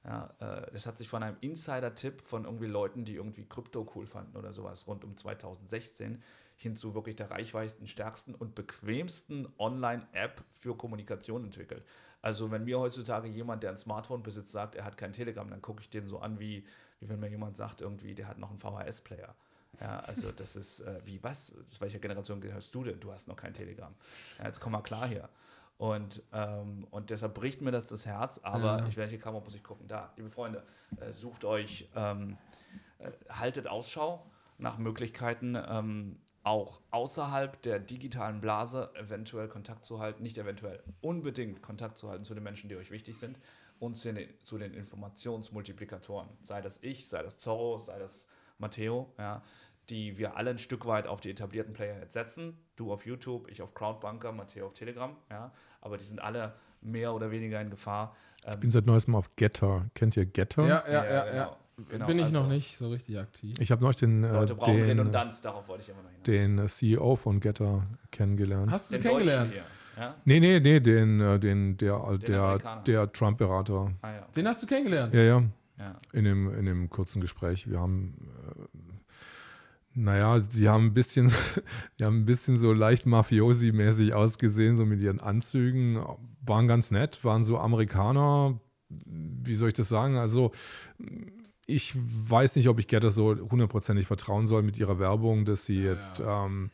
[0.06, 4.06] Ja, äh, das hat sich von einem Insider-Tipp von irgendwie Leuten, die irgendwie Krypto cool
[4.06, 6.24] fanden oder sowas, rund um 2016
[6.56, 11.84] hin zu wirklich der reichweiten, stärksten und bequemsten Online-App für Kommunikation entwickelt.
[12.22, 15.62] Also wenn mir heutzutage jemand, der ein Smartphone besitzt, sagt, er hat kein Telegram, dann
[15.62, 16.64] gucke ich den so an, wie,
[17.02, 19.36] wie wenn mir jemand sagt, irgendwie, der hat noch einen VHS-Player.
[19.82, 21.48] Ja, also das ist äh, wie was?
[21.68, 22.98] Zu welcher Generation gehörst du denn?
[23.02, 23.94] Du hast noch kein Telegram.
[24.40, 25.28] Ja, jetzt komm mal klar hier.
[25.78, 28.88] Und, ähm, und deshalb bricht mir das das Herz, aber Ja.
[28.88, 29.88] ich welche Kamera muss ich gucken?
[29.88, 30.64] Da, liebe Freunde,
[31.02, 32.38] äh, sucht euch, ähm,
[33.00, 34.26] äh, haltet Ausschau
[34.58, 41.62] nach Möglichkeiten, ähm, auch außerhalb der digitalen Blase eventuell Kontakt zu halten, nicht eventuell, unbedingt
[41.62, 43.40] Kontakt zu halten zu den Menschen, die euch wichtig sind
[43.80, 46.30] und zu den, zu den Informationsmultiplikatoren.
[46.42, 48.28] Sei das ich, sei das Zorro, sei das
[48.60, 49.42] Matteo, ja,
[49.90, 52.65] die wir alle ein Stück weit auf die etablierten Player jetzt setzen.
[52.76, 55.52] Du auf YouTube, ich auf Crowdbunker, Matteo auf Telegram, ja,
[55.82, 58.16] aber die sind alle mehr oder weniger in Gefahr.
[58.44, 59.86] Ähm, Ich bin seit neuestem auf Getter.
[59.96, 60.68] Kennt ihr Getter?
[60.68, 61.32] Ja, ja, ja, ja.
[61.34, 61.58] genau,
[61.90, 63.58] genau, Bin ich also noch nicht so richtig aktiv.
[63.60, 66.24] Ich habe neulich den, äh, Leute brauchen den, Redundanz, darauf wollte ich immer noch hinaus.
[66.26, 68.72] den äh, CEO von Getter kennengelernt.
[68.72, 69.52] Hast du Den kennengelernt?
[69.54, 69.64] Deutschen
[69.96, 70.16] hier, ja?
[70.26, 72.84] Nee, nee, nee, den, äh, den, der, der, Amerikaner.
[72.84, 73.92] der Trump-Berater.
[74.02, 74.28] Ah, ja.
[74.36, 75.14] Den hast du kennengelernt?
[75.14, 75.44] Ja, ja,
[75.80, 75.96] ja.
[76.12, 77.70] in dem, in dem kurzen Gespräch.
[77.70, 78.16] Wir haben,
[78.60, 78.65] äh,
[79.96, 81.32] naja, sie haben ein bisschen,
[82.00, 86.04] die haben ein bisschen so leicht Mafiosi-mäßig ausgesehen, so mit ihren Anzügen.
[86.46, 88.60] Waren ganz nett, waren so Amerikaner.
[88.90, 90.18] Wie soll ich das sagen?
[90.18, 90.52] Also,
[91.66, 95.84] ich weiß nicht, ob ich Getter so hundertprozentig vertrauen soll mit ihrer Werbung, dass sie
[95.84, 96.70] Ja, jetzt, Ähm,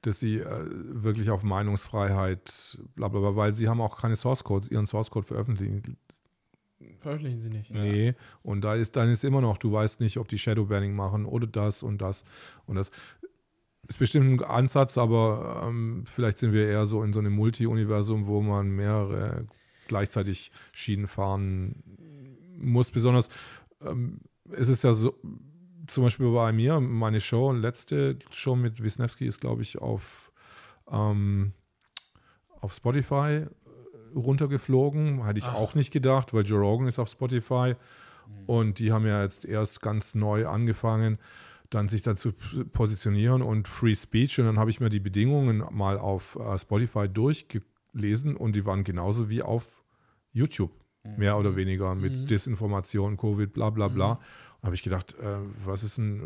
[0.00, 4.44] dass sie äh, wirklich auf Meinungsfreiheit, bla bla bla, weil sie haben auch keine Source
[4.44, 5.96] Codes, ihren Source Code veröffentlichen.
[6.98, 7.70] Veröffentlichen sie nicht.
[7.70, 11.26] Nee, und da ist dann ist immer noch, du weißt nicht, ob die Shadowbanning machen
[11.26, 12.24] oder das und das
[12.66, 12.90] und das.
[13.86, 18.26] Ist bestimmt ein Ansatz, aber ähm, vielleicht sind wir eher so in so einem Multi-Universum,
[18.26, 19.46] wo man mehrere
[19.88, 21.82] gleichzeitig Schienen fahren
[22.56, 22.90] muss.
[22.90, 23.28] Besonders
[23.82, 24.20] ähm,
[24.52, 25.14] es ist ja so,
[25.86, 30.32] zum Beispiel bei mir, meine Show, letzte Show mit Wisniewski ist, glaube ich, auf,
[30.90, 31.52] ähm,
[32.60, 33.46] auf Spotify
[34.14, 35.24] runtergeflogen.
[35.24, 35.54] Hatte ich Ach.
[35.54, 37.74] auch nicht gedacht, weil Joe Rogan ist auf Spotify
[38.46, 41.18] und die haben ja jetzt erst ganz neu angefangen,
[41.70, 42.32] dann sich dazu
[42.72, 44.38] positionieren und Free Speech.
[44.40, 48.84] Und dann habe ich mir die Bedingungen mal auf äh, Spotify durchgelesen und die waren
[48.84, 49.82] genauso wie auf
[50.32, 50.72] YouTube,
[51.16, 52.26] mehr oder weniger, mit Mhm.
[52.26, 54.12] Desinformation, Covid, bla bla bla.
[54.60, 56.22] Und habe ich gedacht, äh, was ist denn,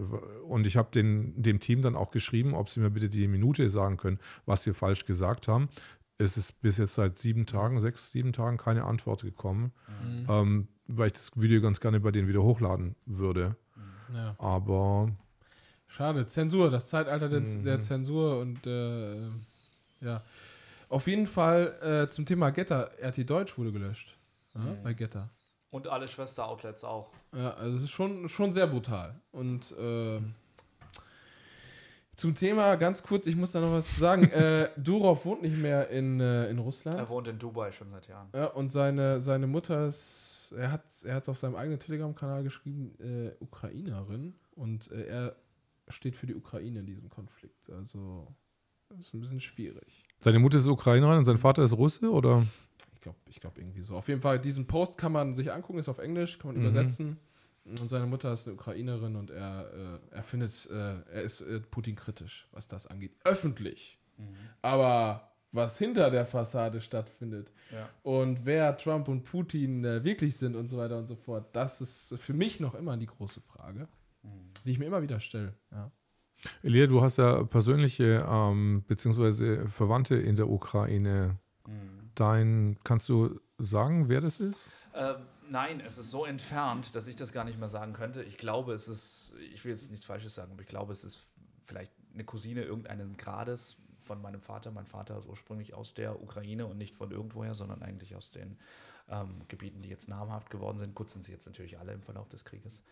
[0.48, 3.96] und ich habe dem Team dann auch geschrieben, ob sie mir bitte die Minute sagen
[3.96, 5.68] können, was wir falsch gesagt haben.
[6.20, 10.26] Es ist bis jetzt seit sieben Tagen, sechs, sieben Tagen keine Antwort gekommen, Mhm.
[10.28, 13.54] ähm, weil ich das Video ganz gerne bei denen wieder hochladen würde.
[14.12, 14.34] Ja.
[14.38, 15.10] Aber
[15.86, 16.26] Schade.
[16.26, 17.62] Zensur, das Zeitalter der, Mhm.
[17.64, 19.28] der Zensur und äh,
[20.00, 20.22] ja.
[20.88, 22.90] Auf jeden Fall äh, zum Thema Getter.
[23.00, 24.16] RT Deutsch wurde gelöscht.
[24.54, 24.82] Ja, Mhm.
[24.82, 25.28] Bei Getter.
[25.70, 27.10] Und alle Schwester-Outlets auch.
[27.32, 29.14] Ja, also es ist schon, schon sehr brutal.
[29.30, 30.20] Und äh,
[32.18, 34.24] zum Thema ganz kurz, ich muss da noch was zu sagen.
[34.32, 36.98] äh, Durov wohnt nicht mehr in, äh, in Russland.
[36.98, 38.28] Er wohnt in Dubai schon seit Jahren.
[38.34, 42.94] Ja, und seine, seine Mutter ist, er hat es er auf seinem eigenen Telegram-Kanal geschrieben,
[43.00, 44.34] äh, Ukrainerin.
[44.56, 45.36] Und äh, er
[45.88, 47.70] steht für die Ukraine in diesem Konflikt.
[47.70, 48.26] Also,
[48.90, 50.04] das ist ein bisschen schwierig.
[50.20, 52.44] seine Mutter ist Ukrainerin und sein Vater ist Russe, oder?
[52.94, 53.94] Ich glaube, ich glaub irgendwie so.
[53.96, 56.68] Auf jeden Fall, diesen Post kann man sich angucken, ist auf Englisch, kann man Mhm.
[56.68, 57.18] übersetzen.
[57.80, 61.60] Und seine Mutter ist eine Ukrainerin und er, äh, er findet, äh, er ist äh,
[61.60, 63.12] Putin kritisch, was das angeht.
[63.24, 63.98] Öffentlich.
[64.62, 67.88] Aber was hinter der Fassade stattfindet Ja.
[68.02, 71.80] und wer Trump und Putin äh, wirklich sind und so weiter und so fort, das
[71.80, 73.86] ist für mich noch immer die große Frage,
[74.64, 75.54] die ich mir immer wieder stelle.
[75.70, 75.90] Ja.
[76.62, 81.38] Elia, du hast ja persönliche ähm, beziehungsweise Verwandte in der Ukraine.
[82.14, 84.68] Dein, kannst du sagen, wer das ist?
[84.94, 85.16] Ähm,
[85.50, 88.22] nein, es ist so entfernt, dass ich das gar nicht mehr sagen könnte.
[88.22, 91.20] Ich glaube, es ist, ich will jetzt nichts Falsches sagen, aber ich glaube, es ist
[91.64, 94.70] vielleicht eine Cousine irgendeines Grades von meinem Vater.
[94.70, 98.58] Mein Vater ist ursprünglich aus der Ukraine und nicht von irgendwoher, sondern eigentlich aus den
[99.10, 100.94] ähm, Gebieten, die jetzt namhaft geworden sind.
[100.94, 102.82] Gut sind sie jetzt natürlich alle im Verlauf des Krieges.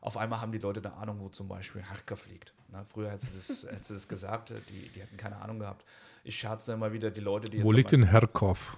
[0.00, 2.52] Auf einmal haben die Leute eine Ahnung, wo zum Beispiel Harkov liegt.
[2.68, 5.84] Na, früher hättest du das, hättest du das gesagt, die, die hätten keine Ahnung gehabt.
[6.22, 8.76] Ich scherze immer wieder die Leute, die Wo jetzt liegt denn Herkov?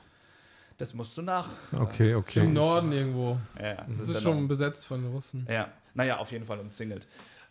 [0.78, 1.48] Das musst du nach.
[1.72, 2.40] Okay, okay.
[2.44, 3.38] Im Norden irgendwo.
[3.58, 4.48] Äh, ja, Das ist der schon Norden.
[4.48, 5.46] besetzt von den Russen.
[5.50, 7.06] Ja, naja, auf jeden Fall umzingelt.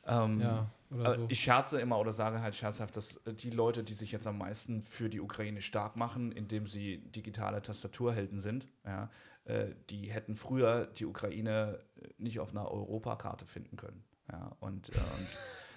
[0.06, 1.26] Ähm, Ja, oder Also so.
[1.30, 4.38] Ich scherze immer oder sage halt scherzhaft, dass äh, die Leute, die sich jetzt am
[4.38, 9.10] meisten für die Ukraine stark machen, indem sie digitale Tastaturhelden sind, ja,
[9.44, 14.04] äh, die hätten früher die Ukraine äh, nicht auf einer Europakarte finden können.
[14.32, 15.28] Ja, und, äh, und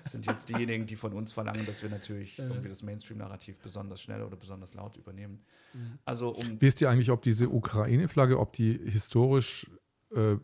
[0.06, 2.46] sind jetzt diejenigen, die von uns verlangen, dass wir natürlich Ja.
[2.46, 5.40] irgendwie das Mainstream-Narrativ besonders schnell oder besonders laut übernehmen.
[5.74, 5.98] Mhm.
[6.04, 9.66] Also um Wisst ihr eigentlich, ob diese Ukraine-Flagge, ob die historisch
[10.14, 10.36] äh,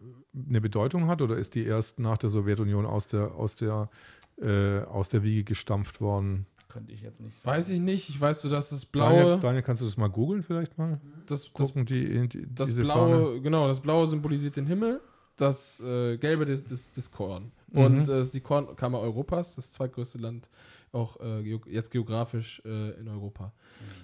[0.48, 3.88] eine Bedeutung hat oder ist die erst nach der Sowjetunion aus der, aus der,
[4.40, 6.46] äh, aus der Wiege gestampft worden?
[6.68, 7.56] könnte ich jetzt nicht sagen.
[7.56, 8.10] Weiß ich nicht.
[8.10, 11.00] Ich weiß so, dass das Daniel, blaue, Daniel, kannst du das mal googeln vielleicht mal?
[11.26, 13.40] das, das, Gucken, die, die, das diese blaue, Fahne.
[13.40, 15.00] genau, das blaue symbolisiert den Himmel,
[15.36, 17.50] das äh, gelbe das, das, das Korn.
[17.68, 17.80] Mhm.
[17.80, 20.48] Und äh, ist die Kornkammer Europas, das zweitgrößte Land
[20.92, 23.52] auch äh, geo jetzt geografisch äh, in Europa.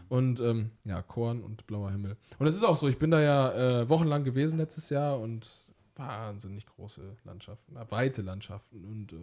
[0.09, 2.17] Und ähm, ja, Korn und blauer Himmel.
[2.39, 5.49] Und es ist auch so, ich bin da ja äh, wochenlang gewesen letztes Jahr und
[5.97, 9.17] wahnsinnig große Landschaften, äh, weite Landschaften und äh,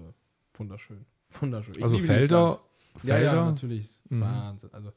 [0.56, 1.06] wunderschön.
[1.40, 1.76] Wunderschön.
[1.78, 2.60] Ich Also Felder, Land.
[3.03, 3.45] Ja, ja, Felder.
[3.45, 4.02] natürlich.
[4.10, 4.22] Mhm.
[4.22, 4.70] Wahnsinn.
[4.74, 4.91] Also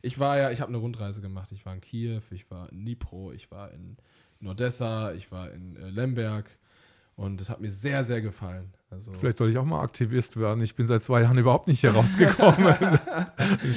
[0.00, 1.50] ich war ja, ich habe eine Rundreise gemacht.
[1.52, 3.96] Ich war in Kiew, ich war in Dnipro, ich war in,
[4.40, 6.50] in Odessa, ich war in Lemberg
[7.16, 8.72] und es hat mir sehr, sehr gefallen.
[8.92, 10.62] Also Vielleicht soll ich auch mal Aktivist werden.
[10.62, 12.74] Ich bin seit zwei Jahren überhaupt nicht hier rausgekommen.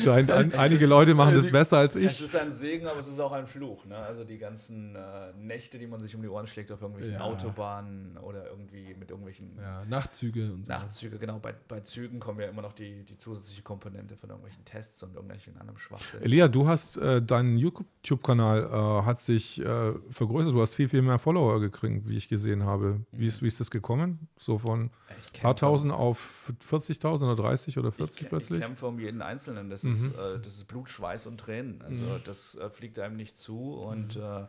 [0.03, 2.25] Scheint, ein, Es einige ist- Leute machen das besser als Es ich.
[2.25, 3.85] ist ein Segen, aber es ist auch ein Fluch.
[3.85, 3.95] Ne?
[3.97, 4.99] Also die ganzen äh,
[5.39, 7.21] Nächte, die man sich um die Ohren schlägt auf irgendwelchen Ja.
[7.21, 10.71] Autobahnen oder irgendwie mit irgendwelchen ja, Nachtzüge und so.
[10.71, 11.17] Nachtzüge.
[11.17, 15.01] Genau, bei, bei Zügen kommen ja immer noch die, die zusätzliche Komponente von irgendwelchen Tests
[15.03, 16.21] und irgendwelchen anderen Schwachsinn.
[16.21, 18.63] Elia, du hast äh, dein YouTube-Kanal
[19.01, 20.53] äh, hat sich äh, vergrößert.
[20.53, 23.01] Du hast viel, viel mehr Follower gekriegt, wie ich gesehen habe.
[23.11, 24.27] Wie ist, wie ist das gekommen?
[24.37, 28.59] So von Kämpfe- paar tausend auf 40.000 oder 30 oder 40 ich, plötzlich?
[28.59, 29.69] Ich kämpfe um jeden Einzelnen.
[29.69, 29.89] Das, Mhm.
[29.91, 31.81] ist, äh, das ist Blut, Schweiß und Tränen.
[31.81, 32.21] Also Mhm.
[32.23, 34.45] das äh, fliegt einem nicht zu und, äh,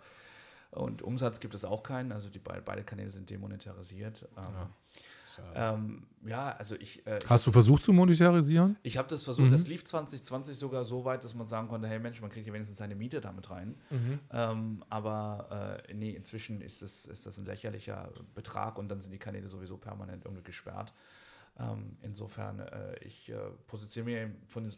[0.71, 2.13] und Umsatz gibt es auch keinen.
[2.13, 4.29] Also die be beide Kanäle sind demonetarisiert.
[4.37, 4.71] Ähm, Ja.
[5.55, 7.07] Ähm, ja also ich.
[7.07, 8.77] Äh, ich Hast du das- versucht zu monetarisieren?
[8.83, 9.53] Ich habe das versucht, Mhm.
[9.53, 12.53] das lief 2020 sogar so weit, dass man sagen konnte, hey Mensch, man kriegt ja
[12.53, 13.75] wenigstens seine Miete damit rein.
[14.33, 19.13] Ähm, aber äh, nee, inzwischen ist, es, ist das ein lächerlicher Betrag und dann sind
[19.13, 20.93] die Kanäle sowieso permanent irgendwie gesperrt.
[21.59, 23.35] Ähm, insofern, äh, ich äh,
[23.67, 24.29] positioniere,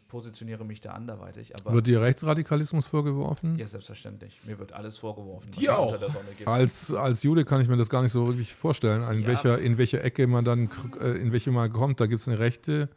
[0.07, 3.57] positioniere mich da anderweitig, aber Wird dir Rechtsradikalismus vorgeworfen?
[3.57, 4.39] ja, selbstverständlich.
[4.45, 5.87] Mir wird alles vorgeworfen, es auch?
[5.87, 6.47] unter der Sonne gibt.
[6.47, 9.27] Als, als Jude kann ich mir das gar nicht so wirklich vorstellen, in, Ja.
[9.27, 10.69] welcher, in welcher Ecke man dann,
[11.01, 11.99] äh, in welche man kommt.
[11.99, 12.87] Da gibt es eine rechte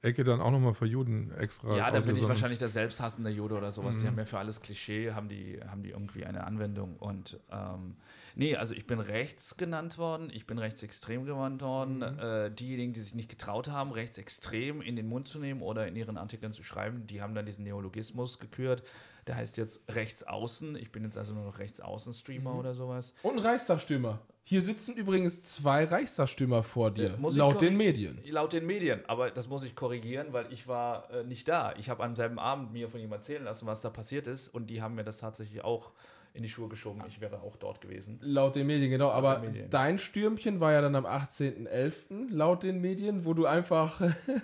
[0.00, 1.76] Ecke dann auch nochmal für Juden extra.
[1.76, 3.98] Ja, dann bin ich wahrscheinlich der selbsthassende Jude oder sowas.
[3.98, 4.08] Die Mhm.
[4.12, 6.96] haben ja für alles Klischee, haben die, haben die irgendwie eine Anwendung.
[6.96, 7.96] Und ähm,
[8.34, 11.98] nee, also ich bin rechts genannt worden, ich bin rechtsextrem genannt worden.
[11.98, 12.18] Mhm.
[12.18, 15.96] Äh, diejenigen, die sich nicht getraut haben, rechtsextrem in den Mund zu nehmen oder in
[15.96, 18.82] ihren Artikeln zu schreiben, die haben dann diesen Neologismus gekürt.
[19.26, 20.76] Der heißt jetzt rechtsaußen.
[20.76, 22.58] Ich bin jetzt also nur noch rechtsaußen-Streamer Mhm.
[22.58, 23.14] oder sowas.
[23.22, 24.18] Und ein Reichstagsstürmer.
[24.42, 28.20] Hier sitzen übrigens zwei Reichstagsstürmer vor dir, Äh, muss ich laut den Medien.
[28.24, 31.74] Laut den Medien, aber das muss ich korrigieren, weil ich war äh, nicht da.
[31.78, 34.68] Ich habe am selben Abend mir von jemandem erzählen lassen, was da passiert ist und
[34.68, 35.92] die haben mir das tatsächlich auch
[36.32, 37.02] in die Schuhe geschoben.
[37.08, 38.18] Ich wäre auch dort gewesen.
[38.22, 39.10] Laut den Medien, genau.
[39.10, 39.70] Aber den Medien.
[39.70, 42.30] dein Stürmchen war ja dann am 18.11.
[42.30, 44.00] laut den Medien, wo du einfach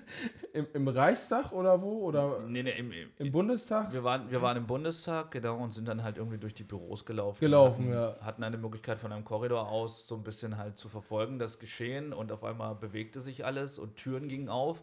[0.52, 2.00] im, im Reichstag oder wo?
[2.00, 3.92] Oder Nee, nee, im, im, im Bundestag?
[3.92, 7.04] wir, waren, wir waren im Bundestag, genau, und sind dann halt irgendwie durch die Büros
[7.04, 7.40] gelaufen.
[7.40, 8.16] Gelaufen, hatten, ja.
[8.20, 12.12] Hatten eine Möglichkeit von einem Korridor aus so ein bisschen halt zu verfolgen, das Geschehen
[12.12, 14.82] und auf einmal bewegte sich alles und Türen gingen auf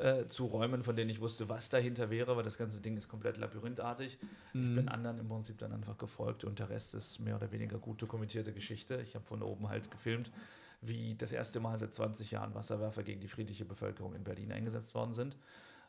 [0.00, 3.08] äh, zu Räumen, von denen ich wusste, was dahinter wäre, weil das ganze Ding ist
[3.08, 4.18] komplett labyrinthartig.
[4.22, 4.74] Ich Mhm.
[4.74, 8.02] bin anderen im Prinzip dann einfach gefolgt und der Rest ist mehr oder weniger gut
[8.02, 9.00] dokumentierte Geschichte.
[9.02, 10.32] Ich habe von oben halt gefilmt,
[10.80, 14.94] wie das erste Mal seit 20 Jahren Wasserwerfer gegen die friedliche Bevölkerung in Berlin eingesetzt
[14.94, 15.36] worden sind.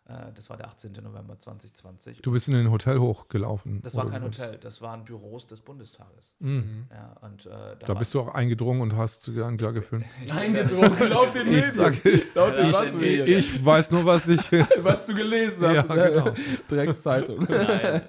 [0.07, 0.93] Äh, das war der 18.
[1.03, 2.21] November 2020.
[2.21, 3.81] Du bist in ein Hotel hochgelaufen.
[3.83, 4.23] Das war kein?
[4.23, 6.35] Hotel, das waren Büros des Bundestages.
[6.39, 6.87] Mhm.
[6.89, 7.49] Ja, und, äh,
[7.85, 10.05] Da bist du auch eingedrungen und hast da, da gefilmt.
[10.29, 11.71] Eingedrungen, laut den Ich Medien.
[11.71, 12.03] sag,
[12.33, 13.39] laut den Ja, ich- Medien.
[13.39, 14.51] ich weiß nur, was ich.
[14.83, 15.87] was du gelesen hast.
[15.89, 16.33] Ja, genau.
[16.67, 17.45] Dreckszeitung.
[17.47, 18.01] Nein, äh,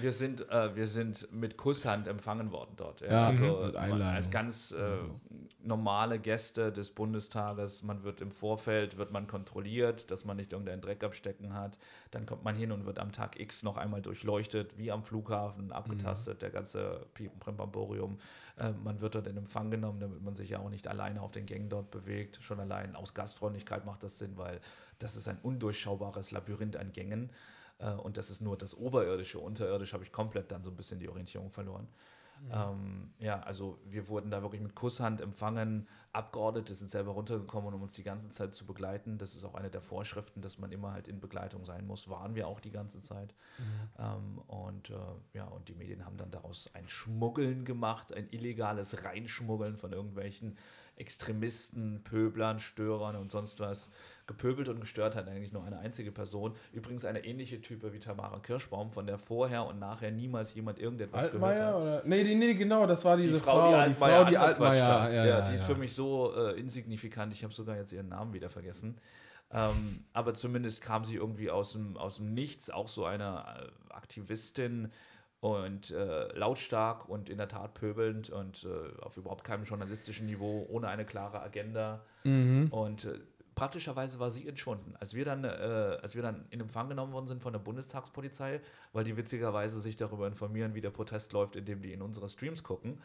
[0.00, 3.00] wir, sind, äh, wir sind mit Kusshand empfangen worden dort.
[3.00, 4.06] Ja, also mhm, Einladung.
[4.14, 5.20] als ganz äh, Also.
[5.62, 7.82] normale Gäste des Bundestages.
[7.82, 11.00] Man wird im Vorfeld wird man kontrolliert, dass man nicht irgendeinen Dreck
[11.40, 11.78] abstecken hat.
[12.10, 15.72] Dann kommt man hin und wird am Tag X noch einmal durchleuchtet, wie am Flughafen,
[15.72, 18.18] abgetastet, der ganze Primbamborium.
[18.56, 21.32] Äh, man wird dort in Empfang genommen, damit man sich ja auch nicht alleine auf
[21.32, 22.38] den Gängen dort bewegt.
[22.42, 24.60] Schon allein aus Gastfreundlichkeit macht das Sinn, weil
[24.98, 27.30] das ist ein undurchschaubares Labyrinth an Gängen.
[27.78, 29.34] Äh, und das ist nur das Oberirdisch.
[29.34, 31.88] Unterirdisch habe ich komplett dann so ein bisschen die Orientierung verloren.
[32.52, 35.86] Ähm, ja, also wir wurden da wirklich mit Kusshand empfangen.
[36.12, 39.18] Abgeordnete sind selber runtergekommen, um uns die ganze Zeit zu begleiten.
[39.18, 42.08] Das ist auch eine der Vorschriften, dass man immer halt in Begleitung sein muss.
[42.08, 43.34] Waren wir auch die ganze Zeit.
[43.98, 44.94] Ähm, und äh,
[45.34, 50.56] ja, und die Medien haben dann daraus ein Schmuggeln gemacht, ein illegales Reinschmuggeln von irgendwelchen
[51.00, 53.88] Extremisten, Pöblern, Störern und sonst was.
[54.26, 56.54] Gepöbelt und gestört hat eigentlich nur eine einzige Person.
[56.72, 61.32] Übrigens eine ähnliche Type wie Tamara Kirschbaum, von der vorher und nachher niemals jemand irgendetwas
[61.32, 61.74] gehört Altmaier hat.
[61.74, 62.02] oder?
[62.04, 65.02] Nee, die, nee, genau, das war diese Die Frau, die Altmaier die angequatscht Altmaier.
[65.02, 65.12] hat.
[65.12, 67.32] Ja, Ja, ja, die ist für mich so äh, insignifikant.
[67.32, 68.96] Ich habe sogar jetzt ihren Namen wieder vergessen.
[69.52, 73.42] Ähm, aber zumindest kam sie irgendwie aus dem, aus dem Nichts, auch so eine
[73.88, 74.92] äh, Aktivistin
[75.40, 80.66] und äh, lautstark und in der Tat pöbelnd und äh, auf überhaupt keinem journalistischen Niveau,
[80.68, 82.04] ohne eine klare Agenda.
[82.24, 82.68] Mhm.
[82.70, 83.18] Und äh,
[83.54, 84.96] praktischerweise war sie entschwunden.
[85.00, 88.60] Als wir, dann, äh, als wir dann in Empfang genommen worden sind von der Bundestagspolizei,
[88.92, 92.62] weil die witzigerweise sich darüber informieren, wie der Protest läuft, indem die in unsere Streams
[92.62, 93.00] gucken,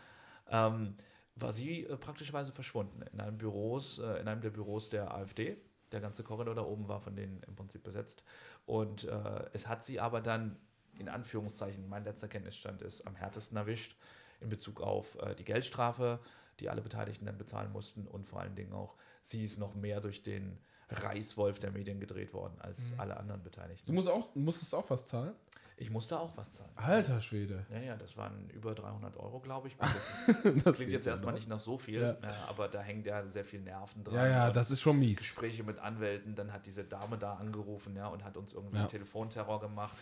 [0.49, 0.95] ähm,
[1.35, 5.57] war sie äh, praktischerweise verschwunden in einem Büros, äh, in einem der Büros der AfD.
[5.93, 8.23] Der ganze Korridor da oben war von denen im Prinzip besetzt.
[8.65, 9.07] Und
[9.53, 10.57] es hat sie aber dann
[10.99, 13.95] in Anführungszeichen, mein letzter Kenntnisstand ist, am härtesten erwischt
[14.41, 16.19] in Bezug auf äh, die Geldstrafe,
[16.59, 19.99] die alle Beteiligten dann bezahlen mussten und vor allen Dingen auch, sie ist noch mehr
[20.01, 20.57] durch den
[20.89, 23.93] Reißwolf der Medien gedreht worden als alle anderen Du Beteiligten.
[23.93, 25.33] musst auch, musstest auch was zahlen?
[25.77, 26.71] Ich musste auch was zahlen.
[26.75, 27.65] Alter Schwede.
[27.69, 29.75] Ja, ja, das waren über 300 Euro, glaube ich.
[29.79, 31.39] Das, ist, Das klingt jetzt erstmal noch.
[31.39, 32.17] nicht nach so viel, Ja.
[32.21, 34.15] ja, aber da hängt ja sehr viel Nerven dran.
[34.15, 35.17] Ja, ja, das ist schon mies.
[35.17, 38.85] Gespräche mit Anwälten, dann hat diese Dame da angerufen ja, und hat uns irgendwie Ja.
[38.87, 39.97] Telefonterror gemacht.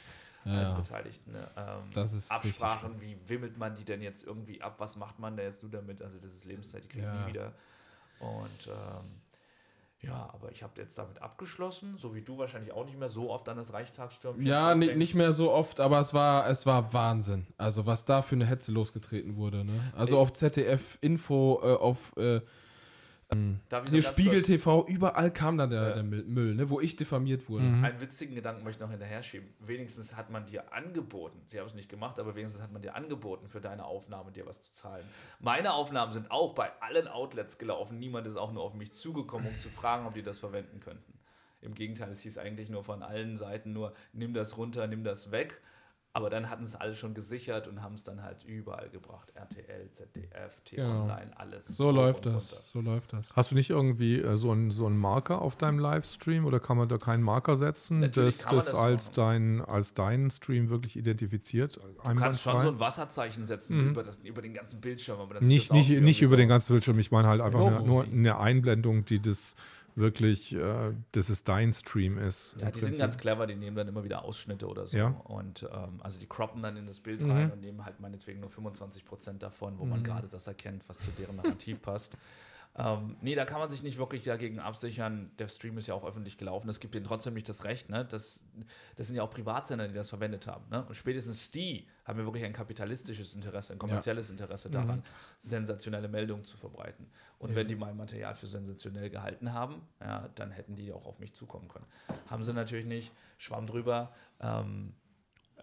[0.45, 0.74] Ja.
[0.76, 1.32] Beteiligten.
[1.32, 1.48] Ne?
[1.56, 4.76] Ähm, Absprachen, wie wimmelt man die denn jetzt irgendwie ab?
[4.80, 6.02] Was macht man da jetzt nur damit?
[6.02, 7.22] Also das ist Lebenszeit, die kriegt Ja.
[7.22, 7.53] nie wieder.
[8.20, 9.22] Und ähm,
[10.02, 13.30] ja, aber ich habe jetzt damit abgeschlossen, so wie du wahrscheinlich auch nicht mehr so
[13.30, 14.98] oft an das Reichstagsstürmchen Ja, ni- zurückdenkst.
[14.98, 17.48] nicht mehr so oft, aber es war, es war Wahnsinn.
[17.57, 19.64] Also was da für eine Hetze losgetreten wurde.
[19.64, 19.94] Ne?
[19.95, 20.22] Also Ey.
[20.22, 22.44] auf ZDF Info, äh, auf äh, ich
[23.34, 25.93] hier noch ganz Spiegel TV, überall kam dann der, Ja.
[25.95, 26.69] der Müll, Müll, ne?
[26.69, 27.65] wo ich diffamiert wurde.
[27.65, 27.84] Mhm.
[27.84, 29.49] Einen witzigen Gedanken möchte ich noch hinterher schieben.
[29.60, 32.95] Wenigstens hat man dir angeboten, sie haben es nicht gemacht, aber wenigstens hat man dir
[32.95, 35.05] angeboten, für deine Aufnahme dir was zu zahlen.
[35.39, 37.99] Meine Aufnahmen sind auch bei allen Outlets gelaufen.
[37.99, 41.14] Niemand ist auch nur auf mich zugekommen, um zu fragen, ob die das verwenden könnten.
[41.61, 45.31] Im Gegenteil, es hieß eigentlich nur von allen Seiten nur, nimm das runter, nimm das
[45.31, 45.61] weg.
[46.15, 49.31] Aber dann hatten es alle schon gesichert und haben es dann halt überall gebracht.
[49.34, 51.07] RTL, ZDF, Genau.
[51.07, 51.65] T-Online, alles.
[51.68, 52.52] So läuft das.
[52.53, 52.64] runter.
[52.72, 53.35] So läuft das.
[53.35, 56.77] Hast du nicht irgendwie äh, so einen so einen Marker auf deinem Livestream oder kann
[56.77, 60.95] man da keinen Marker setzen, Natürlich das das das als, dein, als deinen Stream wirklich
[60.98, 61.77] identifiziert?
[61.77, 63.90] Du kannst schon so ein Wasserzeichen setzen Mhm.
[63.90, 65.19] über, das, über den ganzen Bildschirm.
[65.19, 67.84] Aber dann nicht nicht, nicht über so- den ganzen Bildschirm, ich meine halt einfach Logo
[67.88, 69.56] nur, eine Einblendung, die das
[69.95, 72.56] wirklich, äh, dass es dein Stream ist.
[72.60, 72.98] Ja, die sind Prinzip.
[72.99, 74.98] ganz clever, die nehmen dann immer wieder Ausschnitte oder so.
[74.98, 75.07] Ja.
[75.26, 77.32] Und ähm, also die croppen dann in das Bild Mhm.
[77.32, 80.03] rein und nehmen halt meinetwegen nur 25 Prozent davon, wo man Mhm.
[80.03, 82.11] gerade das erkennt, was zu deren Narrativ passt.
[82.76, 85.32] Ähm, nee, da kann man sich nicht wirklich dagegen absichern.
[85.38, 86.70] Der Stream ist ja auch öffentlich gelaufen.
[86.70, 87.90] Es gibt denen trotzdem nicht das Recht.
[87.90, 88.04] Ne?
[88.04, 88.44] Das,
[88.95, 90.66] das sind ja auch Privatsender, die das verwendet haben.
[90.72, 90.84] Ne?
[90.84, 95.04] Und spätestens die haben ja wirklich ein kapitalistisches Interesse, ein kommerzielles Interesse daran,
[95.38, 97.08] sensationelle Meldungen zu verbreiten.
[97.38, 101.20] Und wenn die mein Material für sensationell gehalten haben, ja, dann hätten die auch auf
[101.20, 101.86] mich zukommen können.
[102.28, 103.12] Haben sie natürlich nicht.
[103.38, 104.14] Schwamm drüber.
[104.40, 104.95] Ähm,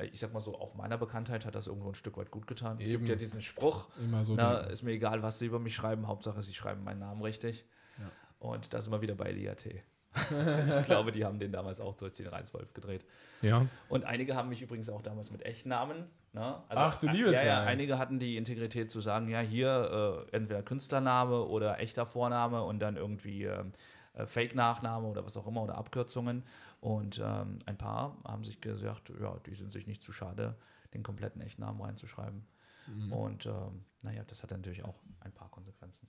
[0.04, 2.76] ich sag mal so, auch meiner Bekanntheit hat das irgendwo ein Stück weit gut getan.
[2.78, 2.98] Es Eben.
[2.98, 4.34] gibt ja diesen Spruch, Immer so.
[4.34, 7.64] na, ist mir egal, was sie über mich schreiben, Hauptsache sie schreiben meinen Namen richtig.
[7.98, 8.10] Ja.
[8.38, 9.66] Und da sind wir wieder bei Eliat.
[10.80, 13.04] ich glaube, die haben den damals auch durch den Reißwolf gedreht.
[13.42, 16.06] Ja, Und einige haben mich übrigens auch damals mit Echtnamen.
[16.32, 16.62] Ne?
[16.68, 20.36] Ach, du äh, liebe ja, ja, einige hatten die Integrität zu sagen, ja, hier äh,
[20.36, 23.72] entweder Künstlername oder echter Vorname und dann irgendwie ähm,
[24.14, 26.44] äh, Fake-Nachname oder was auch immer oder Abkürzungen.
[26.80, 30.56] Und ähm, ein paar haben sich gesagt, ja, die sind sich nicht zu schade,
[30.94, 32.44] den kompletten Echtnamen reinzuschreiben.
[32.86, 33.12] Mhm.
[33.12, 36.08] Und ähm, naja, das hat natürlich auch ein paar Konsequenzen.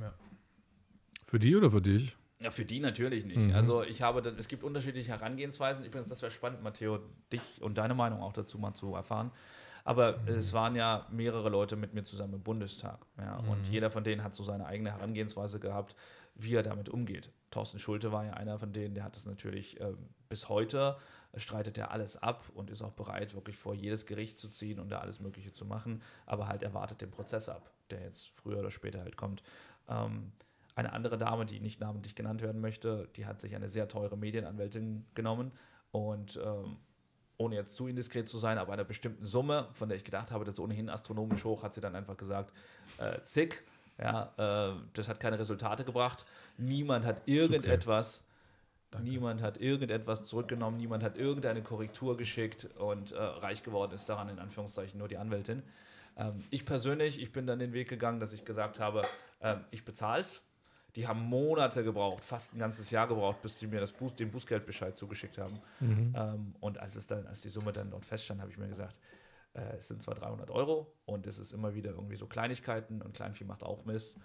[0.00, 0.12] Ja.
[1.26, 2.16] für die oder für dich?
[2.40, 3.38] Ja, für die natürlich nicht.
[3.38, 3.54] Mhm.
[3.54, 5.84] Also ich habe, dann, es gibt unterschiedliche Herangehensweisen.
[5.84, 6.98] Übrigens, das wäre spannend, Matteo,
[7.32, 9.30] dich und deine Meinung auch dazu mal zu erfahren.
[9.84, 13.06] Aber es waren ja mehrere Leute mit mir zusammen im Bundestag.
[13.18, 15.94] Ja, Und jeder von denen hat so seine eigene Herangehensweise gehabt,
[16.36, 17.30] wie er damit umgeht.
[17.50, 19.96] Thorsten Schulte war ja einer von denen, der hat es natürlich ähm,
[20.28, 20.96] bis heute,
[21.32, 24.78] äh, streitet er alles ab und ist auch bereit, wirklich vor jedes Gericht zu ziehen
[24.78, 26.02] und da alles Mögliche zu machen.
[26.26, 29.42] Aber halt erwartet den Prozess ab, der jetzt früher oder später halt kommt.
[29.88, 30.32] Ähm,
[30.74, 34.18] eine andere Dame, die nicht namentlich genannt werden möchte, die hat sich eine sehr teure
[34.18, 35.52] Medienanwältin genommen
[35.90, 36.76] und ähm,
[37.38, 40.44] ohne jetzt zu indiskret zu sein, aber einer bestimmten Summe, von der ich gedacht habe,
[40.44, 42.52] das ist ohnehin astronomisch hoch, hat sie dann einfach gesagt,
[42.98, 43.64] äh, zick,
[43.98, 46.24] ja, äh, das hat keine Resultate gebracht.
[46.58, 48.22] Niemand hat irgendetwas
[48.90, 49.10] Danke.
[49.10, 54.28] Niemand hat irgendetwas zurückgenommen, niemand hat irgendeine Korrektur geschickt und äh, reich geworden ist daran
[54.28, 55.62] in Anführungszeichen nur die Anwältin.
[56.16, 59.02] Ähm, ich persönlich, ich bin dann den Weg gegangen, dass ich gesagt habe,
[59.42, 60.42] ähm, ich bezahle es.
[60.94, 64.30] Die haben Monate gebraucht, fast ein ganzes Jahr gebraucht, bis sie mir das Buß, den
[64.30, 65.60] Bußgeldbescheid zugeschickt haben.
[66.14, 68.98] Ähm, und als, es dann, als die Summe dann dort feststand, habe ich mir gesagt,
[69.56, 73.14] äh, es sind zwar 300 Euro und es ist immer wieder irgendwie so Kleinigkeiten und
[73.14, 74.16] Kleinvieh macht auch Mist.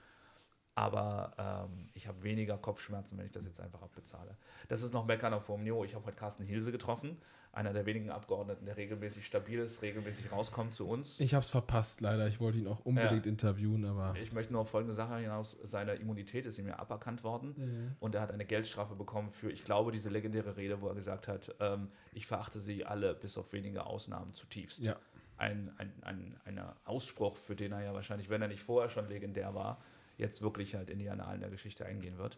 [0.74, 4.38] Aber ähm, ich habe weniger Kopfschmerzen, wenn ich das jetzt einfach abbezahle.
[4.70, 5.84] Das ist noch Meckern auf hohem Niveau.
[5.84, 7.18] Ich habe heute Carsten Hilse getroffen,
[7.52, 11.20] einer der wenigen Abgeordneten, der regelmäßig stabil ist, regelmäßig rauskommt zu uns.
[11.20, 12.26] Ich habe es verpasst, leider.
[12.30, 13.30] Ich wollte ihn auch unbedingt Ja.
[13.32, 14.16] interviewen, aber.
[14.18, 15.58] Ich möchte nur auf folgende Sache hinaus.
[15.62, 19.66] Seine Immunität ist ihm ja aberkannt worden und er hat eine Geldstrafe bekommen für, ich
[19.66, 23.52] glaube, diese legendäre Rede, wo er gesagt hat, ähm, ich verachte sie alle bis auf
[23.52, 24.80] wenige Ausnahmen zutiefst.
[24.80, 24.96] Ja.
[25.42, 29.08] Ein, ein, ein, ein Ausspruch, für den er ja wahrscheinlich, wenn er nicht vorher schon
[29.08, 29.82] legendär war,
[30.18, 32.38] jetzt wirklich halt in die Annalen der Geschichte eingehen wird.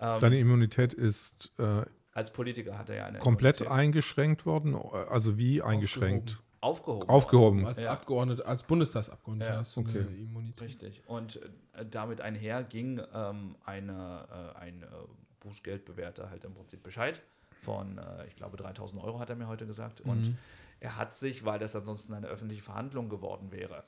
[0.00, 4.74] Ähm, Seine Immunität ist äh, als Politiker hat er ja eine komplett Immunität eingeschränkt worden.
[4.74, 6.42] Also wie eingeschränkt?
[6.62, 7.08] aufgehoben.
[7.08, 7.66] Aufgehoben.
[7.66, 7.92] Als Ja.
[7.92, 10.00] Abgeordneter, als Bundestagsabgeordneter Ja, hast du okay.
[10.00, 10.68] eine Immunität.
[10.68, 11.02] Richtig.
[11.06, 11.36] Und
[11.74, 14.86] äh, damit einher ging ähm, eine, äh, ein äh,
[15.40, 17.20] Bußgeldbewerter halt im Prinzip Bescheid
[17.60, 20.00] von, äh, ich glaube, 3000 Euro hat er mir heute gesagt.
[20.02, 20.36] Und
[20.82, 23.84] er hat sich, weil das ansonsten eine öffentliche Verhandlung geworden wäre,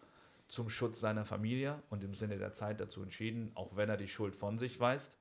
[0.46, 4.06] zum Schutz seiner Familie und im Sinne der Zeit dazu entschieden, auch wenn er die
[4.06, 5.18] Schuld von sich weist,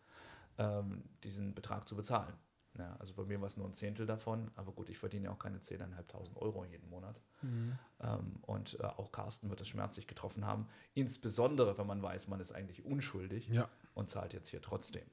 [0.59, 2.35] ähm, diesen Betrag zu bezahlen.
[2.77, 5.31] Ja, also bei mir war es nur ein Zehntel davon, aber gut, ich verdiene ja
[5.31, 7.19] auch keine 10.500 Euro jeden Monat.
[7.41, 12.39] Ähm, und äh, auch Carsten wird es schmerzlich getroffen haben, insbesondere wenn man weiß, man
[12.39, 15.05] ist eigentlich unschuldig Ja, und zahlt jetzt hier trotzdem.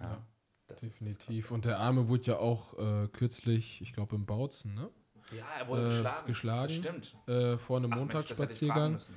[0.00, 0.22] Ja,
[0.66, 1.50] das ist das definitiv.
[1.50, 4.90] Und der Arme wurde ja auch äh, kürzlich, ich glaube, im Bautzen, ne?
[5.36, 6.26] Ja, er wurde äh, geschlagen.
[6.26, 6.62] geschlagen.
[6.62, 7.16] Das stimmt.
[7.26, 8.92] Äh, vor einem Ach, Mensch, das Montagsspaziergang.
[8.92, 9.14] müssen.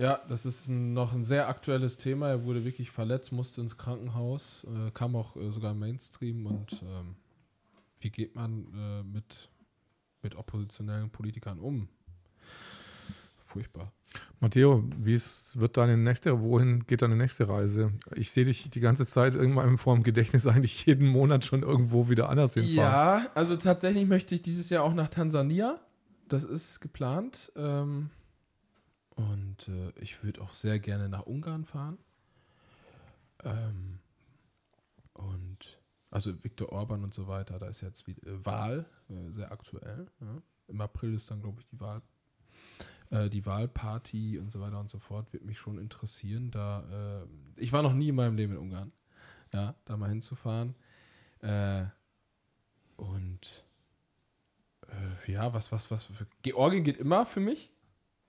[0.00, 2.28] Ja, das ist ein, noch ein sehr aktuelles Thema.
[2.28, 6.44] Er wurde wirklich verletzt, musste ins Krankenhaus, äh, kam auch äh, sogar im Mainstream.
[6.46, 7.14] Und ähm,
[8.00, 9.48] wie geht man äh, mit,
[10.22, 11.88] mit oppositionellen Politikern um?
[13.56, 13.90] Furchtbar.
[14.40, 17.90] Matteo, wie ist, wird deine nächste, wohin geht deine nächste Reise?
[18.14, 22.10] Ich sehe dich die ganze Zeit irgendwann vor dem Gedächtnis eigentlich jeden Monat schon irgendwo
[22.10, 22.76] wieder anders hinfahren.
[22.76, 25.80] Ja, also tatsächlich möchte ich dieses Jahr auch nach Tansania.
[26.28, 27.50] Das ist geplant.
[27.56, 28.10] Ähm,
[29.14, 31.96] und äh, ich würde auch sehr gerne nach Ungarn fahren.
[33.42, 34.00] Ähm,
[35.14, 35.80] und
[36.10, 40.08] also Viktor Orban und so weiter, da ist jetzt wieder, äh, Wahl, äh, sehr aktuell.
[40.20, 40.42] Ja.
[40.68, 42.02] Im April ist dann, glaube ich, die Wahl.
[43.10, 46.50] Äh, die Wahlparty und so weiter und so fort wird mich schon interessieren.
[46.50, 48.92] Da, äh, ich war noch nie in meinem Leben in Ungarn.
[49.52, 50.74] Ja, da mal hinzufahren.
[51.40, 51.84] Äh,
[52.96, 53.64] und
[54.88, 56.04] äh, ja, was, was, was.
[56.04, 57.72] Für, Georgien geht immer für mich.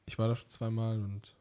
[0.05, 1.35] Ich war da schon zweimal und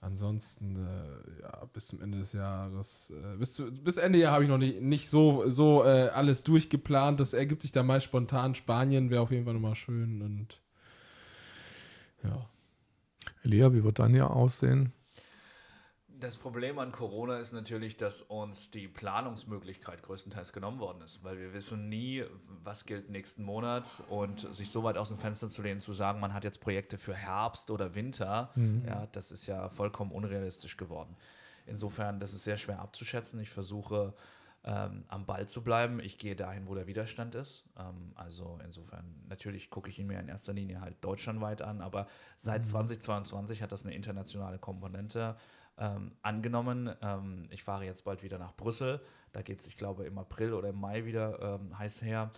[0.00, 4.44] ansonsten, äh, ja, bis zum Ende des Jahres, äh, bis, zu, bis Ende Jahr habe
[4.44, 7.20] ich noch nicht, nicht so, so äh, alles durchgeplant.
[7.20, 8.54] Das ergibt sich dann meist spontan.
[8.54, 10.60] Spanien wäre auf jeden Fall nochmal schön und
[12.22, 12.48] ja.
[13.42, 14.92] Elia, wie wird dein Jahr aussehen?
[16.20, 21.38] Das Problem an Corona ist natürlich, dass uns die Planungsmöglichkeit größtenteils genommen worden ist, weil
[21.38, 22.24] wir wissen nie,
[22.62, 26.20] was gilt nächsten Monat und sich so weit aus dem Fenster zu lehnen, zu sagen,
[26.20, 28.50] man hat jetzt Projekte für Herbst oder Winter,
[28.86, 31.16] ja, das ist ja vollkommen unrealistisch geworden.
[31.66, 33.40] Insofern, das ist sehr schwer abzuschätzen.
[33.40, 34.12] Ich versuche
[34.64, 36.00] ähm, am Ball zu bleiben.
[36.00, 37.64] Ich gehe dahin, wo der Widerstand ist.
[37.78, 42.06] Ähm, also insofern, natürlich gucke ich ihn mir in erster Linie halt deutschlandweit an, aber
[42.38, 45.36] seit 2022 hat das eine internationale Komponente
[45.78, 46.94] ähm, angenommen.
[47.00, 49.00] Ähm, ich fahre jetzt bald wieder nach Brüssel.
[49.32, 52.30] Da geht es, ich glaube, im April oder im Mai wieder ähm, heiß her.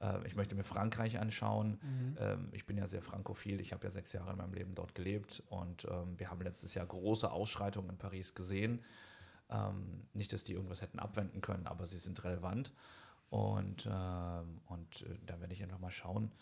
[0.00, 1.78] Äh, ich möchte mir Frankreich anschauen.
[2.20, 3.58] Ähm, ich bin ja sehr frankophil.
[3.60, 6.74] Ich habe ja sechs Jahre in meinem Leben dort gelebt und ähm, wir haben letztes
[6.74, 8.84] Jahr große Ausschreitungen in Paris gesehen.
[9.50, 12.72] Ähm, nicht, dass die irgendwas hätten abwenden können, aber sie sind relevant.
[13.30, 16.32] Und, ähm, und äh, da werde ich einfach mal schauen,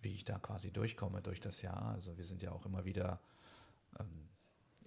[0.00, 1.92] wie ich da quasi durchkomme durch das Jahr.
[1.92, 3.20] Also wir sind ja auch immer wieder,
[3.98, 4.28] ähm,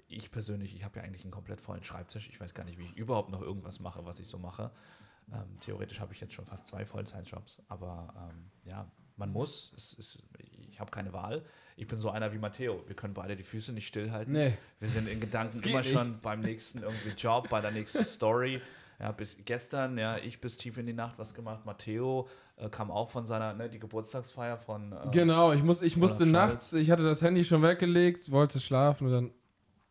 [0.08, 2.30] ich persönlich, ich habe ja eigentlich einen komplett vollen Schreibtisch.
[2.30, 4.72] Ich weiß gar nicht, wie ich überhaupt noch irgendwas mache, was ich so mache.
[5.32, 9.74] Ähm, theoretisch habe ich jetzt schon fast zwei Vollzeitjobs, aber ähm, ja, man muss.
[9.76, 10.20] Es ist,
[10.72, 11.44] ich habe keine Wahl.
[11.78, 12.84] Ich bin so einer wie Matteo.
[12.88, 14.34] Wir können beide die Füße nicht stillhalten.
[14.34, 14.54] Nee.
[14.80, 15.92] Wir sind in Gedanken immer nicht.
[15.92, 18.62] schon beim nächsten irgendwie Job, bei der nächsten Story.
[19.00, 21.66] Ja, bis gestern, ja, ich bis tief in die Nacht was gemacht.
[21.66, 24.94] Matteo äh, kam auch von seiner, ne, die Geburtstagsfeier von.
[24.94, 29.08] Äh, Genau, ich, muss, ich musste nachts, ich hatte das Handy schon weggelegt, wollte schlafen
[29.08, 29.32] und dann,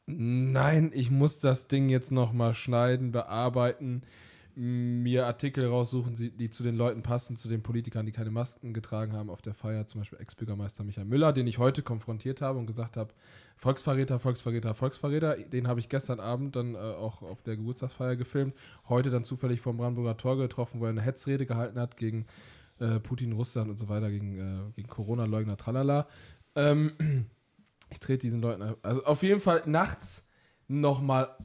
[0.07, 4.05] nein, ich muss das Ding jetzt nochmal schneiden, bearbeiten,
[4.57, 9.13] mir Artikel raussuchen, die, zu den Leuten passen, zu den Politikern, die keine Masken getragen
[9.13, 12.67] haben auf der Feier, zum Beispiel Ex-Bürgermeister Michael Müller, den ich heute konfrontiert habe und
[12.67, 13.13] gesagt habe,
[13.57, 18.55] Volksverräter, Volksverräter, Volksverräter, den habe ich gestern Abend dann äh, auch auf der Geburtstagsfeier gefilmt,
[18.89, 22.27] heute dann zufällig vom Brandenburger Tor getroffen, wo er eine Hetzrede gehalten hat gegen
[22.79, 26.07] äh, Putin, Russland und so weiter, gegen, äh, gegen Corona-Leugner, tralala.
[26.55, 26.93] Ähm,
[27.91, 30.27] ich trete diesen Leuten, also auf jeden Fall nachts
[30.69, 31.37] nochmal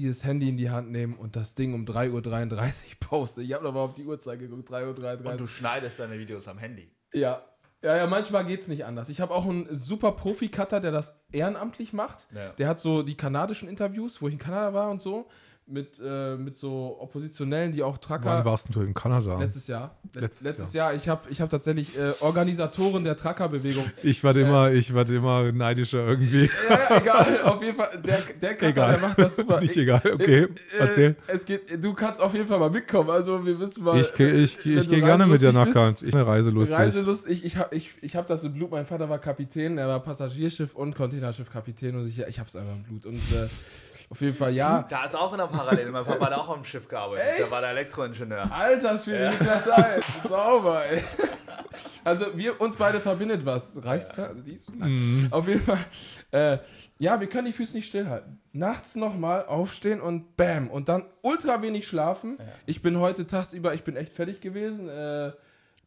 [0.00, 3.40] dieses Handy in die Hand nehmen und das Ding um 3.33 Uhr posten.
[3.42, 5.30] Ich habe nochmal auf die Uhrzeit geguckt, 3.33 Uhr.
[5.32, 6.90] Und du schneidest deine Videos am Handy.
[7.12, 7.42] Ja.
[7.82, 9.08] Ja, ja, manchmal geht es nicht anders.
[9.08, 12.26] Ich habe auch einen super Profi-Cutter, der das ehrenamtlich macht.
[12.34, 12.50] Ja.
[12.50, 15.28] Der hat so die kanadischen Interviews, wo ich in Kanada war und so,
[15.70, 18.44] mit, äh, mit so Oppositionellen, die auch Wann Trucker.
[18.44, 19.38] warst du in Kanada?
[19.38, 19.96] Letztes Jahr.
[20.14, 20.94] Let- Letztes Letztes, Jahr.
[20.94, 23.84] Ich habe ich hab tatsächlich äh, Organisatoren der Trucker-Bewegung.
[24.02, 26.50] Ich werde immer, ich werde immer neidischer irgendwie.
[26.68, 27.42] ja, egal.
[27.42, 28.00] Auf jeden Fall.
[28.04, 28.92] Der, der Cutter, Egal.
[28.92, 29.60] der macht das super.
[29.60, 30.02] Nicht Ich- egal.
[30.12, 30.48] Okay, Äh,
[30.78, 31.16] erzähl.
[31.26, 33.10] Es geht, du kannst auf jeden Fall mal mitkommen.
[33.10, 34.00] Also wir müssen mal.
[34.00, 36.02] Ich, gehe- ich, ich du gehe gerne mit dir nach Kant.
[36.02, 36.76] Ich bin reiselustig.
[36.76, 38.70] Reiselust, ich, ich habe ich, ich hab das im Blut.
[38.70, 42.74] Mein Vater war Kapitän, er war Passagierschiff und Containerschiff-Kapitän und ich, ich habe es einfach
[42.74, 43.06] im Blut.
[43.06, 43.48] Und äh,
[44.10, 44.84] auf jeden Fall, ja.
[44.88, 45.92] Da ist auch in der Parallele.
[45.92, 47.38] Mein Papa hat auch am Schiff gearbeitet.
[47.38, 48.52] Der war der Elektroingenieur.
[48.52, 49.62] Alter Schwede, ja.
[49.62, 50.04] Scheiß.
[50.28, 51.00] Sauber, ey.
[52.02, 53.72] Also, wir, uns beide verbindet was.
[54.44, 54.66] Dies?
[54.74, 54.90] Nein.
[54.90, 55.28] Mhm.
[55.30, 55.78] Auf jeden Fall.
[56.32, 56.58] Äh,
[56.98, 58.40] ja, wir können die Füße nicht stillhalten.
[58.52, 60.68] Nachts nochmal aufstehen und bam.
[60.70, 62.38] Und dann ultra wenig schlafen.
[62.66, 64.88] Ich bin heute tagsüber, ich bin echt fertig gewesen.
[64.88, 65.32] Äh,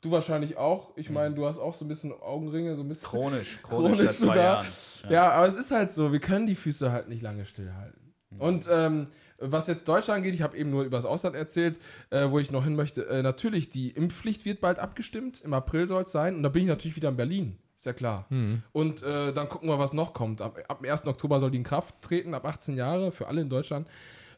[0.02, 0.91] du wahrscheinlich auch.
[0.95, 3.08] Ich meine, du hast auch so ein bisschen Augenringe, so ein bisschen.
[3.08, 4.38] Chronisch, chronisch, Chronisch seit zwei sogar.
[4.38, 4.68] Jahren.
[5.10, 5.32] Ja.
[5.32, 8.03] aber es ist halt so, wir können die Füße halt nicht lange stillhalten.
[8.44, 9.07] Und ähm,
[9.40, 11.80] was jetzt Deutschland geht, ich habe eben nur über das Ausland erzählt,
[12.10, 13.07] äh, wo ich noch hin möchte.
[13.07, 15.41] Äh, natürlich, die Impfpflicht wird bald abgestimmt.
[15.45, 16.36] Im April soll es sein.
[16.36, 17.57] Und da bin ich natürlich wieder in Berlin.
[17.78, 18.26] Ist ja klar.
[18.74, 20.41] Und äh, dann gucken wir, was noch kommt.
[20.41, 21.07] Ab, ab dem 1.
[21.07, 23.88] Oktober soll die in Kraft treten, ab 18 Jahre, für alle in Deutschland.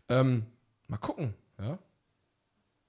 [0.07, 0.45] Ähm,
[0.87, 1.33] mal gucken.
[1.59, 1.79] Ja?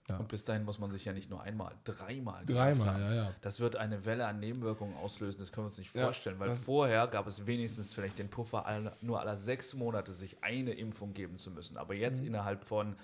[0.08, 3.34] Und bis dahin muss man sich ja nicht nur einmal, dreimal Dreimal, ja, ja.
[3.40, 6.52] Das wird eine Welle an Nebenwirkungen auslösen, das können wir uns nicht Ja, vorstellen, weil
[6.52, 11.36] vorher gab es wenigstens vielleicht den Puffer, nur alle sechs Monate sich eine Impfung geben
[11.38, 11.76] zu müssen.
[11.76, 12.28] Aber jetzt Mhm.
[12.28, 12.94] innerhalb von,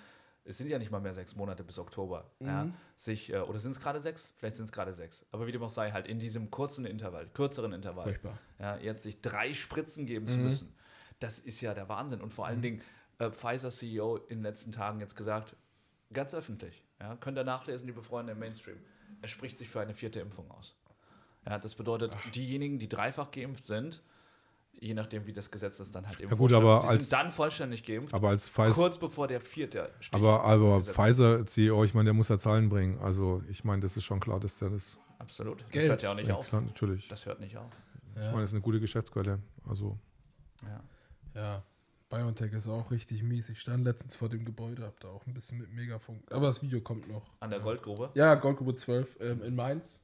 [0.44, 2.74] es sind ja nicht mal mehr sechs Monate bis Oktober, ja, Mhm.
[2.96, 4.32] sich, äh, oder sind es gerade sechs?
[4.36, 5.26] Vielleicht sind es gerade sechs.
[5.32, 8.38] Aber wie dem auch sei, halt in diesem kurzen Intervall, kürzeren Intervall, Furchtbar.
[8.60, 10.28] ja, jetzt sich drei Spritzen geben Mhm.
[10.30, 10.74] zu müssen,
[11.18, 12.20] das ist ja der Wahnsinn.
[12.20, 12.80] Und vor allen Dingen,
[13.18, 15.54] äh, Pfizer-CEO in den letzten Tagen jetzt gesagt,
[16.12, 18.78] ganz öffentlich, ja, könnt ihr nachlesen, liebe Freunde im Mainstream,
[19.20, 20.74] er spricht sich für eine vierte Impfung aus.
[21.46, 24.02] Ja, das bedeutet, diejenigen, die dreifach geimpft sind,
[24.72, 27.12] je nachdem, wie das Gesetz das dann halt eben Ja gut, aber die als- sind
[27.12, 31.84] dann vollständig geimpft, Aber als Pfizer, kurz bevor der vierte Stich aber, aber Pfizer CEO,
[31.84, 32.98] ich meine, der muss ja Zahlen bringen.
[33.00, 34.98] Also ich meine, das ist schon klar, dass der das.
[35.18, 35.60] Absolut.
[35.62, 35.88] Das Geld.
[35.88, 36.48] hört ja auch nicht Ja, auf.
[36.48, 37.06] klar, natürlich.
[37.08, 37.70] Das hört nicht auf.
[38.14, 39.38] Ich meine, das ist eine gute Geschäftsquelle.
[39.68, 39.98] Also
[40.64, 40.82] Ja.
[41.34, 41.62] Ja,
[42.12, 43.48] BioNTech ist auch richtig mies.
[43.48, 46.20] Ich stand letztens vor dem Gebäude, hab da auch ein bisschen mit Megafunk.
[46.30, 47.22] Aber das Video kommt noch.
[47.40, 48.10] An der Goldgrube.
[48.14, 49.98] Ja, Goldgrube 12 ähm, in Mainz.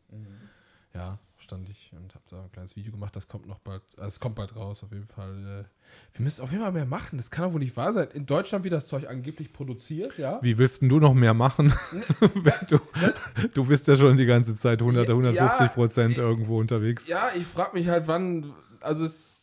[0.94, 3.14] Ja, stand ich und hab da ein kleines Video gemacht.
[3.14, 3.82] Das kommt noch bald.
[3.98, 5.35] Also es kommt bald raus, auf jeden Fall.
[5.35, 7.18] Äh, wir müssen auf jeden Fall mehr machen.
[7.18, 8.09] Das kann doch wohl nicht wahr sein.
[8.14, 10.39] In Deutschland wird das Zeug angeblich produziert, ja.
[10.43, 11.74] Wie willst denn du noch mehr machen?
[12.35, 12.78] Wenn du,
[13.52, 17.06] du bist ja schon die ganze Zeit 100, Ja, 150 Prozent ja, irgendwo unterwegs.
[17.06, 18.55] Ja, ich frage mich halt, wann.
[18.80, 19.38] Also es,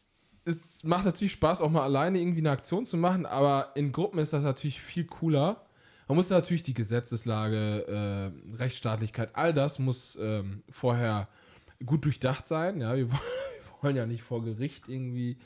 [0.45, 4.19] es macht natürlich Spaß, auch mal alleine irgendwie eine Aktion zu machen, aber in Gruppen
[4.19, 5.65] ist das natürlich viel cooler.
[6.07, 11.27] Man muss natürlich die Gesetzeslage, äh, Rechtsstaatlichkeit, all das muss ähm, vorher
[11.83, 12.79] gut durchdacht sein.
[12.79, 13.09] Ja, wir,
[13.85, 15.37] wollen- ja nicht vor Gericht irgendwie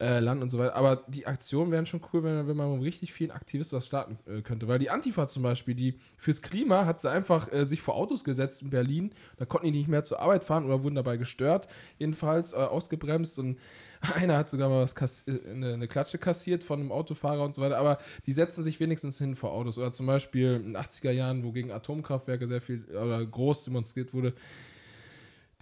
[0.00, 0.76] äh, landen und so weiter.
[0.76, 4.18] Aber die Aktionen wären schon cool, wenn, wenn man mit richtig vielen Aktivisten was starten
[4.26, 4.68] äh, könnte.
[4.68, 8.24] Weil die Antifa zum Beispiel, die fürs Klima hat sie einfach äh, sich vor Autos
[8.24, 9.12] gesetzt in Berlin.
[9.38, 13.38] Da konnten die nicht mehr zur Arbeit fahren oder wurden dabei gestört, jedenfalls äh, ausgebremst.
[13.38, 13.58] Und
[14.14, 17.62] einer hat sogar mal was äh, eine, eine Klatsche kassiert von einem Autofahrer und so
[17.62, 17.78] weiter.
[17.78, 19.78] Aber die setzen sich wenigstens hin vor Autos.
[19.78, 24.14] Oder zum Beispiel in den 80er Jahren, wo gegen Atomkraftwerke sehr viel oder groß demonstriert
[24.14, 24.34] wurde,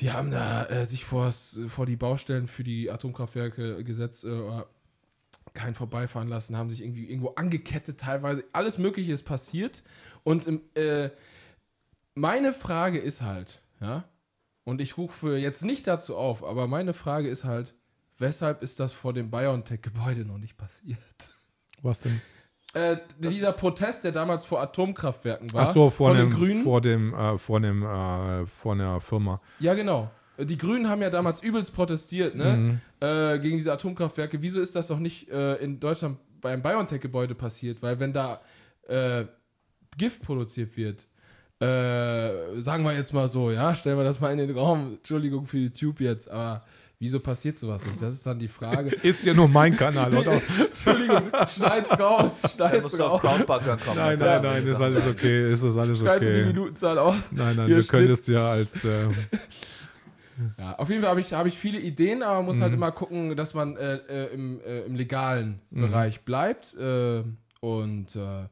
[0.01, 4.63] die haben da äh, sich vors, vor die Baustellen für die Atomkraftwerke gesetzt, äh,
[5.55, 8.45] kein vorbeifahren lassen, haben sich irgendwie irgendwo angekettet, teilweise.
[8.53, 9.83] Alles Mögliche ist passiert.
[10.23, 11.11] Und äh,
[12.15, 14.05] meine Frage ist halt, ja,
[14.65, 17.75] und ich rufe jetzt nicht dazu auf, aber meine Frage ist halt,
[18.19, 20.99] weshalb ist das vor dem BioNTech-Gebäude noch nicht passiert?
[21.83, 22.21] Was denn?
[22.75, 26.65] Äh, dieser Protest, der damals vor Atomkraftwerken war, Ach so, vor von dem, den Grünen.
[26.65, 29.41] vor dem, äh, vor dem, äh, vor einer Firma.
[29.59, 30.11] Ja, genau.
[30.39, 32.57] Die Grünen haben ja damals übelst protestiert, ne?
[32.57, 32.81] Mhm.
[33.01, 34.41] Äh, gegen diese Atomkraftwerke.
[34.43, 37.83] Wieso ist das doch nicht äh, in Deutschland beim BioNTech-Gebäude passiert?
[37.83, 38.41] Weil wenn da
[38.87, 39.25] äh,
[39.97, 41.09] Gift produziert wird,
[41.61, 45.47] äh, sagen wir jetzt mal so, ja, stellen wir das mal in den Raum, Entschuldigung
[45.47, 46.65] für YouTube jetzt, aber
[47.01, 48.03] Wieso passiert sowas nicht?
[48.03, 48.91] Das ist dann die Frage.
[49.05, 50.33] Ist ja nur mein Kanal, oder?
[50.59, 51.23] Entschuldigung,
[51.55, 53.21] schneid's raus, schneid's du raus.
[53.21, 53.45] Kommen.
[53.95, 56.45] Nein, nein, du nein, die ist alles okay, ist das alles Schneid's die okay.
[56.47, 57.15] Minutenzahl aus.
[57.31, 59.07] Nein, nein, wir steht- können es ja als, äh,
[60.59, 62.63] Ja, auf jeden Fall habe ich, hab ich viele Ideen, aber man muss Mhm.
[62.63, 65.81] halt immer gucken, dass man äh, äh, im, äh, im legalen Mhm.
[65.83, 66.75] Bereich bleibt.
[66.75, 67.23] Äh,
[67.61, 68.47] und äh,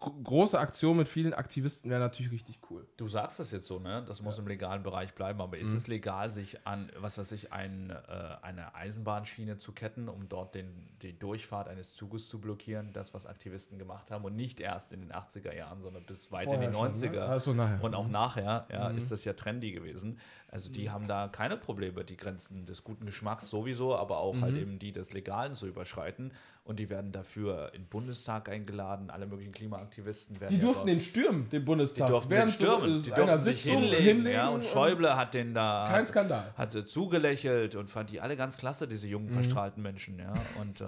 [0.00, 2.86] große Aktion mit vielen Aktivisten wäre natürlich richtig cool.
[2.96, 4.04] Du sagst das jetzt so, ne?
[4.06, 5.62] Das muss im legalen Bereich bleiben, aber Mhm.
[5.62, 10.28] ist es legal, sich an, was weiß ich, ein, äh, eine Eisenbahnschiene zu ketten, um
[10.28, 12.92] dort den, die Durchfahrt eines Zuges zu blockieren?
[12.92, 16.52] Das, was Aktivisten gemacht haben und nicht erst in den 80er Jahren, sondern bis weit
[16.52, 17.22] in die 90er.
[17.28, 17.82] Achso, nachher.
[17.82, 18.98] Und auch nachher ja, Mhm.
[18.98, 20.18] ist das ja trendy gewesen.
[20.50, 24.54] Also die haben da keine Probleme, die Grenzen des guten Geschmacks sowieso, aber auch halt
[24.54, 24.60] Mhm.
[24.60, 26.32] eben die des Legalen zu überschreiten.
[26.68, 31.00] Und die werden dafür in den Bundestag eingeladen, alle möglichen Klimaaktivisten werden Die durften den
[31.00, 32.08] stürmen, den die Bundestag.
[32.08, 35.54] durften den Während so- stürmen, die durften sich Sitzung hinlegen, ja, und Schäuble hat den
[35.54, 36.52] da Kein Skandal.
[36.58, 39.12] hat sie zugelächelt und fand die alle ganz klasse, diese Mhm.
[39.12, 40.34] jungen, verstrahlten Menschen, ja.
[40.60, 40.84] Und äh,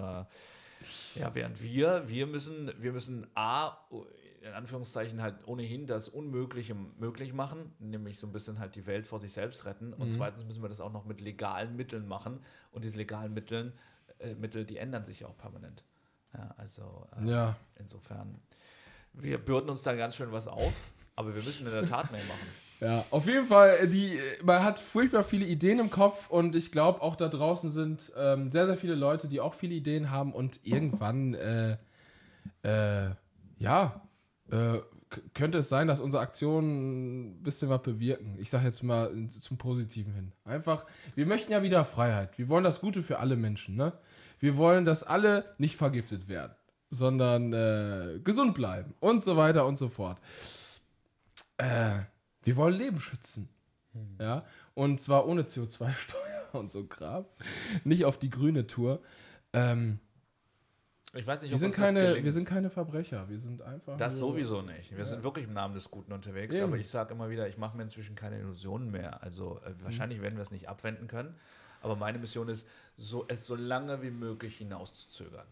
[1.19, 3.71] ja, während wir, wir müssen, wir müssen A,
[4.43, 9.05] in Anführungszeichen halt ohnehin das Unmögliche möglich machen, nämlich so ein bisschen halt die Welt
[9.07, 9.93] vor sich selbst retten.
[9.93, 10.11] Und Mhm.
[10.11, 12.39] zweitens müssen wir das auch noch mit legalen Mitteln machen.
[12.71, 13.73] Und diese legalen Mitteln,
[14.21, 15.83] äh, Mittel, die ändern sich auch permanent.
[16.33, 17.55] Ja, also äh, Ja.
[17.77, 18.39] insofern,
[19.13, 20.73] wir bürden uns da ganz schön was auf,
[21.15, 22.47] aber wir müssen in der Tat mehr machen.
[22.81, 26.71] Ja, auf jeden Fall, äh, die, man hat furchtbar viele Ideen im Kopf und ich
[26.71, 30.33] glaube, auch da draußen sind ähm, sehr, sehr viele Leute, die auch viele Ideen haben
[30.33, 31.77] und irgendwann, äh,
[32.63, 33.11] äh,
[33.59, 34.01] ja,
[34.49, 34.79] äh,
[35.33, 38.37] könnte es sein, dass unsere Aktionen ein bisschen was bewirken.
[38.39, 40.31] Ich sage jetzt mal zum Positiven hin.
[40.45, 40.85] Einfach,
[41.15, 42.37] wir möchten ja wieder Freiheit.
[42.37, 43.93] Wir wollen das Gute für alle Menschen, ne?
[44.39, 46.53] Wir wollen, dass alle nicht vergiftet werden,
[46.89, 50.19] sondern äh, gesund bleiben und so weiter und so fort.
[51.57, 51.99] Äh,
[52.43, 53.49] wir wollen Leben schützen.
[54.19, 57.25] Ja, und zwar ohne CO2-Steuer und so Kram.
[57.83, 59.01] Nicht auf die grüne Tour.
[59.53, 59.99] Ähm,
[61.13, 62.25] Ich weiß nicht, wir, ob sind das keine, gelingt.
[62.25, 63.27] wir sind keine Verbrecher.
[63.27, 63.97] Wir sind einfach.
[63.97, 64.95] Das sowieso nicht.
[64.95, 66.65] Wir sind wirklich im Namen des Guten unterwegs, Eben.
[66.65, 69.21] aber ich sage immer wieder, ich mache mir inzwischen keine Illusionen mehr.
[69.21, 71.35] Also äh, wahrscheinlich werden wir es nicht abwenden können,
[71.81, 72.65] aber meine Mission ist,
[72.95, 75.47] so, es so lange wie möglich hinauszuzögern.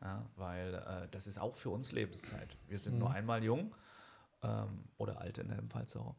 [0.00, 2.56] Ja, weil äh, das ist auch für uns Lebenszeit.
[2.68, 3.74] Wir sind nur einmal jung
[4.42, 6.14] ähm, oder alt in dem Fall so.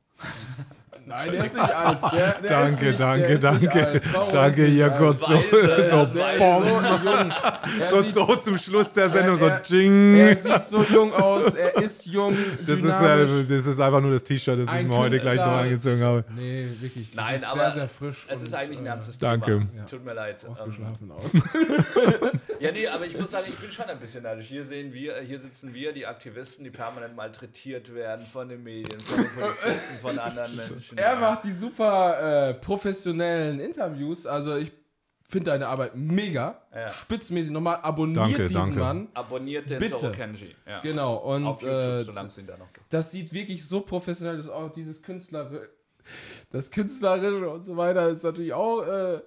[1.06, 2.00] Nein, der ist nicht alt.
[2.04, 4.02] Der, der Danke, ist nicht, danke, ist danke.
[4.32, 4.98] Danke, ist alt?
[5.00, 7.34] kurz so, Weise, so, ist- ist so jung.
[7.90, 10.16] So, sieht- so zum Schluss der Sendung, so er- Ding.
[10.18, 13.32] Er sieht so jung aus, er ist jung, Das ist, dynamisch.
[13.50, 16.04] äh, das ist einfach nur das T-Shirt, das ich Ein mir heute gleich noch angezogen
[16.04, 16.24] habe.
[16.36, 17.10] Nee, wirklich.
[17.12, 18.28] Das Nein, ist aber sehr, sehr frisch.
[18.30, 19.46] Es ist eigentlich ein ernstes danke.
[19.46, 19.66] Thema.
[19.78, 19.84] Ja.
[19.86, 20.44] Tut mir leid.
[20.44, 21.32] Ähm, Ausgeschlafen aus.
[22.60, 24.48] Ja, nee, aber ich muss sagen, ich bin schon ein bisschen neidisch.
[24.48, 29.00] Hier sehen wir, hier sitzen wir, die Aktivisten, die permanent malträtiert werden von den Medien,
[29.02, 30.98] von den Polizisten, von anderen Menschen.
[30.98, 34.26] Er macht die super äh, professionellen Interviews.
[34.26, 34.72] Also ich
[35.30, 36.62] finde deine Arbeit mega.
[36.74, 36.90] Ja.
[36.90, 37.80] Spitzmäßig nochmal.
[37.82, 38.80] Abonniert Danke, diesen danke.
[38.80, 39.08] Mann.
[39.14, 39.96] Abonniert den Bitte.
[39.96, 40.56] Zoro Kenji.
[40.68, 40.80] Ja.
[40.82, 41.18] Genau.
[41.18, 42.92] Und Auf YouTube, äh, solange es ihn da noch gibt.
[42.92, 44.50] das sieht wirklich so professionell aus.
[44.50, 45.52] Auch dieses Künstler,
[46.52, 49.20] das Künstlerische und so weiter ist natürlich auch äh,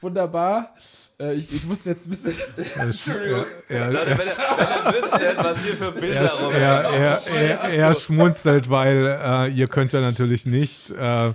[0.00, 0.74] wunderbar.
[1.20, 2.34] Äh, ich, ich muss jetzt ein bisschen.
[2.76, 3.44] Entschuldigung.
[3.68, 7.60] Er, Leute, er, wenn ihr, wenn ihr wüsstet, was hier für Bilder er, er, er,
[7.60, 10.90] er, er schmunzelt, weil äh, ihr könnt ja natürlich nicht.
[10.90, 11.32] Äh,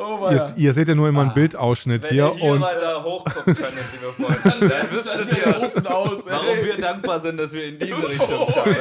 [0.00, 3.02] Oh, ihr, ihr seht ja nur immer einen Bildausschnitt Wenn hier ihr hier und weiter
[3.02, 6.24] hochgucken könntet, liebe Freunde, dann wüsstet ihr, aus.
[6.24, 8.76] warum wir dankbar sind, dass wir in diese Richtung Oh, schauen.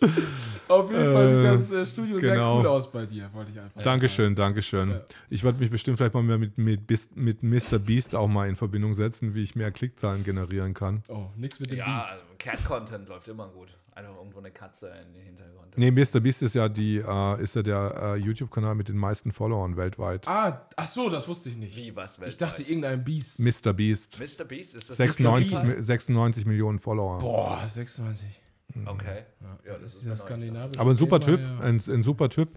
[0.68, 2.60] Auf jeden Fall sieht das äh, Studio sehr genau.
[2.60, 4.90] cool aus bei dir, wollte ich einfach Dankeschön, Dankeschön.
[4.90, 5.00] Ja.
[5.28, 6.80] Ich werde mich bestimmt vielleicht mal mehr mit, mit,
[7.16, 7.78] mit Mr.
[7.80, 11.02] Beast auch mal in Verbindung setzen, wie ich mehr Klickzahlen generieren kann.
[11.08, 11.18] sagen.
[11.20, 12.12] Oh, nichts mit dem Ja, Beast.
[12.12, 13.68] also Cat-Content läuft immer gut.
[13.92, 15.76] Einfach irgendwo eine Katze in den Hintergrund.
[15.76, 16.20] Nee, Mr.
[16.20, 20.26] Beast ist ja, die, äh, ist ja der äh, YouTube-Kanal mit den meisten Followern weltweit.
[20.28, 21.76] Ah, ach so, das wusste ich nicht.
[21.76, 23.40] Wie was Ich dachte, irgendein Beast.
[23.40, 23.72] Mr.
[23.72, 24.18] Beast.
[24.20, 24.44] Mr.
[24.44, 25.64] Beast ist das 96, Beast?
[25.78, 27.18] Mi- 96 Millionen Follower.
[27.18, 28.39] Boah, 96.
[28.86, 29.22] Okay.
[29.66, 30.16] Ja, Das ist mir dieser neu.
[30.16, 30.80] skandinavische.
[30.80, 31.60] Aber ein super Thema, Typ, ja.
[31.60, 32.48] ein, ein super Typ.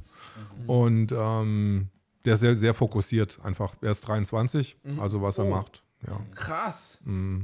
[0.68, 1.90] Und ähm,
[2.26, 3.76] der ist sehr, sehr fokussiert einfach.
[3.82, 5.50] Er ist 23, also was er Oh.
[5.50, 5.84] macht.
[6.08, 6.20] Ja.
[6.36, 7.00] Krass.
[7.06, 7.44] Mm.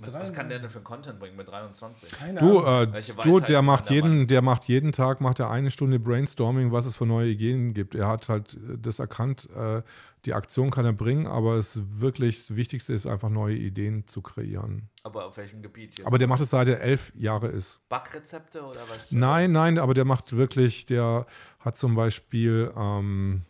[0.00, 0.36] Was 23.
[0.36, 2.10] kann der denn für Content bringen mit 23?
[2.10, 2.94] Keine Du, Ahnung.
[2.94, 6.72] äh, du, der macht der jeden, der macht jeden Tag macht er eine Stunde Brainstorming,
[6.72, 7.94] was es für neue Ideen gibt.
[7.94, 9.82] Er hat halt äh, das erkannt, äh,
[10.24, 14.22] die Aktion kann er bringen, aber es wirklich das Wichtigste ist einfach neue Ideen zu
[14.22, 14.88] kreieren.
[15.02, 16.06] Aber auf welchem Gebiet jetzt?
[16.06, 17.80] Aber der macht es seit er elf Jahre ist.
[17.90, 19.12] Backrezepte oder was?
[19.12, 21.26] Nein, nein, aber der macht wirklich, der
[21.60, 23.42] hat zum Beispiel ähm,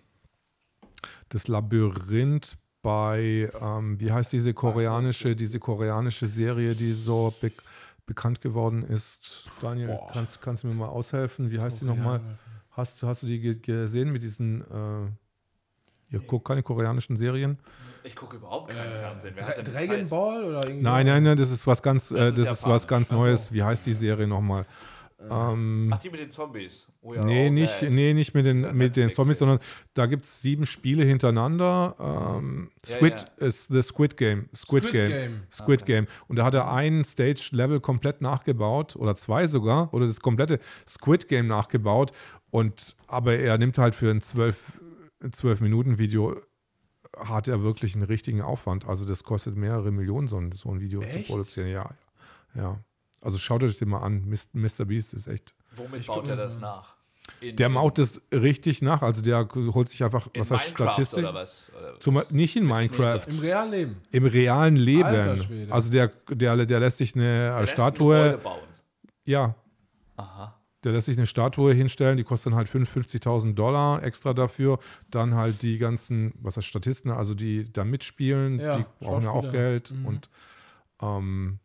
[1.29, 7.51] das Labyrinth bei, ähm, wie heißt diese koreanische, diese koreanische Serie, die so be
[8.07, 9.47] bekannt geworden ist.
[9.63, 10.11] Daniel, Boah.
[10.13, 11.51] kannst, kannst du mir mal aushelfen?
[11.51, 12.21] Wie heißt die nochmal?
[12.73, 15.09] Hast, hast du die ge gesehen mit diesen, äh,
[16.11, 17.59] Ihr guckt keine koreanischen Serien?
[18.05, 19.35] Ich gucke überhaupt kein Fernsehen.
[19.37, 20.11] Wer Dra Dragon Zeit?
[20.11, 20.83] Ball oder irgendwie?
[20.83, 22.87] Nein, nein, nein, das ist was ganz, äh, ist das ist, was japanisch.
[22.87, 23.11] ganz.
[23.11, 23.53] Neues.
[23.53, 24.67] Wie heißt die Serie nochmal?
[25.31, 26.87] Ähm, Ach, die mit den Zombies.
[27.03, 29.39] We are nee, all nicht, nee, nicht mit den, mit den Zombies, ey.
[29.41, 29.59] sondern
[29.95, 31.97] da gibt es sieben Spiele hintereinander.
[32.39, 33.47] Ähm, Ja, Squid ja.
[33.47, 34.49] ist The Squid Game.
[34.55, 35.09] Squid, Squid Game.
[35.11, 35.43] Game.
[35.51, 36.07] Squid Game.
[36.29, 41.29] Und da hat er ein Stage-Level komplett nachgebaut, oder zwei sogar, oder das komplette Squid
[41.29, 42.13] Game nachgebaut.
[42.51, 44.81] Und aber er nimmt halt für ein 12,
[45.33, 46.37] 12 Minuten Video
[47.17, 48.87] hat er wirklich einen richtigen Aufwand.
[48.87, 51.29] Also das kostet mehrere Millionen, so ein, so ein Video zu Echt?
[51.29, 51.69] produzieren.
[51.69, 51.91] Ja,
[52.55, 52.79] ja.
[53.25, 54.33] Also schaut euch den mal an.
[54.53, 54.85] Mr.
[54.85, 55.55] Beast ist echt.
[55.77, 56.95] Womit Ich baut er das nach?
[57.41, 59.01] In, Der maut es richtig nach.
[59.03, 61.19] Also der holt sich einfach, in was heißt Minecraft Statistik?
[61.21, 61.73] oder was?
[61.77, 63.23] Oder Zum, nicht in Minecraft.
[63.27, 63.97] Im realen Leben.
[64.13, 65.73] im realen Leben.
[65.73, 68.61] Also der, der, der lässt sich eine Der Statue, bauen.
[69.25, 69.55] ja,
[70.19, 70.55] Aha.
[70.85, 74.79] der lässt sich eine Statue hinstellen, die kostet dann halt 55.000 Dollar extra dafür.
[75.11, 79.31] Dann halt die ganzen, was heißt Statisten, also die da mitspielen, Ja, die brauchen ja
[79.31, 79.51] auch.
[79.51, 79.93] Geld.
[79.93, 80.07] Mhm.
[80.07, 80.29] Und
[81.01, 81.59] ähm,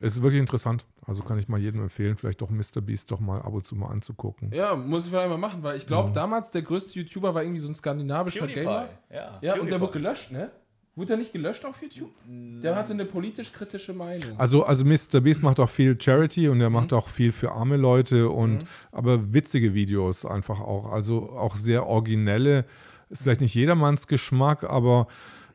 [0.00, 0.86] es ist wirklich interessant.
[1.06, 2.80] Also kann ich mal jedem empfehlen, vielleicht doch Mr.
[2.80, 4.50] Beast doch mal ab und zu mal anzugucken.
[4.52, 6.14] Ja, muss ich vielleicht mal machen, weil ich glaube, Mhm.
[6.14, 8.88] damals der größte YouTuber war irgendwie so ein skandinavischer Gamer.
[9.12, 9.80] Ja, Ja, und der PewDiePie.
[9.80, 10.50] wurde gelöscht, ne?
[10.96, 12.10] Wurde der nicht gelöscht auf YouTube?
[12.62, 14.38] Der hatte eine politisch-kritische Meinung.
[14.38, 15.20] Also, also Mr.
[15.20, 16.98] Beast macht auch viel Charity und er macht Mhm.
[16.98, 20.92] auch viel für arme Leute und aber witzige Videos einfach auch.
[20.92, 22.64] Also auch sehr originelle.
[23.10, 25.08] Ist vielleicht nicht jedermanns Geschmack, aber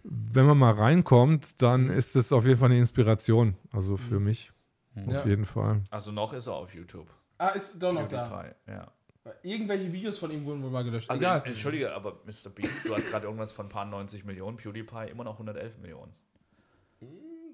[0.03, 3.55] wenn man mal reinkommt, dann ist es auf jeden Fall eine Inspiration.
[3.71, 4.51] Also für mich
[4.95, 5.11] Mhm.
[5.11, 5.19] Ja.
[5.19, 5.81] auf jeden Fall.
[5.89, 7.07] Also noch ist er auf YouTube.
[7.37, 8.23] Ah, ist doch noch da.
[8.27, 8.91] PewDiePie, Ja.
[9.43, 11.09] Irgendwelche Videos von ihm wurden wohl mal gelöscht.
[11.09, 11.43] Also Egal.
[11.45, 12.49] entschuldige, aber Mr.
[12.49, 16.13] Beast, du hast gerade irgendwas von ein paar 90 Millionen, PewDiePie immer noch 111 Millionen.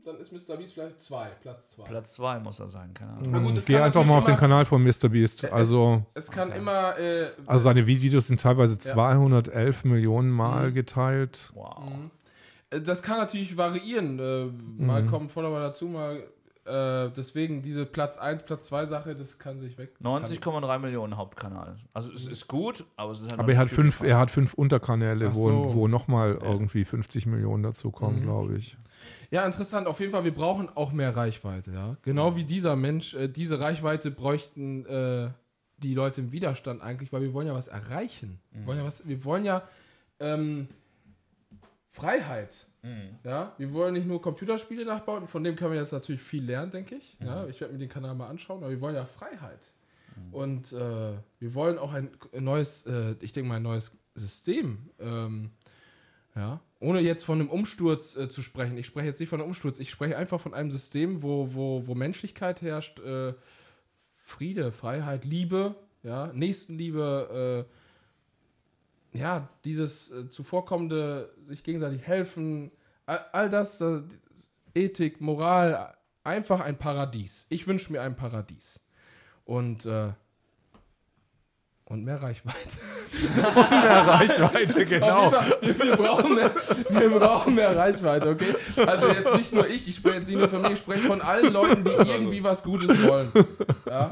[0.05, 0.55] Dann ist Mr.
[0.57, 1.83] Beast vielleicht zwei, Platz zwei.
[1.85, 3.23] Platz 2 muss er sein, keine Ahnung.
[3.31, 5.09] Na gut, Geh kann einfach mal auf den Kanal von Mr.
[5.09, 5.43] Beast.
[5.43, 6.59] Es- Also, Es kann Okay.
[6.59, 6.97] immer.
[6.99, 8.79] Äh, also seine Videos sind teilweise Ja.
[8.93, 11.49] 211 Millionen Mal geteilt.
[11.55, 11.91] Wow.
[12.69, 14.19] äh, das kann natürlich variieren.
[14.19, 14.45] Äh,
[14.83, 15.07] Mal Mhm.
[15.09, 16.23] kommen Follower dazu, mal.
[16.65, 19.91] Äh, deswegen diese Platz 1, Platz 2 Sache, das kann sich weg.
[19.99, 21.75] das 90,3 Millionen Hauptkanal.
[21.93, 24.31] Also es ist gut, aber es ist halt Aber er hat nicht fünf, er hat
[24.31, 25.73] fünf Unterkanäle, Ach wo, so.
[25.75, 26.51] wo nochmal Ja.
[26.51, 28.23] irgendwie 50 Millionen dazu kommen, Mhm.
[28.23, 28.77] glaube ich.
[29.29, 29.85] Ja, interessant.
[29.85, 31.71] Auf jeden Fall, wir brauchen auch mehr Reichweite.
[31.71, 31.97] Ja?
[32.01, 33.13] Genau wie dieser Mensch.
[33.13, 35.29] Äh, diese Reichweite bräuchten äh,
[35.77, 38.39] die Leute im Widerstand eigentlich, weil wir wollen ja was erreichen.
[38.51, 39.61] Wir wollen ja, was, wir wollen ja
[40.19, 40.67] ähm,
[41.91, 42.67] Freiheit.
[42.85, 43.15] Mhm.
[43.23, 43.53] Ja?
[43.57, 45.27] Wir wollen nicht nur Computerspiele nachbauen.
[45.27, 47.17] Von dem können wir jetzt natürlich viel lernen, denke ich.
[47.19, 47.47] Ja?
[47.47, 48.63] Ich werde mir den Kanal mal anschauen.
[48.63, 49.71] Aber wir wollen ja Freiheit.
[50.31, 52.09] Und äh, wir wollen auch ein
[52.39, 54.89] neues, äh, ich denke mal, ein neues System.
[54.99, 55.51] Ähm,
[56.35, 58.77] ja, ohne jetzt von einem Umsturz äh, zu sprechen.
[58.77, 59.79] Ich spreche jetzt nicht von einem Umsturz.
[59.79, 63.33] Ich spreche einfach von einem System, wo, wo, wo Menschlichkeit herrscht, äh,
[64.17, 67.71] Friede, Freiheit, Liebe, ja, Nächstenliebe, äh,
[69.15, 72.71] ja, dieses äh, zuvorkommende, sich gegenseitig helfen,
[73.05, 74.01] all, all das, äh,
[74.73, 77.45] Ethik, Moral, einfach ein Paradies.
[77.49, 78.81] Ich wünsche mir ein Paradies.
[79.45, 80.09] Und, äh,
[81.85, 82.57] und mehr Reichweite.
[83.69, 85.29] Mehr Reichweite, genau.
[85.29, 86.51] Fall, wir, wir, brauchen mehr,
[86.89, 88.55] wir brauchen mehr Reichweite, okay?
[88.85, 91.21] Also jetzt nicht nur ich, ich spreche jetzt nicht nur von mir, ich spreche von
[91.21, 93.31] allen Leuten, die irgendwie was Gutes wollen.
[93.85, 94.11] Ja?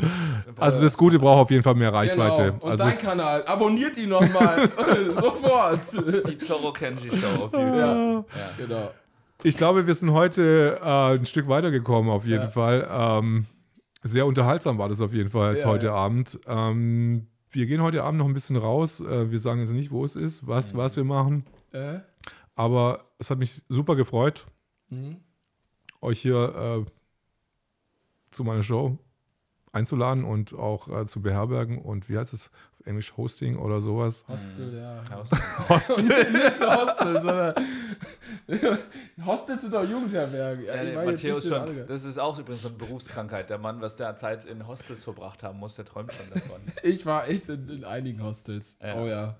[0.56, 2.52] Also das Gute braucht auf jeden Fall mehr Reichweite.
[2.52, 2.64] Genau.
[2.64, 4.68] Und Also dein Kanal, abonniert ihn nochmal.
[5.14, 5.80] Sofort.
[6.28, 7.76] Die Zorro Kenji Show auf YouTube.
[7.78, 8.24] Ja,
[8.56, 8.90] genau.
[9.44, 12.48] ich glaube, wir sind heute äh, ein Stück weitergekommen auf jeden Ja.
[12.48, 12.88] Fall.
[12.90, 13.46] Ähm,
[14.02, 15.94] sehr unterhaltsam war das auf jeden Fall jetzt Ja, heute ja.
[15.94, 16.38] Abend.
[16.46, 19.00] Ähm, wir gehen heute Abend noch ein bisschen raus.
[19.00, 21.44] Äh, wir sagen jetzt nicht, wo es ist, was, was wir machen.
[21.72, 22.00] Äh?
[22.56, 24.46] Aber es hat mich super gefreut,
[24.90, 25.18] Mhm.
[26.00, 26.90] euch hier äh,
[28.32, 28.98] zu meiner Show
[29.72, 31.78] einzuladen und auch äh, zu beherbergen.
[31.78, 32.50] Und wie heißt es
[32.80, 34.24] auf Englisch Hosting oder sowas?
[34.28, 35.02] Hostel, ja.
[35.16, 37.54] Aus- nicht so Hostel, sondern
[39.24, 40.64] Hostels sind doch Jugendherbergen.
[40.64, 41.86] Ja, Ja, Matthäus schon.
[41.86, 43.50] Das ist auch übrigens so eine Berufskrankheit.
[43.50, 46.60] Der Mann, was der Zeit in Hostels verbracht haben muss, der träumt schon davon.
[46.82, 48.76] Ich war echt in, in einigen Hostels.
[48.82, 48.94] Ja.
[48.96, 49.36] Oh ja.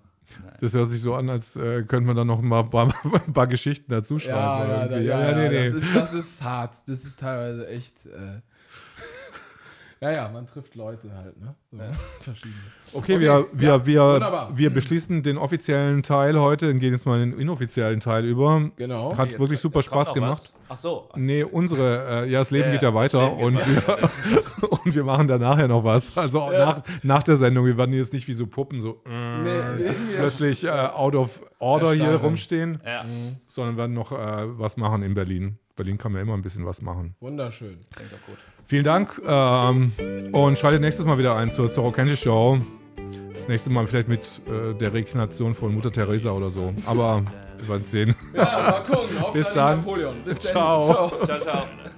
[0.60, 2.92] Das hört sich so an, als äh, könnte man da noch mal ein paar,
[3.26, 4.70] ein paar Geschichten dazu Ja, schreiben.
[4.70, 5.06] ja, ja, irgendwie.
[5.06, 5.70] ja, nee, nee.
[5.72, 6.74] Das, ist, das ist hart.
[6.86, 8.04] Das ist teilweise echt.
[8.06, 8.40] Äh,
[10.00, 11.54] ja, ja, man trifft Leute halt, ne?
[11.72, 11.78] So,
[12.20, 12.54] Verschiedene.
[12.92, 14.56] Okay, Okay, wir, wir, ja, wir, wunderbar.
[14.56, 18.70] wir beschließen den offiziellen Teil heute und gehen jetzt mal in den inoffiziellen Teil über.
[18.76, 19.16] Genau.
[19.16, 20.42] Hat Jetzt- wirklich super Spaß gemacht.
[20.44, 20.52] was.
[20.70, 21.08] Ach so.
[21.16, 24.70] Nee, unsere, äh, ja, das Leben Ja, geht ja ja, weiter Leben und, geht wir,
[24.84, 26.16] und wir machen danach ja noch was.
[26.18, 26.58] Also auch Ja.
[26.66, 29.94] nach, nach der Sendung, wir werden jetzt nicht wie so Puppen so äh, Nee, wir-
[30.18, 33.04] plötzlich äh, out of order hier rumstehen, Ja,
[33.46, 35.58] sondern werden noch äh, was machen in Berlin.
[35.78, 37.14] Berlin kann man immer ein bisschen was machen.
[37.20, 37.78] Wunderschön.
[37.94, 38.36] klingt doch gut.
[38.66, 39.92] Vielen Dank ähm,
[40.32, 42.58] und schaltet nächstes Mal wieder ein zur Zorro Kenji Show.
[43.32, 46.74] Das nächste Mal vielleicht mit äh, der Reinkarnation von Mutter Teresa oder so.
[46.84, 47.22] Aber
[47.56, 48.14] wir werden sehen.
[48.34, 49.16] Ja, mal gucken.
[49.32, 49.78] Bis dann.
[49.78, 50.14] Napoleon.
[50.24, 50.52] Bis dann.
[50.52, 51.12] Ciao.
[51.24, 51.62] Ciao, ciao.